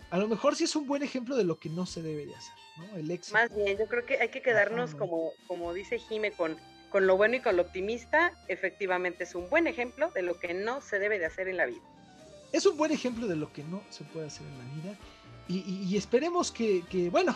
a 0.09 0.17
lo 0.17 0.27
mejor 0.27 0.55
sí 0.55 0.63
es 0.63 0.75
un 0.75 0.87
buen 0.87 1.03
ejemplo 1.03 1.35
de 1.35 1.43
lo 1.43 1.59
que 1.59 1.69
no 1.69 1.85
se 1.85 2.01
debe 2.01 2.25
de 2.25 2.33
hacer, 2.33 2.55
¿no? 2.77 2.97
El 2.97 3.11
éxito. 3.11 3.37
Más 3.37 3.55
bien, 3.55 3.77
yo 3.77 3.85
creo 3.85 4.03
que 4.03 4.19
hay 4.19 4.29
que 4.29 4.41
quedarnos 4.41 4.95
como, 4.95 5.31
como 5.45 5.73
dice 5.75 5.99
Jime, 5.99 6.31
con, 6.31 6.57
con 6.95 7.07
lo 7.07 7.17
bueno 7.17 7.35
y 7.35 7.41
con 7.41 7.57
lo 7.57 7.63
optimista. 7.63 8.31
Efectivamente 8.47 9.25
es 9.25 9.35
un 9.35 9.49
buen 9.49 9.67
ejemplo 9.67 10.11
de 10.11 10.21
lo 10.21 10.39
que 10.39 10.53
no 10.53 10.79
se 10.79 10.97
debe 10.97 11.19
de 11.19 11.25
hacer 11.25 11.49
en 11.49 11.57
la 11.57 11.65
vida. 11.65 11.81
Es 12.53 12.65
un 12.65 12.77
buen 12.77 12.93
ejemplo 12.93 13.27
de 13.27 13.35
lo 13.35 13.51
que 13.51 13.65
no 13.65 13.83
se 13.89 14.05
puede 14.05 14.27
hacer 14.27 14.47
en 14.47 14.57
la 14.57 14.75
vida. 14.75 14.97
Y, 15.49 15.97
esperemos 15.97 16.53
que, 16.53 17.09
bueno, 17.11 17.35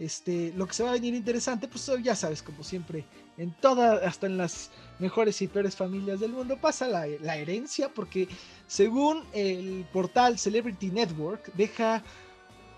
este, 0.00 0.52
lo 0.56 0.66
que 0.66 0.74
se 0.74 0.82
va 0.82 0.90
a 0.90 0.94
venir 0.94 1.14
interesante, 1.14 1.68
pues 1.68 1.88
ya 2.02 2.16
sabes, 2.16 2.42
como 2.42 2.64
siempre, 2.64 3.04
en 3.36 3.52
todas, 3.52 4.02
hasta 4.02 4.26
en 4.26 4.36
las 4.36 4.72
mejores 4.98 5.40
y 5.42 5.46
peores 5.46 5.76
familias 5.76 6.18
del 6.18 6.32
mundo, 6.32 6.56
pasa 6.60 6.88
la, 6.88 7.06
la 7.06 7.36
herencia, 7.36 7.88
porque 7.90 8.26
según 8.66 9.24
el 9.32 9.86
portal 9.92 10.40
Celebrity 10.40 10.90
Network, 10.90 11.52
deja 11.54 12.02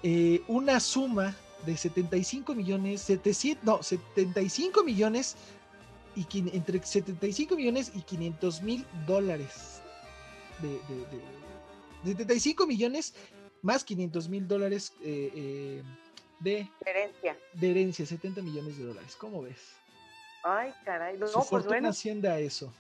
eh, 0.03 0.43
una 0.49 0.81
suma 0.81 1.35
de 1.65 1.79
75 1.79 2.55
millones, 2.55 3.01
700, 3.01 3.65
no, 3.65 3.83
75 3.83 4.85
millones, 4.85 5.37
y 6.17 6.27
entre 6.57 6.83
75 6.83 7.57
millones 7.57 7.93
y 7.95 8.03
500 8.03 8.63
mil 8.63 8.85
dólares 9.07 9.81
de, 10.61 10.69
de- 10.69 11.07
de- 12.05 12.15
75 12.15 12.67
millones 12.67 13.15
más 13.63 13.85
500 13.85 14.29
mil 14.29 14.49
dólares 14.49 14.93
eh, 15.03 15.31
eh, 15.35 15.83
de, 16.41 16.69
Herencia. 16.87 17.37
de 17.53 17.71
herencia, 17.71 18.07
70 18.07 18.41
millones 18.43 18.79
de 18.79 18.85
dólares. 18.85 19.15
¿Cómo 19.17 19.43
ves? 19.43 19.59
Ay, 20.43 20.73
caray. 20.85 21.19
No, 21.19 21.27
Su 21.27 21.35
pues 21.35 21.49
fortuna 21.49 21.75
bueno. 21.75 21.89
asciende 21.91 22.29
a 22.29 22.39
eso. 22.39 22.73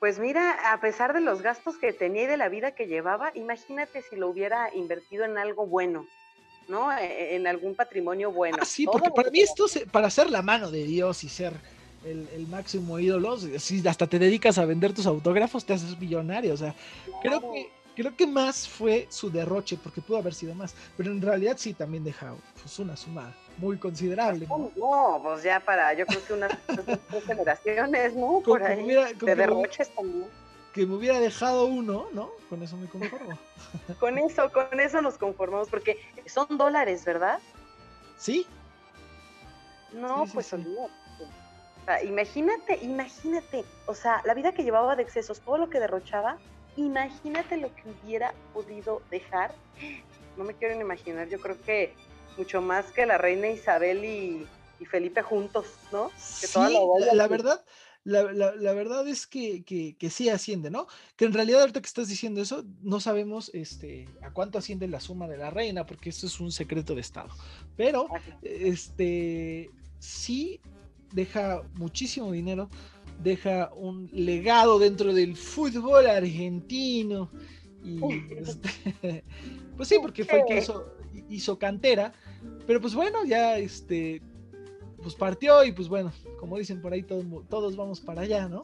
Pues 0.00 0.18
mira, 0.18 0.72
a 0.72 0.80
pesar 0.80 1.12
de 1.12 1.20
los 1.20 1.42
gastos 1.42 1.76
que 1.76 1.92
tenía 1.92 2.24
y 2.24 2.26
de 2.26 2.36
la 2.36 2.48
vida 2.48 2.74
que 2.74 2.88
llevaba, 2.88 3.30
imagínate 3.36 4.02
si 4.02 4.16
lo 4.16 4.28
hubiera 4.28 4.74
invertido 4.74 5.24
en 5.24 5.38
algo 5.38 5.64
bueno, 5.66 6.04
¿no? 6.66 6.90
E- 6.92 7.36
En 7.36 7.46
algún 7.46 7.76
patrimonio 7.76 8.32
bueno. 8.32 8.58
Ah, 8.60 8.64
sí, 8.64 8.84
porque 8.84 9.10
para 9.10 9.30
mí 9.30 9.38
esto, 9.40 9.68
se- 9.68 9.86
para 9.86 10.10
ser 10.10 10.28
la 10.28 10.42
mano 10.42 10.72
de 10.72 10.82
Dios 10.82 11.22
y 11.22 11.28
ser 11.28 11.52
el, 12.04 12.28
el 12.32 12.46
máximo 12.48 12.98
ídolo, 12.98 13.36
si 13.38 13.86
hasta 13.86 14.06
te 14.06 14.18
dedicas 14.18 14.58
a 14.58 14.64
vender 14.64 14.92
tus 14.92 15.06
autógrafos, 15.06 15.64
te 15.64 15.72
haces 15.74 15.98
millonario. 15.98 16.54
O 16.54 16.56
sea, 16.56 16.74
creo 17.22 17.40
que, 17.52 17.70
creo 17.94 18.16
que 18.16 18.26
más 18.26 18.68
fue 18.68 19.06
su 19.10 19.30
derroche, 19.30 19.76
porque 19.82 20.00
pudo 20.00 20.18
haber 20.18 20.34
sido 20.34 20.54
más. 20.54 20.74
Pero 20.96 21.10
en 21.12 21.20
realidad 21.22 21.56
sí 21.58 21.74
también 21.74 22.04
deja 22.04 22.34
pues, 22.60 22.78
una 22.78 22.96
suma 22.96 23.34
muy 23.58 23.76
considerable. 23.78 24.46
¿no? 24.48 24.70
No, 24.76 25.20
pues 25.22 25.42
ya 25.42 25.60
para, 25.60 25.92
yo 25.94 26.06
creo 26.06 26.24
que 26.24 26.32
unas 26.32 26.52
tres 26.66 27.24
generaciones, 27.26 28.14
¿no? 28.14 28.26
Con- 28.26 28.42
Por 28.42 28.60
como 28.60 28.72
ahí. 28.72 28.82
hubiera- 28.84 29.06
De 29.08 29.14
que 29.14 29.26
me- 29.26 29.34
derroches 29.36 29.94
también. 29.94 30.26
que 30.72 30.86
me 30.86 30.94
hubiera 30.94 31.20
dejado 31.20 31.66
uno, 31.66 32.06
¿no? 32.12 32.30
Con 32.48 32.62
eso 32.62 32.76
me 32.76 32.86
conformo. 32.88 33.38
Con 34.00 34.18
eso, 34.18 34.50
con 34.52 34.78
eso 34.80 35.00
nos 35.00 35.16
conformamos, 35.16 35.68
porque 35.70 35.98
son 36.26 36.58
dólares, 36.58 37.04
¿verdad? 37.06 37.38
¿Sí? 38.18 38.46
No, 39.94 40.26
sí, 40.26 40.32
pues 40.34 40.46
sí. 40.46 40.56
olvídate. 40.56 40.92
O 41.82 41.84
sea, 41.84 42.02
imagínate, 42.04 42.78
imagínate, 42.82 43.64
o 43.86 43.94
sea, 43.94 44.22
la 44.24 44.34
vida 44.34 44.52
que 44.52 44.62
llevaba 44.62 44.94
de 44.96 45.02
excesos, 45.02 45.40
todo 45.40 45.58
lo 45.58 45.68
que 45.68 45.80
derrochaba, 45.80 46.38
imagínate 46.76 47.56
lo 47.56 47.74
que 47.74 47.82
hubiera 48.04 48.32
podido 48.54 49.02
dejar. 49.10 49.52
No 50.36 50.44
me 50.44 50.54
quiero 50.54 50.74
ni 50.76 50.80
imaginar, 50.82 51.28
yo 51.28 51.40
creo 51.40 51.60
que 51.60 51.94
mucho 52.38 52.60
más 52.62 52.86
que 52.92 53.04
la 53.04 53.18
reina 53.18 53.48
Isabel 53.48 54.04
y, 54.04 54.46
y 54.80 54.84
Felipe 54.86 55.22
juntos, 55.22 55.66
¿no? 55.90 56.08
Que 56.08 56.46
Sí, 56.46 56.60
la 57.12 57.26
verdad, 57.28 57.64
la, 58.04 58.32
la- 58.32 58.54
la 58.54 58.72
verdad 58.72 59.06
es 59.08 59.26
que, 59.26 59.64
que, 59.64 59.96
que 59.98 60.08
sí 60.08 60.28
asciende, 60.28 60.70
¿no? 60.70 60.86
Que 61.16 61.24
en 61.24 61.32
realidad 61.34 61.60
ahorita 61.62 61.80
que 61.80 61.86
estás 61.88 62.08
diciendo 62.08 62.40
eso, 62.40 62.64
no 62.82 63.00
sabemos 63.00 63.50
este, 63.54 64.08
a 64.22 64.30
cuánto 64.30 64.56
asciende 64.58 64.86
la 64.88 65.00
suma 65.00 65.26
de 65.28 65.36
la 65.36 65.50
reina, 65.50 65.84
porque 65.84 66.10
eso 66.10 66.26
es 66.26 66.38
un 66.40 66.52
secreto 66.52 66.94
de 66.94 67.00
Estado. 67.02 67.30
Pero, 67.76 68.06
este, 68.42 69.70
sí 69.98 70.60
deja 71.12 71.62
muchísimo 71.74 72.32
dinero, 72.32 72.68
deja 73.22 73.72
un 73.74 74.08
legado 74.12 74.78
dentro 74.78 75.12
del 75.14 75.36
fútbol 75.36 76.06
argentino. 76.06 77.30
Y 77.84 78.00
este, 78.38 79.24
pues 79.76 79.88
sí, 79.88 79.96
porque 80.00 80.24
fue 80.24 80.40
el 80.40 80.44
que 80.46 80.58
hizo, 80.58 80.94
hizo 81.28 81.58
cantera. 81.58 82.12
Pero 82.66 82.80
pues 82.80 82.94
bueno, 82.94 83.24
ya 83.24 83.58
este, 83.58 84.20
pues 85.02 85.14
partió 85.14 85.64
y 85.64 85.72
pues 85.72 85.88
bueno, 85.88 86.12
como 86.38 86.58
dicen 86.58 86.80
por 86.80 86.92
ahí, 86.92 87.02
todos, 87.02 87.24
todos 87.48 87.76
vamos 87.76 88.00
para 88.00 88.22
allá, 88.22 88.48
¿no? 88.48 88.62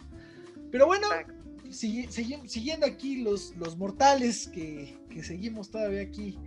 Pero 0.70 0.86
bueno, 0.86 1.06
Exacto. 1.06 1.34
sigui- 1.70 2.08
sigui- 2.08 2.46
siguiendo 2.46 2.86
aquí 2.86 3.22
los, 3.22 3.54
los 3.56 3.76
mortales 3.76 4.48
que, 4.48 4.96
que 5.10 5.22
seguimos 5.22 5.70
todavía 5.70 6.02
aquí. 6.02 6.38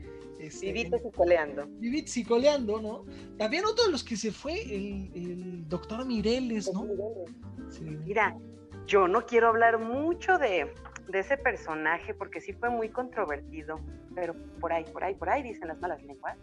Este, 0.42 0.68
Vivitos 0.74 1.02
y 1.06 1.12
coleando. 1.16 1.66
vivitos 1.80 2.18
y 2.18 2.24
coleando, 2.24 2.82
¿no? 2.82 3.06
También 3.38 3.66
otro 3.66 3.86
de 3.86 3.92
los 3.92 4.04
que 4.04 4.16
se 4.18 4.32
fue, 4.32 4.62
el, 4.64 5.12
el 5.14 5.68
doctor 5.68 6.06
Mireles, 6.06 6.72
¿no? 6.74 6.88
Sí. 7.70 7.84
Mira, 7.84 8.36
yo 8.88 9.08
no 9.08 9.26
quiero 9.26 9.48
hablar 9.50 9.80
mucho 9.80 10.38
de, 10.38 10.74
de 11.10 11.20
ese 11.20 11.38
personaje 11.38 12.14
porque 12.14 12.42
sí 12.42 12.54
fue 12.54 12.70
muy 12.70 12.89
controvertido, 12.89 13.80
pero 14.16 14.34
por 14.60 14.74
ahí, 14.74 14.84
por 14.86 15.04
ahí, 15.04 15.16
por 15.16 15.30
ahí 15.30 15.44
dicen 15.44 15.68
las 15.68 15.80
malas 15.80 16.02
lenguas, 16.04 16.38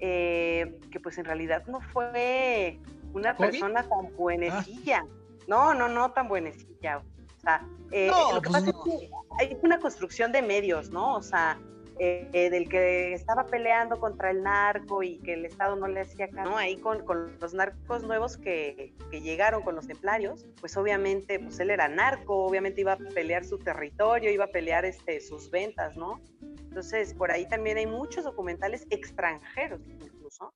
eh, 0.00 0.78
que 0.90 1.00
pues 1.00 1.18
en 1.18 1.24
realidad 1.24 1.64
no 1.66 1.80
fue 1.80 2.78
una 3.12 3.36
persona 3.36 3.82
tan 3.88 4.14
buenecilla. 4.16 5.06
No, 5.48 5.72
no, 5.74 5.88
no 5.88 6.10
tan 6.12 6.28
buenecilla. 6.28 6.98
O 6.98 7.40
sea, 7.40 7.64
eh, 7.92 8.08
No, 8.10 8.32
lo 8.34 8.42
que 8.42 8.50
pues 8.50 8.60
pasa 8.64 8.72
no. 8.72 8.84
es 8.84 8.98
que 9.00 9.10
hay 9.38 9.56
una 9.62 9.78
construcción 9.78 10.32
de 10.32 10.42
medios, 10.42 10.90
¿no? 10.90 11.14
O 11.14 11.22
sea, 11.22 11.58
eh, 11.98 12.50
del 12.50 12.68
que 12.68 13.12
estaba 13.14 13.46
peleando 13.46 13.98
contra 13.98 14.30
el 14.30 14.42
narco 14.42 15.02
y 15.02 15.18
que 15.18 15.34
el 15.34 15.46
Estado 15.46 15.76
no 15.76 15.88
le 15.88 16.00
hacía 16.00 16.28
caso, 16.28 16.50
¿no? 16.50 16.56
Ahí 16.56 16.76
con, 16.76 17.04
los 17.40 17.54
narcos 17.54 18.02
nuevos 18.02 18.36
que, 18.36 18.92
que 19.10 19.20
llegaron 19.20 19.62
con 19.62 19.74
los 19.74 19.86
templarios, 19.86 20.46
pues 20.60 20.76
obviamente, 20.76 21.38
pues 21.40 21.58
él 21.60 21.70
era 21.70 21.88
narco, 21.88 22.44
obviamente 22.44 22.82
iba 22.82 22.92
a 22.92 22.96
pelear 22.98 23.44
su 23.44 23.58
territorio, 23.58 24.30
iba 24.30 24.44
a 24.44 24.48
pelear 24.48 24.84
este, 24.84 25.20
sus 25.20 25.50
ventas, 25.50 25.96
¿no? 25.96 26.20
Entonces, 26.42 27.14
por 27.14 27.30
ahí 27.30 27.48
también 27.48 27.78
hay 27.78 27.86
muchos 27.86 28.24
documentales 28.24 28.86
extranjeros 28.90 29.80
incluso, 29.88 30.52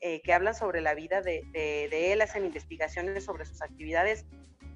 eh, 0.00 0.20
que 0.22 0.32
hablan 0.32 0.54
sobre 0.54 0.80
la 0.80 0.94
vida 0.94 1.20
de, 1.22 1.42
de- 1.52 1.88
de 1.90 2.12
él, 2.12 2.22
hacen 2.22 2.44
investigaciones 2.44 3.24
sobre 3.24 3.44
sus 3.44 3.62
actividades 3.62 4.26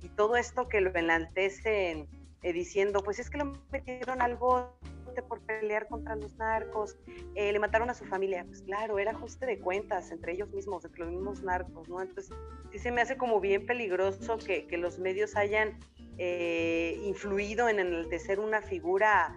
y 0.03 0.09
todo 0.11 0.37
esto 0.37 0.69
que 0.69 0.81
lo 0.81 0.95
enaltecen 0.95 2.07
eh, 2.43 2.53
diciendo, 2.53 3.03
pues 3.03 3.19
es 3.19 3.31
que 3.31 3.39
lo 3.39 3.47
metieron 3.73 4.21
al 4.23 4.37
bote 4.37 4.77
por 5.23 5.41
pelear 5.41 5.89
contra 5.89 6.17
los 6.17 6.37
narcos, 6.37 6.97
eh, 7.35 7.53
le 7.53 7.59
mataron 7.59 7.91
a 7.91 7.95
su 7.95 8.05
familia. 8.05 8.45
Pues 8.47 8.63
claro, 8.63 8.99
era 8.99 9.13
ajuste 9.13 9.47
de 9.47 9.59
cuentas 9.59 10.11
entre 10.11 10.33
ellos 10.33 10.51
mismos, 10.51 10.85
entre 10.85 11.01
los 11.05 11.11
mismos 11.13 11.43
narcos, 11.43 11.89
¿no? 11.89 12.01
Entonces, 12.01 12.37
sí 12.73 12.79
se 12.79 12.91
me 12.91 13.01
hace 13.01 13.17
como 13.17 13.41
bien 13.41 13.67
peligroso 13.67 14.39
que, 14.39 14.67
que 14.67 14.77
los 14.77 14.99
medios 14.99 15.37
hayan 15.37 15.79
eh, 16.19 17.01
influido 17.05 17.69
en 17.69 17.81
enaltecer 17.81 18.39
una 18.39 18.63
figura 18.63 19.37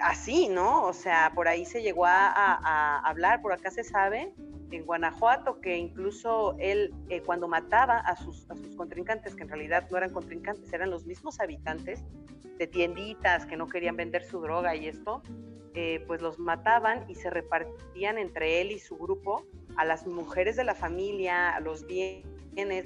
así, 0.00 0.48
¿no? 0.48 0.84
O 0.84 0.92
sea, 0.92 1.32
por 1.34 1.48
ahí 1.48 1.64
se 1.64 1.82
llegó 1.82 2.06
a, 2.06 2.98
hablar, 3.08 3.40
por 3.42 3.52
acá 3.52 3.70
se 3.70 3.84
sabe 3.84 4.32
en 4.70 4.84
Guanajuato, 4.84 5.60
que 5.60 5.76
incluso 5.76 6.54
él 6.58 6.94
eh, 7.08 7.22
cuando 7.22 7.48
mataba 7.48 7.98
a 7.98 8.16
sus, 8.16 8.50
a 8.50 8.56
sus 8.56 8.76
contrincantes, 8.76 9.34
que 9.34 9.42
en 9.42 9.48
realidad 9.48 9.88
no 9.90 9.96
eran 9.96 10.12
contrincantes, 10.12 10.72
eran 10.72 10.90
los 10.90 11.06
mismos 11.06 11.40
habitantes 11.40 12.04
de 12.58 12.66
tienditas 12.66 13.46
que 13.46 13.56
no 13.56 13.66
querían 13.68 13.96
vender 13.96 14.24
su 14.24 14.40
droga 14.40 14.74
y 14.76 14.88
esto, 14.88 15.22
eh, 15.74 16.04
pues 16.06 16.20
los 16.20 16.38
mataban 16.38 17.08
y 17.08 17.14
se 17.14 17.30
repartían 17.30 18.18
entre 18.18 18.60
él 18.60 18.72
y 18.72 18.78
su 18.78 18.96
grupo 18.96 19.46
a 19.76 19.84
las 19.84 20.06
mujeres 20.06 20.56
de 20.56 20.64
la 20.64 20.74
familia, 20.74 21.54
a 21.54 21.60
los 21.60 21.86
bienes, 21.86 22.26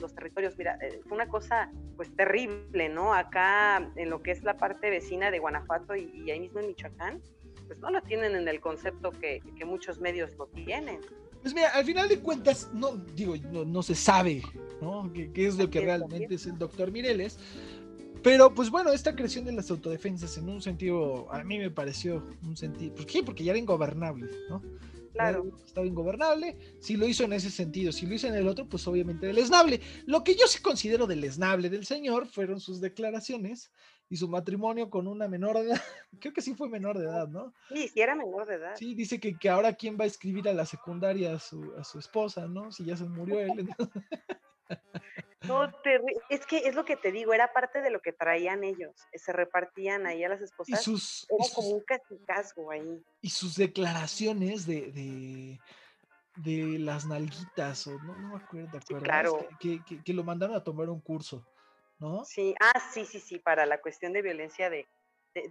los 0.01 0.15
territorios. 0.15 0.57
Mira, 0.59 0.79
eh, 0.81 1.01
fue 1.05 1.17
una 1.17 1.29
cosa 1.29 1.71
pues 1.97 2.15
terrible, 2.15 2.89
¿no? 2.89 3.15
Acá 3.15 3.91
en 3.97 4.11
lo 4.11 4.23
que 4.23 4.33
es 4.33 4.43
la 4.43 4.57
parte 4.57 4.91
vecina 4.91 5.31
de 5.31 5.39
Guanajuato 5.39 5.95
y, 5.95 6.11
y 6.25 6.31
ahí 6.31 6.41
mismo 6.41 6.61
en 6.61 6.69
Michoacán, 6.69 7.21
pues 7.67 7.79
no 7.81 7.91
lo 7.91 8.03
tienen 8.03 8.35
en 8.35 8.49
el 8.49 8.61
concepto 8.61 9.11
que, 9.13 9.43
que 9.57 9.65
muchos 9.65 9.99
medios 10.01 10.37
lo 10.37 10.47
tienen. 10.49 11.01
Pues 11.43 11.55
mira, 11.55 11.71
al 11.71 11.85
final 11.85 12.09
de 12.09 12.21
cuentas, 12.21 12.71
no, 12.73 12.97
digo, 13.17 13.35
no, 13.37 13.83
se 13.83 13.97
sabe, 13.97 14.43
¿no? 14.81 15.11
¿Qué, 15.13 15.47
es 15.47 15.57
lo 15.57 15.69
que 15.69 15.81
realmente 15.81 16.37
es 16.37 16.47
el 16.47 16.57
doctor 16.57 16.93
Mireles? 16.93 17.39
Pero 18.23 18.55
pues 18.55 18.71
bueno, 18.71 18.93
esta 18.93 19.17
creación 19.17 19.45
de 19.45 19.53
las 19.53 19.69
autodefensas 19.71 20.39
en 20.39 20.49
un 20.49 20.63
sentido, 20.63 21.33
a 21.33 21.43
mí 21.43 21.59
me 21.59 21.71
pareció 21.71 22.25
un 22.45 22.57
sentido, 22.57 22.95
¿por 22.95 23.07
qué? 23.07 23.25
Porque 23.25 23.43
ya 23.43 23.51
era 23.51 23.59
ingobernable, 23.59 24.31
¿no? 24.49 24.63
Claro. 25.13 25.51
Estaba 25.65 25.87
ingobernable. 25.87 26.57
Si 26.81 26.97
lo 26.97 27.07
hizo 27.07 27.25
en 27.25 27.35
ese 27.35 27.51
sentido, 27.51 27.93
si 27.93 28.07
lo 28.07 28.15
hizo 28.15 28.27
en 28.29 28.35
el 28.35 28.49
otro, 28.49 28.67
pues 28.69 28.87
obviamente 28.87 29.27
deleznable. 29.27 29.81
Lo 30.07 30.25
que 30.25 30.35
yo 30.35 30.47
sí 30.47 30.63
considero 30.63 31.07
deleznable 31.07 31.71
del 31.71 31.85
señor 31.85 32.27
fueron 32.27 32.61
sus 32.61 32.81
declaraciones 32.81 33.71
y 34.09 34.17
su 34.17 34.29
matrimonio 34.29 34.91
con 34.91 35.07
una 35.07 35.29
menor 35.29 35.57
de 35.59 35.71
edad. 35.71 35.81
Creo 36.21 36.33
que 36.35 36.43
sí 36.43 36.55
fue 36.55 36.69
menor 36.69 36.99
de 36.99 37.07
edad, 37.07 37.29
¿no? 37.29 37.55
Sí, 37.69 37.89
sí 37.89 38.01
era 38.01 38.15
menor 38.15 38.47
de 38.47 38.55
edad. 38.55 38.75
Sí, 38.77 38.95
dice 38.95 39.19
que, 39.19 39.39
que 39.39 39.49
ahora 39.49 39.75
quién 39.75 39.97
va 39.99 40.05
a 40.05 40.09
escribir 40.09 40.49
a 40.49 40.55
la 40.55 40.67
secundaria 40.67 41.35
a 41.35 41.39
su, 41.39 41.73
a 41.79 41.85
su 41.85 41.99
esposa, 41.99 42.47
¿no? 42.47 42.73
Si 42.73 42.85
ya 42.85 42.97
se 42.97 43.05
murió 43.05 43.41
él. 43.41 43.69
No, 44.69 44.79
es 46.29 46.47
que 46.47 46.59
es 46.59 46.75
lo 46.75 46.85
que 46.85 46.97
te 46.97 47.13
digo, 47.13 47.33
era 47.33 47.53
parte 47.53 47.83
de 47.83 47.91
lo 47.91 48.01
que 48.01 48.13
traían 48.13 48.65
ellos, 48.65 48.95
se 49.15 49.33
repartían 49.33 50.07
ahí 50.07 50.23
a 50.25 50.29
las 50.29 50.41
esposas. 50.41 50.81
Y 50.81 50.83
sus, 50.83 51.27
era 51.31 51.45
como 51.55 51.69
un 51.69 51.81
casicazgo 51.81 52.71
ahí. 52.71 53.03
Y 53.21 53.31
sus 53.31 53.57
declaraciones 53.57 54.67
de, 54.67 54.93
de, 54.93 55.61
de 56.37 56.79
las 56.79 57.07
nalguitas, 57.07 57.87
o 57.87 57.99
no, 57.99 58.17
no 58.17 58.37
me 58.37 58.43
acuerdo, 58.43 58.79
¿te 58.81 58.95
claro. 58.97 59.47
Que, 59.61 59.83
que, 59.85 60.03
que, 60.03 60.13
lo 60.13 60.25
mandaron 60.25 60.57
a 60.57 60.65
tomar 60.65 60.89
un 60.89 61.01
curso. 61.01 61.45
¿no? 62.03 62.25
Sí, 62.25 62.55
ah, 62.61 62.81
sí, 62.93 63.05
sí, 63.05 63.21
sí, 63.21 63.39
para 63.39 63.65
la 63.65 63.81
cuestión 63.81 64.13
de 64.13 64.23
violencia 64.23 64.69
de, 64.69 64.87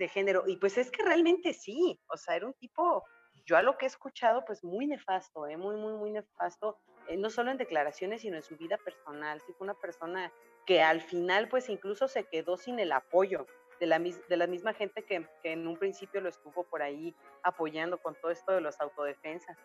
género. 0.10 0.44
Y 0.48 0.58
pues 0.58 0.78
es 0.78 0.92
que 0.92 1.04
realmente 1.04 1.54
sí, 1.54 2.00
o 2.08 2.18
sea, 2.18 2.36
era 2.36 2.46
un 2.46 2.54
tipo, 2.54 3.04
yo 3.46 3.58
a 3.58 3.64
lo 3.64 3.78
que 3.78 3.86
he 3.86 3.88
escuchado, 3.88 4.44
pues 4.46 4.64
muy 4.64 4.86
nefasto, 4.86 5.48
¿eh? 5.48 5.58
muy, 5.58 5.76
muy, 5.78 5.94
muy 5.94 6.12
nefasto, 6.12 6.80
eh, 7.08 7.18
no 7.18 7.30
solo 7.30 7.52
en 7.52 7.58
declaraciones, 7.58 8.22
sino 8.22 8.38
en 8.38 8.44
su 8.44 8.56
vida 8.58 8.78
personal. 8.78 9.42
Sí, 9.42 9.54
fue 9.58 9.66
una 9.66 9.74
persona 9.74 10.32
que 10.66 10.82
al 10.82 11.02
final, 11.02 11.48
pues 11.50 11.70
incluso 11.70 12.08
se 12.08 12.24
quedó 12.26 12.58
sin 12.58 12.80
el 12.80 12.92
apoyo 12.92 13.46
de 13.80 13.88
la, 13.88 14.00
de 14.00 14.38
la 14.38 14.48
misma 14.48 14.74
gente 14.74 15.04
que, 15.04 15.28
que 15.42 15.54
en 15.54 15.68
un 15.68 15.78
principio 15.78 16.22
lo 16.22 16.30
estuvo 16.30 16.64
por 16.64 16.82
ahí 16.82 17.16
apoyando 17.44 17.98
con 17.98 18.16
todo 18.16 18.32
esto 18.32 18.52
de 18.52 18.62
los 18.62 18.80
autodefensas. 18.80 19.58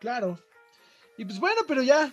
Claro. 0.00 0.38
Y 1.16 1.24
pues 1.24 1.38
bueno, 1.38 1.62
pero 1.66 1.82
ya 1.82 2.12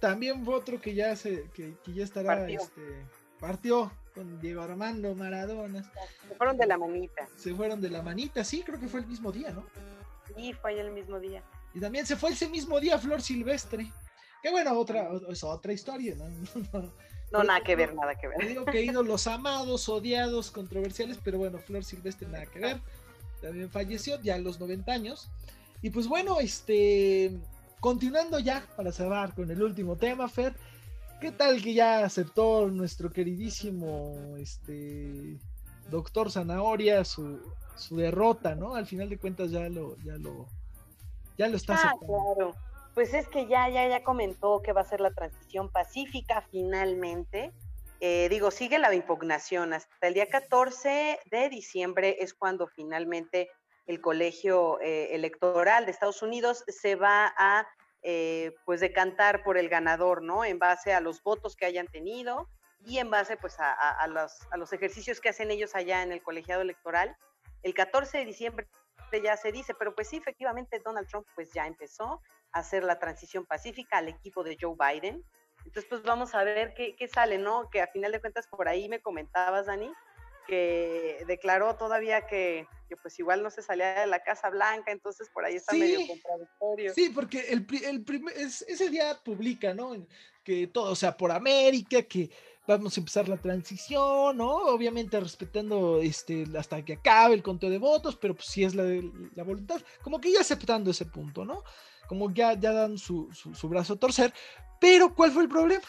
también 0.00 0.44
fue 0.44 0.54
otro 0.54 0.80
que 0.80 0.94
ya 0.94 1.14
se, 1.16 1.48
que, 1.50 1.74
ya 1.86 2.04
estará, 2.04 2.36
partió. 2.36 2.60
Este, 2.60 3.06
partió 3.40 3.92
con 4.14 4.40
Diego 4.40 4.62
Armando 4.62 5.14
Maradona. 5.14 5.82
Se 6.28 6.34
fueron 6.34 6.56
de 6.56 6.66
la 6.66 6.78
manita. 6.78 7.28
Se 7.36 7.54
fueron 7.54 7.80
de 7.80 7.90
la 7.90 8.02
manita, 8.02 8.44
sí, 8.44 8.62
creo 8.62 8.80
que 8.80 8.88
fue 8.88 9.00
el 9.00 9.06
mismo 9.06 9.30
día, 9.32 9.50
¿no? 9.50 9.66
Sí, 10.34 10.52
fue 10.54 10.78
el 10.78 10.90
mismo 10.90 11.20
día. 11.20 11.42
Y 11.76 11.80
también 11.80 12.06
se 12.06 12.16
fue 12.16 12.30
ese 12.30 12.48
mismo 12.48 12.80
día 12.80 12.98
Flor 12.98 13.20
Silvestre. 13.20 13.92
Que 14.42 14.50
bueno, 14.50 14.72
otra, 14.78 15.10
es 15.28 15.44
otra 15.44 15.74
historia, 15.74 16.14
¿no? 16.72 16.90
No, 17.30 17.44
nada 17.44 17.60
que 17.60 17.76
ver, 17.76 17.94
nada 17.94 18.14
que 18.14 18.28
ver. 18.28 18.48
Digo 18.48 18.64
que 18.64 18.82
ido 18.82 19.02
los 19.02 19.26
amados, 19.26 19.86
odiados, 19.90 20.50
controversiales, 20.50 21.18
pero 21.22 21.36
bueno, 21.36 21.58
Flor 21.58 21.84
Silvestre 21.84 22.28
nada 22.28 22.46
que 22.46 22.60
ver. 22.60 22.80
También 23.42 23.68
falleció 23.68 24.18
ya 24.22 24.36
a 24.36 24.38
los 24.38 24.58
90 24.58 24.90
años. 24.90 25.28
Y 25.82 25.90
pues 25.90 26.08
bueno, 26.08 26.40
este 26.40 27.36
continuando 27.78 28.38
ya 28.38 28.64
para 28.74 28.90
cerrar 28.90 29.34
con 29.34 29.50
el 29.50 29.62
último 29.62 29.96
tema, 29.96 30.30
Fer, 30.30 30.54
¿qué 31.20 31.30
tal 31.30 31.62
que 31.62 31.74
ya 31.74 32.06
aceptó 32.06 32.68
nuestro 32.68 33.10
queridísimo 33.10 34.34
este 34.38 35.38
doctor 35.90 36.30
Zanahoria 36.30 37.04
su, 37.04 37.38
su 37.76 37.98
derrota, 37.98 38.54
¿no? 38.54 38.74
Al 38.74 38.86
final 38.86 39.10
de 39.10 39.18
cuentas 39.18 39.50
ya 39.50 39.68
lo, 39.68 39.98
ya 39.98 40.16
lo, 40.16 40.48
ya 41.38 41.48
lo 41.48 41.56
está 41.56 41.74
ah, 41.74 41.94
Claro. 41.98 42.54
Pues 42.94 43.12
es 43.12 43.28
que 43.28 43.46
ya, 43.46 43.68
ya, 43.68 43.86
ya 43.88 44.02
comentó 44.02 44.62
que 44.62 44.72
va 44.72 44.80
a 44.80 44.84
ser 44.84 45.00
la 45.00 45.10
transición 45.10 45.70
pacífica 45.70 46.42
finalmente. 46.50 47.52
Eh, 48.00 48.28
digo, 48.30 48.50
sigue 48.50 48.78
la 48.78 48.94
impugnación. 48.94 49.74
Hasta 49.74 50.06
el 50.06 50.14
día 50.14 50.28
14 50.28 51.20
de 51.30 51.48
diciembre 51.50 52.16
es 52.20 52.32
cuando 52.32 52.66
finalmente 52.66 53.50
el 53.86 54.00
colegio 54.00 54.80
eh, 54.80 55.14
electoral 55.14 55.84
de 55.84 55.92
Estados 55.92 56.22
Unidos 56.22 56.64
se 56.68 56.96
va 56.96 57.34
a 57.36 57.66
eh, 58.02 58.54
pues 58.64 58.80
decantar 58.80 59.42
por 59.42 59.58
el 59.58 59.68
ganador, 59.68 60.22
¿no? 60.22 60.44
En 60.44 60.58
base 60.58 60.92
a 60.92 61.00
los 61.00 61.22
votos 61.22 61.56
que 61.56 61.66
hayan 61.66 61.88
tenido 61.88 62.48
y 62.84 62.98
en 62.98 63.10
base 63.10 63.36
pues 63.36 63.56
a, 63.58 64.06
los, 64.06 64.72
ejercicios 64.72 65.20
que 65.20 65.30
hacen 65.30 65.50
ellos 65.50 65.74
allá 65.74 66.02
en 66.02 66.12
el 66.12 66.22
colegiado 66.22 66.62
electoral. 66.62 67.16
El 67.62 67.74
14 67.74 68.18
de 68.18 68.24
diciembre 68.24 68.68
ya 69.22 69.36
se 69.36 69.52
dice, 69.52 69.74
pero 69.78 69.94
pues 69.94 70.08
sí, 70.08 70.16
efectivamente 70.16 70.80
Donald 70.84 71.08
Trump 71.08 71.26
pues 71.34 71.52
ya 71.52 71.66
empezó 71.66 72.20
a 72.52 72.60
hacer 72.60 72.84
la 72.84 72.98
transición 72.98 73.46
pacífica 73.46 73.98
al 73.98 74.08
equipo 74.08 74.42
de 74.42 74.56
Joe 74.60 74.76
Biden. 74.78 75.24
Entonces 75.64 75.86
pues 75.88 76.02
vamos 76.02 76.34
a 76.34 76.44
ver 76.44 76.74
qué, 76.74 76.94
qué 76.96 77.08
sale, 77.08 77.38
¿no? 77.38 77.68
Que 77.70 77.80
a 77.80 77.86
final 77.88 78.12
de 78.12 78.20
cuentas 78.20 78.46
por 78.46 78.68
ahí 78.68 78.88
me 78.88 79.00
comentabas, 79.00 79.66
Dani, 79.66 79.90
que 80.46 81.24
declaró 81.26 81.76
todavía 81.76 82.26
que, 82.26 82.66
pues 83.02 83.18
igual 83.18 83.42
no 83.42 83.50
se 83.50 83.62
salía 83.62 84.00
de 84.00 84.06
la 84.06 84.22
Casa 84.22 84.48
Blanca, 84.48 84.92
entonces 84.92 85.28
por 85.30 85.44
ahí 85.44 85.56
está 85.56 85.74
medio 85.74 86.06
contradictorio. 86.06 86.94
Sí, 86.94 87.10
porque 87.10 87.40
el, 87.50 87.66
el 87.84 88.04
primer, 88.04 88.34
ese 88.36 88.88
día 88.90 89.18
publica, 89.24 89.74
¿no? 89.74 90.06
Que 90.44 90.68
todo 90.68 90.94
sea 90.94 91.16
por 91.16 91.32
América, 91.32 92.02
que 92.02 92.30
vamos 92.66 92.96
a 92.96 93.00
empezar 93.00 93.28
la 93.28 93.36
transición, 93.36 94.36
¿no? 94.36 94.56
Obviamente 94.66 95.18
respetando 95.20 96.00
este 96.00 96.46
hasta 96.58 96.84
que 96.84 96.94
acabe 96.94 97.34
el 97.34 97.42
conteo 97.42 97.70
de 97.70 97.78
votos, 97.78 98.16
pero 98.16 98.34
pues 98.34 98.48
si 98.48 98.64
es 98.64 98.74
la, 98.74 98.84
la 99.34 99.44
voluntad, 99.44 99.80
como 100.02 100.20
que 100.20 100.32
ya 100.32 100.40
aceptando 100.40 100.90
ese 100.90 101.06
punto, 101.06 101.44
¿no? 101.44 101.62
Como 102.08 102.32
ya, 102.32 102.54
ya 102.54 102.72
dan 102.72 102.98
su, 102.98 103.28
su, 103.32 103.54
su 103.54 103.68
brazo 103.68 103.94
a 103.94 103.98
torcer, 103.98 104.32
pero 104.80 105.14
¿cuál 105.14 105.32
fue 105.32 105.42
el 105.42 105.48
problema? 105.48 105.84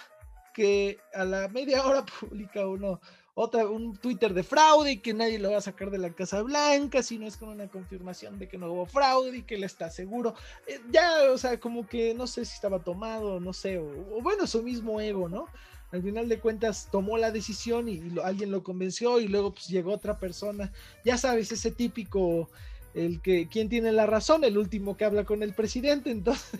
Que 0.54 1.00
a 1.14 1.24
la 1.24 1.48
media 1.48 1.86
hora 1.86 2.06
publica 2.20 2.68
uno 2.68 3.00
otra, 3.40 3.68
un 3.68 3.96
Twitter 3.96 4.34
de 4.34 4.42
fraude 4.42 4.94
y 4.94 4.98
que 4.98 5.14
nadie 5.14 5.38
lo 5.38 5.52
va 5.52 5.58
a 5.58 5.62
sacar 5.62 5.92
de 5.92 6.00
la 6.00 6.10
Casa 6.10 6.42
Blanca 6.42 7.04
si 7.04 7.20
no 7.20 7.28
es 7.28 7.38
con 7.38 7.50
una 7.50 7.68
confirmación 7.68 8.40
de 8.40 8.48
que 8.48 8.58
no 8.58 8.72
hubo 8.72 8.88
fraude 8.88 9.38
y 9.38 9.44
que 9.44 9.54
él 9.54 9.64
está 9.64 9.92
seguro. 9.92 10.34
Eh, 10.66 10.82
ya, 10.90 11.32
o 11.32 11.38
sea, 11.38 11.60
como 11.60 11.88
que 11.88 12.16
no 12.16 12.26
sé 12.26 12.46
si 12.46 12.56
estaba 12.56 12.80
tomado, 12.80 13.40
no 13.40 13.54
sé, 13.54 13.78
o, 13.78 13.86
bueno, 14.24 14.48
su 14.48 14.64
mismo 14.64 15.00
ego, 15.00 15.30
¿no? 15.30 15.46
Al 15.92 16.04
final 16.04 16.28
de 16.28 16.40
cuentas 16.40 16.90
tomó 16.92 17.18
la 17.18 17.32
decisión 17.32 17.88
y, 17.88 18.02
alguien 18.24 18.52
lo 18.52 18.64
convenció 18.64 19.20
y 19.20 19.28
luego 19.28 19.54
pues 19.54 19.68
llegó 19.68 19.94
otra 19.94 20.20
persona. 20.20 20.72
Ya 21.06 21.18
sabes, 21.18 21.52
ese 21.52 21.72
típico, 21.72 22.50
el 22.94 23.22
que, 23.22 23.48
¿quién 23.48 23.70
tiene 23.70 23.92
la 23.92 24.06
razón? 24.06 24.44
El 24.44 24.58
último 24.58 24.98
que 24.98 25.06
habla 25.06 25.24
con 25.24 25.44
el 25.44 25.54
presidente, 25.54 26.12
entonces. 26.12 26.60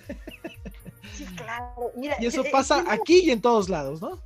Sí, 1.14 1.26
claro. 1.36 1.92
Mira, 1.96 2.16
y 2.20 2.26
eso 2.26 2.44
eh, 2.44 2.50
pasa 2.52 2.84
aquí 2.88 3.22
y 3.26 3.32
en 3.32 3.42
todos 3.42 3.70
lados, 3.70 4.02
¿no? 4.02 4.22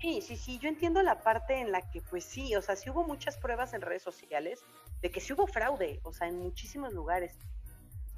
Sí, 0.00 0.20
sí, 0.20 0.36
sí, 0.36 0.58
yo 0.58 0.68
entiendo 0.68 1.02
la 1.02 1.22
parte 1.22 1.60
en 1.60 1.72
la 1.72 1.80
que, 1.90 2.02
pues 2.02 2.24
sí, 2.24 2.54
o 2.56 2.60
sea, 2.60 2.76
sí 2.76 2.90
hubo 2.90 3.04
muchas 3.04 3.38
pruebas 3.38 3.72
en 3.72 3.80
redes 3.80 4.02
sociales 4.02 4.62
de 5.00 5.10
que 5.10 5.20
sí 5.20 5.32
hubo 5.32 5.46
fraude, 5.46 6.00
o 6.02 6.12
sea, 6.12 6.28
en 6.28 6.38
muchísimos 6.38 6.92
lugares. 6.92 7.38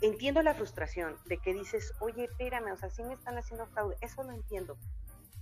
Entiendo 0.01 0.43
la 0.43 0.55
frustración 0.55 1.17
de 1.27 1.39
que 1.39 1.55
dices, 1.55 1.93
oye, 2.01 2.25
espérame, 2.25 2.73
o 2.73 2.77
sea, 2.77 2.91
sí 2.91 3.03
me 3.05 3.15
están 3.15 3.39
haciendo 3.39 3.67
fraude, 3.67 3.97
eso 4.01 4.25
lo 4.25 4.33
entiendo, 4.33 4.77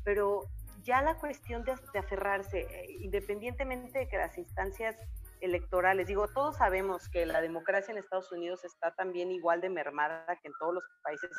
pero 0.04 0.50
ya 0.84 1.02
la 1.02 1.16
cuestión 1.16 1.64
de, 1.64 1.74
de 1.92 1.98
aferrarse, 1.98 2.60
eh, 2.60 2.98
independientemente 3.00 3.98
de 3.98 4.08
que 4.08 4.16
las 4.16 4.38
instancias 4.38 4.96
electorales. 5.40 6.06
Digo, 6.06 6.28
todos 6.28 6.56
sabemos 6.56 7.08
que 7.08 7.26
la 7.26 7.40
democracia 7.40 7.92
en 7.92 7.98
Estados 7.98 8.30
Unidos 8.32 8.64
está 8.64 8.94
también 8.94 9.30
igual 9.30 9.60
de 9.60 9.70
mermada 9.70 10.24
que 10.40 10.48
en 10.48 10.54
todos 10.58 10.74
los 10.74 10.84
países, 11.02 11.30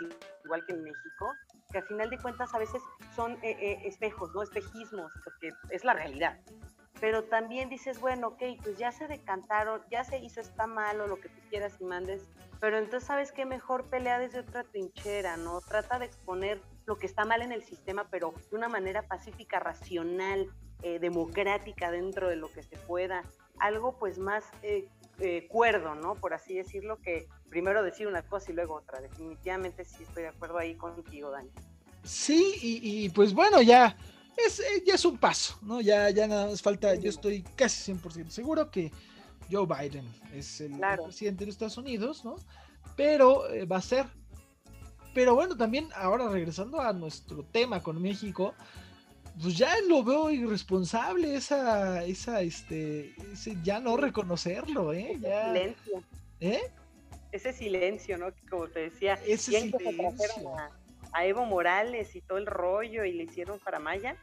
igual 0.44 0.66
que 0.66 0.74
en 0.74 0.84
México, 0.84 1.34
que 1.72 1.80
al 1.80 1.84
final 1.86 2.10
de 2.10 2.18
cuentas 2.20 2.54
a 2.54 2.60
veces 2.60 2.82
son 3.16 3.34
eh, 3.44 3.58
eh, 3.60 3.82
espejos, 3.86 4.34
¿no? 4.36 4.44
Espejismos, 4.44 5.12
porque 5.24 5.50
es 5.70 5.84
la 5.84 5.94
realidad. 5.94 6.40
pero 7.02 7.26
también 7.26 7.70
dices, 7.70 8.00
bueno, 8.00 8.30
ok, 8.30 8.42
pues 8.64 8.78
ya 8.78 8.92
se 8.92 9.08
decantaron, 9.08 9.82
ya 9.92 10.04
se 10.04 10.18
hizo, 10.18 10.40
está 10.40 10.66
malo, 10.66 11.08
lo 11.08 11.20
que 11.20 11.30
tú 11.30 11.42
quieras 11.50 11.76
y 11.80 11.84
mandes, 11.84 12.28
pero 12.60 12.78
entonces, 12.78 13.06
¿sabes 13.06 13.32
qué? 13.32 13.46
Mejor 13.46 13.90
pelea 13.90 14.18
desde 14.18 14.40
otra 14.40 14.64
trinchera, 14.64 15.36
¿no? 15.38 15.60
Trata 15.62 16.00
de 16.00 16.06
exponer 16.06 16.62
lo 16.86 16.98
que 16.98 17.06
está 17.06 17.26
mal 17.26 17.42
en 17.42 17.52
el 17.52 17.64
sistema, 17.64 18.08
pero 18.10 18.34
de 18.50 18.56
una 18.56 18.70
manera 18.70 19.02
pacífica, 19.08 19.60
racional, 19.60 20.50
eh, 20.84 21.00
democrática 21.00 21.90
dentro 21.90 22.30
de 22.30 22.36
lo 22.36 22.52
que 22.52 22.62
se 22.62 22.78
pueda, 22.78 23.24
algo 23.58 23.98
pues 23.98 24.20
más 24.20 24.44
eh, 24.62 24.88
eh, 25.20 25.48
cuerdo, 25.48 25.96
¿no? 25.96 26.16
Por 26.16 26.34
así 26.34 26.54
decirlo, 26.54 27.00
que 27.02 27.28
primero 27.50 27.82
decir 27.82 28.08
una 28.08 28.22
cosa 28.22 28.52
y 28.52 28.56
luego 28.56 28.76
otra. 28.76 29.02
Definitivamente 29.02 29.84
sí 29.84 30.04
estoy 30.04 30.24
de 30.24 30.30
acuerdo 30.30 30.58
ahí 30.58 30.76
contigo, 30.76 31.32
Dani. 31.32 31.50
Sí, 32.04 32.54
y, 32.62 33.10
pues 33.10 33.34
bueno, 33.34 33.64
ya 33.64 33.98
es, 34.38 34.62
ya 34.86 34.94
es 34.94 35.06
un 35.06 35.18
paso, 35.18 35.58
¿no? 35.64 35.82
Ya, 35.82 36.12
ya 36.12 36.28
nada 36.28 36.46
más 36.48 36.62
falta, 36.62 36.94
yo 36.94 37.10
estoy 37.10 37.42
casi 37.56 37.92
100% 37.92 38.30
seguro 38.30 38.70
que 38.70 38.92
Joe 39.50 39.66
Biden 39.66 40.06
es 40.36 40.62
el, 40.62 40.80
presidente 41.04 41.46
de 41.46 41.52
Estados 41.52 41.78
Unidos, 41.78 42.24
¿no? 42.24 42.36
Pero 42.96 43.46
va 43.72 43.78
a 43.78 43.82
ser 43.82 44.06
pero 45.16 45.34
bueno, 45.34 45.56
también 45.56 45.88
ahora 45.96 46.28
regresando 46.28 46.82
a 46.82 46.92
nuestro 46.92 47.46
tema 47.46 47.82
con 47.82 48.02
México, 48.02 48.54
pues 49.42 49.58
ya 49.58 49.74
lo 49.88 50.04
veo 50.04 50.30
irresponsable 50.30 51.36
esa, 51.36 52.04
esa, 52.04 52.42
este, 52.42 53.16
ese 53.32 53.56
ya 53.64 53.80
no 53.80 53.96
reconocerlo, 53.96 54.92
¿eh? 54.92 55.18
Ya, 55.22 55.54
silencio. 55.54 56.04
¿Eh? 56.42 56.70
Ese 57.32 57.54
silencio, 57.54 58.18
¿no? 58.18 58.28
Como 58.50 58.68
te 58.68 58.90
decía, 58.90 59.14
ese 59.26 59.62
silencio. 59.62 60.54
A, 60.58 60.70
a, 61.14 61.26
Evo 61.26 61.46
Morales 61.46 62.14
y 62.14 62.20
todo 62.20 62.38
el 62.38 62.46
rollo 62.46 63.06
y 63.06 63.14
le 63.14 63.24
hicieron 63.24 63.58
para 63.60 63.80
Maya, 63.80 64.18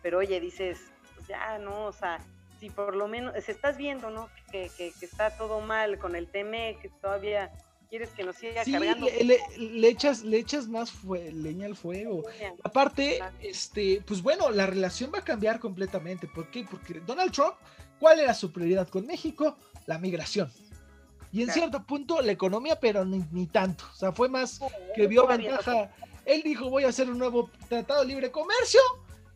pero 0.00 0.18
oye, 0.18 0.38
dices, 0.38 0.78
pues 1.16 1.26
ya, 1.26 1.58
no, 1.58 1.86
o 1.86 1.92
sea, 1.92 2.20
si 2.60 2.70
por 2.70 2.94
lo 2.94 3.08
menos, 3.08 3.34
se 3.44 3.50
estás 3.50 3.76
viendo, 3.76 4.10
¿no? 4.10 4.30
Que, 4.52 4.70
que, 4.78 4.92
que 4.92 5.06
está 5.06 5.36
todo 5.36 5.60
mal 5.60 5.98
con 5.98 6.14
el 6.14 6.28
TME, 6.28 6.78
que 6.80 6.88
todavía 7.02 7.50
quieres 7.88 8.10
que 8.10 8.24
nos 8.24 8.36
siga 8.36 8.64
cargando. 8.64 9.06
Le, 9.06 9.40
le, 9.56 9.88
echas, 9.88 10.22
le 10.22 10.38
echas 10.38 10.68
más 10.68 10.92
leña 11.04 11.66
al 11.66 11.76
fuego. 11.76 12.24
Aparte, 12.62 13.20
este, 13.40 14.02
pues 14.06 14.22
bueno, 14.22 14.50
la 14.50 14.66
relación 14.66 15.10
va 15.14 15.20
a 15.20 15.24
cambiar 15.24 15.60
completamente. 15.60 16.26
¿Por 16.26 16.50
qué? 16.50 16.66
Porque 16.70 17.00
Donald 17.00 17.32
Trump, 17.32 17.54
¿cuál 17.98 18.20
era 18.20 18.34
su 18.34 18.52
prioridad 18.52 18.88
con 18.88 19.06
México? 19.06 19.56
La 19.86 19.98
migración. 19.98 20.50
Y 21.32 21.42
en 21.42 21.50
cierto 21.50 21.84
punto 21.84 22.22
la 22.22 22.32
economía, 22.32 22.78
pero 22.80 23.04
ni, 23.04 23.46
tanto. 23.46 23.84
O 23.92 23.96
sea, 23.96 24.12
fue 24.12 24.28
más 24.28 24.60
que 24.94 25.06
vio 25.06 25.26
ventaja. 25.26 25.90
Él 26.24 26.42
dijo, 26.42 26.70
voy 26.70 26.84
a 26.84 26.88
hacer 26.88 27.10
un 27.10 27.18
nuevo 27.18 27.50
tratado 27.68 28.00
de 28.00 28.08
libre 28.08 28.30
comercio. 28.30 28.80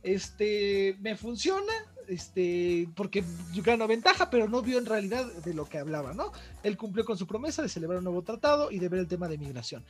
Este, 0.03 0.97
me 1.01 1.17
funciona, 1.17 1.73
este, 2.11 2.89
porque 2.97 3.25
ganó 3.65 3.87
ventaja, 3.87 4.31
pero 4.31 4.49
no 4.49 4.63
vio 4.63 4.79
en 4.79 4.87
realidad 4.87 5.27
de 5.27 5.55
lo 5.55 5.69
que 5.69 5.79
hablaba, 5.79 6.13
¿no? 6.13 6.33
Él 6.63 6.77
cumplió 6.77 7.05
con 7.05 7.17
su 7.17 7.27
promesa 7.27 7.63
de 7.63 7.69
celebrar 7.69 7.99
un 7.99 8.05
nuevo 8.05 8.23
tratado 8.23 8.71
y 8.71 8.79
de 8.79 8.89
ver 8.89 9.01
el 9.01 9.09
tema 9.09 9.29
de 9.29 9.39
migración. 9.39 9.85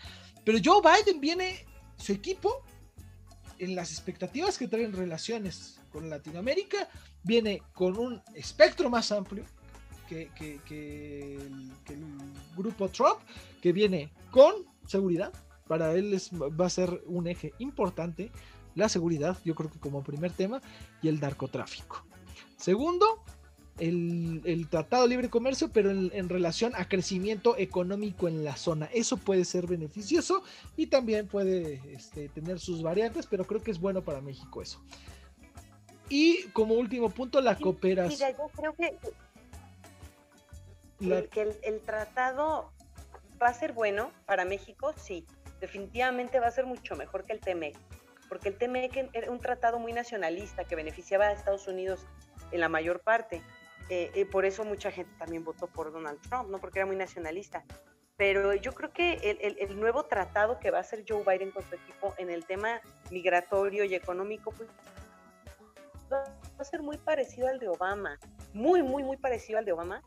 Pero 0.44 0.58
Joe 0.62 0.82
Biden 0.82 1.20
viene, 1.20 1.66
su 1.96 2.12
equipo, 2.12 2.62
en 3.58 3.74
las 3.74 3.90
expectativas 3.90 4.58
que 4.58 4.68
traen 4.68 4.92
relaciones 4.92 5.80
con 5.90 6.08
Latinoamérica, 6.10 6.88
viene 7.22 7.62
con 7.72 7.96
un 7.98 8.22
espectro 8.34 8.90
más 8.90 9.10
amplio 9.12 9.44
que, 10.08 10.28
el, 10.68 11.72
grupo 12.56 12.88
Trump, 12.88 13.20
que 13.62 13.72
viene 13.72 14.12
con 14.30 14.54
seguridad, 14.86 15.32
para 15.68 15.94
él 15.94 16.20
va 16.60 16.66
a 16.66 16.70
ser 16.70 17.02
un 17.06 17.28
eje 17.28 17.52
importante 17.58 18.30
la 18.74 18.88
seguridad, 18.88 19.38
yo 19.44 19.54
creo 19.54 19.70
que 19.70 19.78
como 19.78 20.02
primer 20.02 20.32
tema, 20.32 20.60
y 21.02 21.08
el 21.08 21.20
narcotráfico. 21.20 22.04
Segundo, 22.60 23.24
el, 23.78 24.68
Tratado 24.70 25.04
de 25.04 25.08
Libre 25.08 25.30
Comercio, 25.30 25.70
pero 25.72 25.90
en, 25.90 26.28
relación 26.28 26.72
a 26.76 26.86
crecimiento 26.86 27.56
económico 27.56 28.28
en 28.28 28.44
la 28.44 28.56
zona. 28.56 28.90
Eso 28.92 29.16
puede 29.16 29.46
ser 29.46 29.66
beneficioso 29.66 30.42
y 30.76 30.88
también 30.88 31.26
puede 31.26 31.80
este, 31.90 32.28
tener 32.28 32.60
sus 32.60 32.82
variantes, 32.82 33.26
pero 33.26 33.44
creo 33.44 33.62
que 33.62 33.70
es 33.70 33.80
bueno 33.80 34.02
para 34.02 34.20
México 34.20 34.60
eso. 34.60 34.84
Y 36.10 36.42
como 36.48 36.74
último 36.74 37.08
punto, 37.08 37.40
la 37.40 37.56
cooperación. 37.56 38.32
yo 38.36 38.48
creo 38.48 38.74
que, 38.74 38.98
el, 41.40 41.56
el 41.62 41.80
tratado 41.80 42.72
va 43.42 43.48
a 43.48 43.54
ser 43.54 43.72
bueno 43.72 44.12
para 44.26 44.44
México, 44.44 44.92
sí. 44.96 45.24
Definitivamente 45.60 46.40
va 46.40 46.48
a 46.48 46.50
ser 46.50 46.66
mucho 46.66 46.94
mejor 46.96 47.24
que 47.24 47.32
el 47.32 47.40
TMEC 47.40 47.76
porque 48.30 48.48
el 48.48 48.56
TMEC 48.56 49.10
era 49.12 49.28
un 49.28 49.40
tratado 49.40 49.80
muy 49.80 49.92
nacionalista 49.92 50.62
que 50.62 50.76
beneficiaba 50.76 51.26
a 51.26 51.32
Estados 51.32 51.66
Unidos 51.66 52.06
en 52.52 52.60
la 52.60 52.68
mayor 52.68 53.00
parte. 53.00 53.42
Eh, 53.88 54.10
eh, 54.14 54.24
por 54.24 54.44
eso 54.44 54.64
mucha 54.64 54.90
gente 54.90 55.12
también 55.18 55.44
votó 55.44 55.66
por 55.66 55.92
Donald 55.92 56.20
Trump, 56.28 56.48
¿no? 56.48 56.58
Porque 56.58 56.78
era 56.78 56.86
muy 56.86 56.96
nacionalista. 56.96 57.64
Pero 58.16 58.54
yo 58.54 58.72
creo 58.72 58.92
que 58.92 59.56
el, 59.58 59.80
nuevo 59.80 60.04
tratado 60.04 60.60
que 60.60 60.70
va 60.70 60.78
a 60.78 60.82
hacer 60.82 61.04
Joe 61.08 61.24
Biden 61.24 61.50
con 61.50 61.64
su 61.66 61.74
equipo 61.74 62.14
en 62.18 62.28
el 62.30 62.44
tema 62.44 62.80
migratorio 63.10 63.84
y 63.84 63.94
económico, 63.94 64.52
pues 64.52 64.68
va 66.12 66.22
a 66.58 66.64
ser 66.64 66.82
muy 66.82 66.98
parecido 66.98 67.48
al 67.48 67.58
de 67.58 67.68
Obama. 67.68 68.18
Muy, 68.52 68.82
muy, 68.82 69.02
muy 69.02 69.16
parecido 69.16 69.58
al 69.58 69.64
de 69.64 69.72
Obama. 69.72 70.02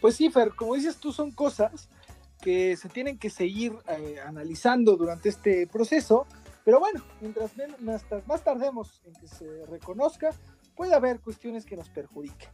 Pues 0.00 0.16
sí, 0.16 0.28
Fer, 0.30 0.50
como 0.54 0.74
dices 0.74 0.96
tú, 0.96 1.12
son 1.12 1.30
cosas 1.30 1.88
que 2.42 2.76
se 2.76 2.90
tienen 2.90 3.18
que 3.18 3.30
seguir 3.30 3.72
eh, 3.88 4.18
analizando 4.22 4.96
durante 4.96 5.30
este 5.30 5.66
proceso, 5.66 6.26
pero 6.64 6.80
bueno, 6.80 7.02
mientras, 7.20 7.52
más 8.26 8.42
tardemos 8.42 9.02
en 9.04 9.14
que 9.14 9.28
se 9.28 9.66
reconozca, 9.66 10.30
puede 10.74 10.94
haber 10.94 11.20
cuestiones 11.20 11.66
que 11.66 11.76
nos 11.76 11.90
perjudiquen. 11.90 12.48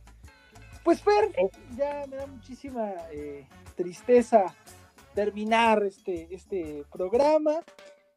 Pues 0.82 1.02
Fer, 1.02 1.30
ya 1.76 2.04
me 2.08 2.16
da 2.16 2.26
muchísima 2.26 2.92
eh, 3.12 3.46
tristeza 3.76 4.54
terminar 5.14 5.82
este, 5.84 6.34
este 6.34 6.84
programa. 6.90 7.60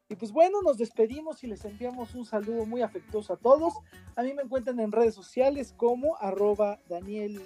Y 0.08 0.16
pues 0.16 0.32
bueno, 0.32 0.62
nos 0.62 0.78
despedimos 0.78 1.44
y 1.44 1.46
les 1.46 1.64
enviamos 1.64 2.14
un 2.14 2.24
saludo 2.24 2.66
muy 2.66 2.82
afectuoso 2.82 3.32
a 3.32 3.36
todos. 3.36 3.74
A 4.16 4.22
mí 4.22 4.34
me 4.34 4.42
encuentran 4.42 4.80
en 4.80 4.92
redes 4.92 5.14
sociales 5.14 5.74
como 5.76 6.16
arroba 6.16 6.78
Daniel 6.88 7.40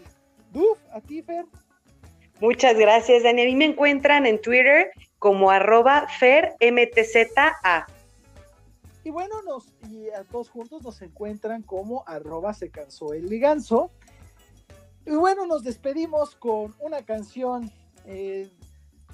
Duf, 0.53 0.79
a 0.93 1.01
ti 1.01 1.23
Fer. 1.23 1.45
Muchas 2.41 2.77
gracias, 2.77 3.25
Dani. 3.25 3.43
A 3.43 3.47
mí 3.47 3.57
me 3.57 3.65
encuentran 3.67 4.27
en 4.27 4.41
Twitter 4.41 4.93
como 5.19 5.51
arroba 5.51 6.07
fermtza. 6.09 7.87
Y 9.09 9.11
bueno, 9.11 9.41
nos, 9.41 9.73
y 9.91 10.11
a 10.11 10.23
todos 10.23 10.51
juntos 10.51 10.83
nos 10.83 11.01
encuentran 11.01 11.63
como 11.63 12.05
arroba 12.07 12.53
se 12.53 12.69
cansó 12.69 13.15
el 13.15 13.27
liganzo. 13.27 13.91
Y 15.07 15.13
bueno, 15.13 15.47
nos 15.47 15.65
despedimos 15.65 16.37
con 16.37 16.75
una 16.79 17.03
canción, 17.07 17.73
eh, 18.05 18.51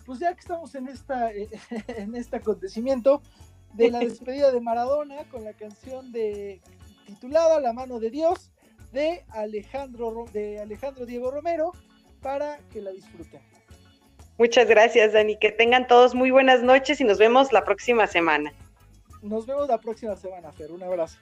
pues 0.04 0.18
ya 0.18 0.34
que 0.34 0.40
estamos 0.40 0.74
en, 0.74 0.88
esta, 0.88 1.30
en 1.86 2.16
este 2.16 2.38
acontecimiento 2.38 3.22
de 3.74 3.92
la 3.92 3.98
despedida 4.00 4.50
de 4.50 4.60
Maradona 4.60 5.28
con 5.30 5.44
la 5.44 5.52
canción 5.52 6.10
de 6.10 6.60
titulada 7.06 7.60
La 7.60 7.72
mano 7.72 8.00
de 8.00 8.10
Dios 8.10 8.50
de 8.90 9.24
Alejandro, 9.28 10.24
de 10.32 10.58
Alejandro 10.58 11.06
Diego 11.06 11.30
Romero 11.30 11.70
para 12.20 12.58
que 12.72 12.82
la 12.82 12.90
disfruten. 12.90 13.42
Muchas 14.38 14.66
gracias, 14.66 15.12
Dani. 15.12 15.38
Que 15.38 15.52
tengan 15.52 15.86
todos 15.86 16.16
muy 16.16 16.32
buenas 16.32 16.64
noches 16.64 17.00
y 17.00 17.04
nos 17.04 17.18
vemos 17.18 17.52
la 17.52 17.64
próxima 17.64 18.08
semana. 18.08 18.52
Nos 19.24 19.46
vemos 19.46 19.66
la 19.66 19.80
próxima 19.80 20.14
semana, 20.16 20.52
Fer. 20.52 20.70
Un 20.70 20.82
abrazo. 20.82 21.16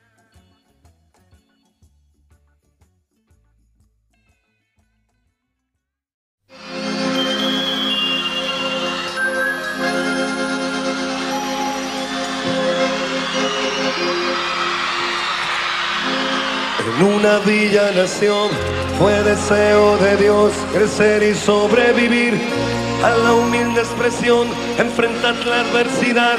En 16.85 17.05
una 17.05 17.39
villa 17.39 17.93
nación 17.93 18.51
fue 18.99 19.23
deseo 19.23 19.97
de 19.99 20.17
Dios 20.17 20.53
crecer 20.73 21.23
y 21.23 21.35
sobrevivir 21.37 22.35
a 23.05 23.11
la 23.11 23.33
humilde 23.35 23.81
expresión, 23.81 24.49
enfrentar 24.77 25.37
la 25.47 25.61
adversidad 25.61 26.39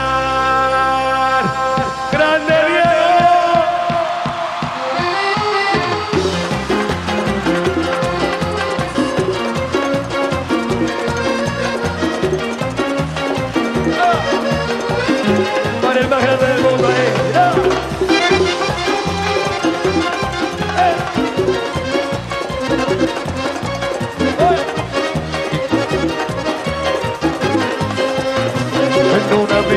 el 16.01 16.09
más 16.09 16.23
grande 16.23 16.47
del 16.47 16.61
mundo. 16.61 16.87
Eh. 16.89 17.91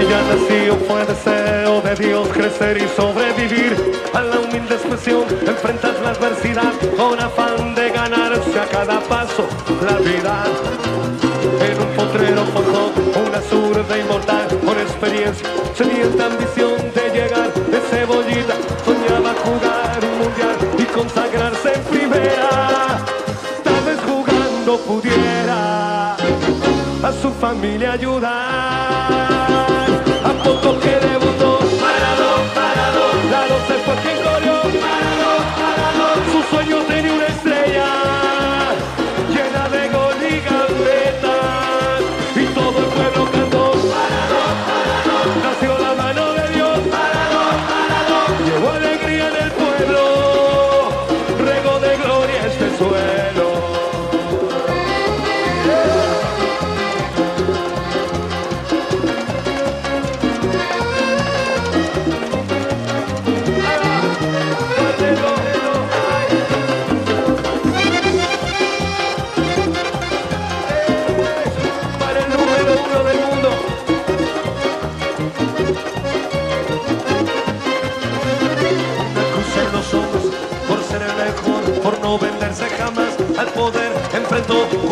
Nacido 0.05 0.77
fue 0.87 1.05
deseo 1.07 1.81
de 1.83 1.95
Dios 1.97 2.29
crecer 2.29 2.77
y 2.79 2.89
sobrevivir 2.97 3.77
a 4.13 4.23
la 4.23 4.41
humilde 4.41 4.75
expresión. 4.75 5.25
Enfrentas 5.47 6.01
la 6.03 6.11
adversidad 6.11 6.73
con 6.97 7.21
afán 7.21 7.75
de 7.75 7.91
ganarse 7.91 8.61
a 8.61 8.67
cada 8.67 9.01
paso 9.01 9.47
la 9.83 9.97
vida. 9.99 10.64
tenía 15.77 16.05
esta 16.05 16.27
ambición 16.27 16.77
de 16.95 17.11
llegar 17.11 17.53
de 17.53 17.81
cebollita, 17.91 18.55
soñaba 18.85 19.35
jugar 19.45 20.01
un 20.05 20.19
mundial 20.19 20.57
y 20.79 20.85
consagrarse 20.85 21.73
en 21.75 21.83
primera, 21.85 22.99
tal 23.63 23.85
vez 23.85 23.99
jugando 24.07 24.79
pudiera 24.79 26.15
a 26.15 27.13
su 27.21 27.31
familia 27.33 27.93
ayudar. 27.93 29.34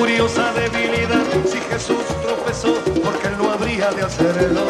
curiosa 0.02 0.52
debilidad 0.54 1.22
si 1.46 1.58
Jesús 1.70 2.04
tropezó 2.24 2.74
porque 3.04 3.28
él 3.28 3.36
no 3.38 3.52
habría 3.52 3.88
de 3.92 4.02
hacerlo. 4.02 4.64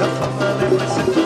La 0.00 0.08
fama 0.18 0.48
le 0.60 0.66
presentó 0.76 1.20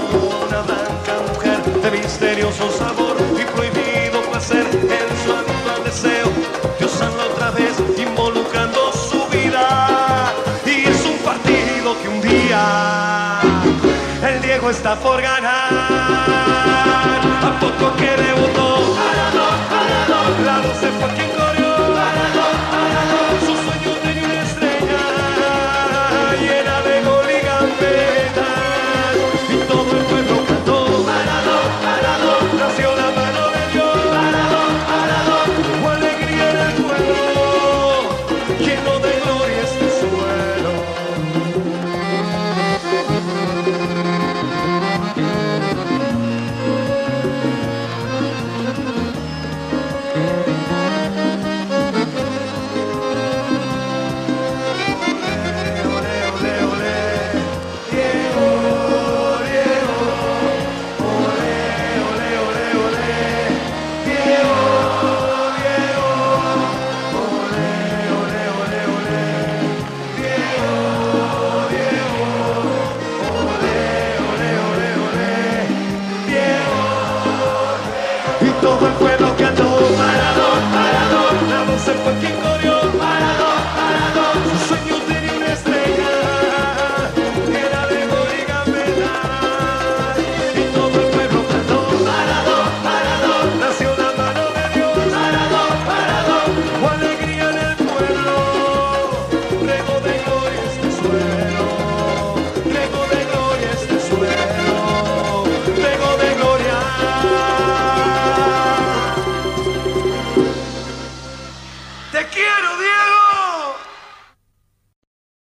una 0.46 0.60
blanca 0.68 1.14
mujer 1.32 1.62
de 1.80 1.90
misterioso 1.98 2.70
sabor 2.72 3.16
y 3.40 3.44
prohibido 3.56 4.20
placer 4.30 4.66
en 4.66 5.08
su 5.24 5.32
actual 5.32 5.82
deseo. 5.82 6.28
Dios 6.78 6.90
sanó 6.90 7.22
otra 7.32 7.52
vez 7.52 7.72
involucrando 7.96 8.92
su 8.92 9.26
vida 9.34 10.30
y 10.66 10.90
es 10.90 11.06
un 11.06 11.16
partido 11.24 11.96
que 12.02 12.08
un 12.10 12.20
día 12.20 13.40
el 14.28 14.42
Diego 14.42 14.68
está 14.68 14.94
por 14.96 15.22
ganar. 15.22 16.77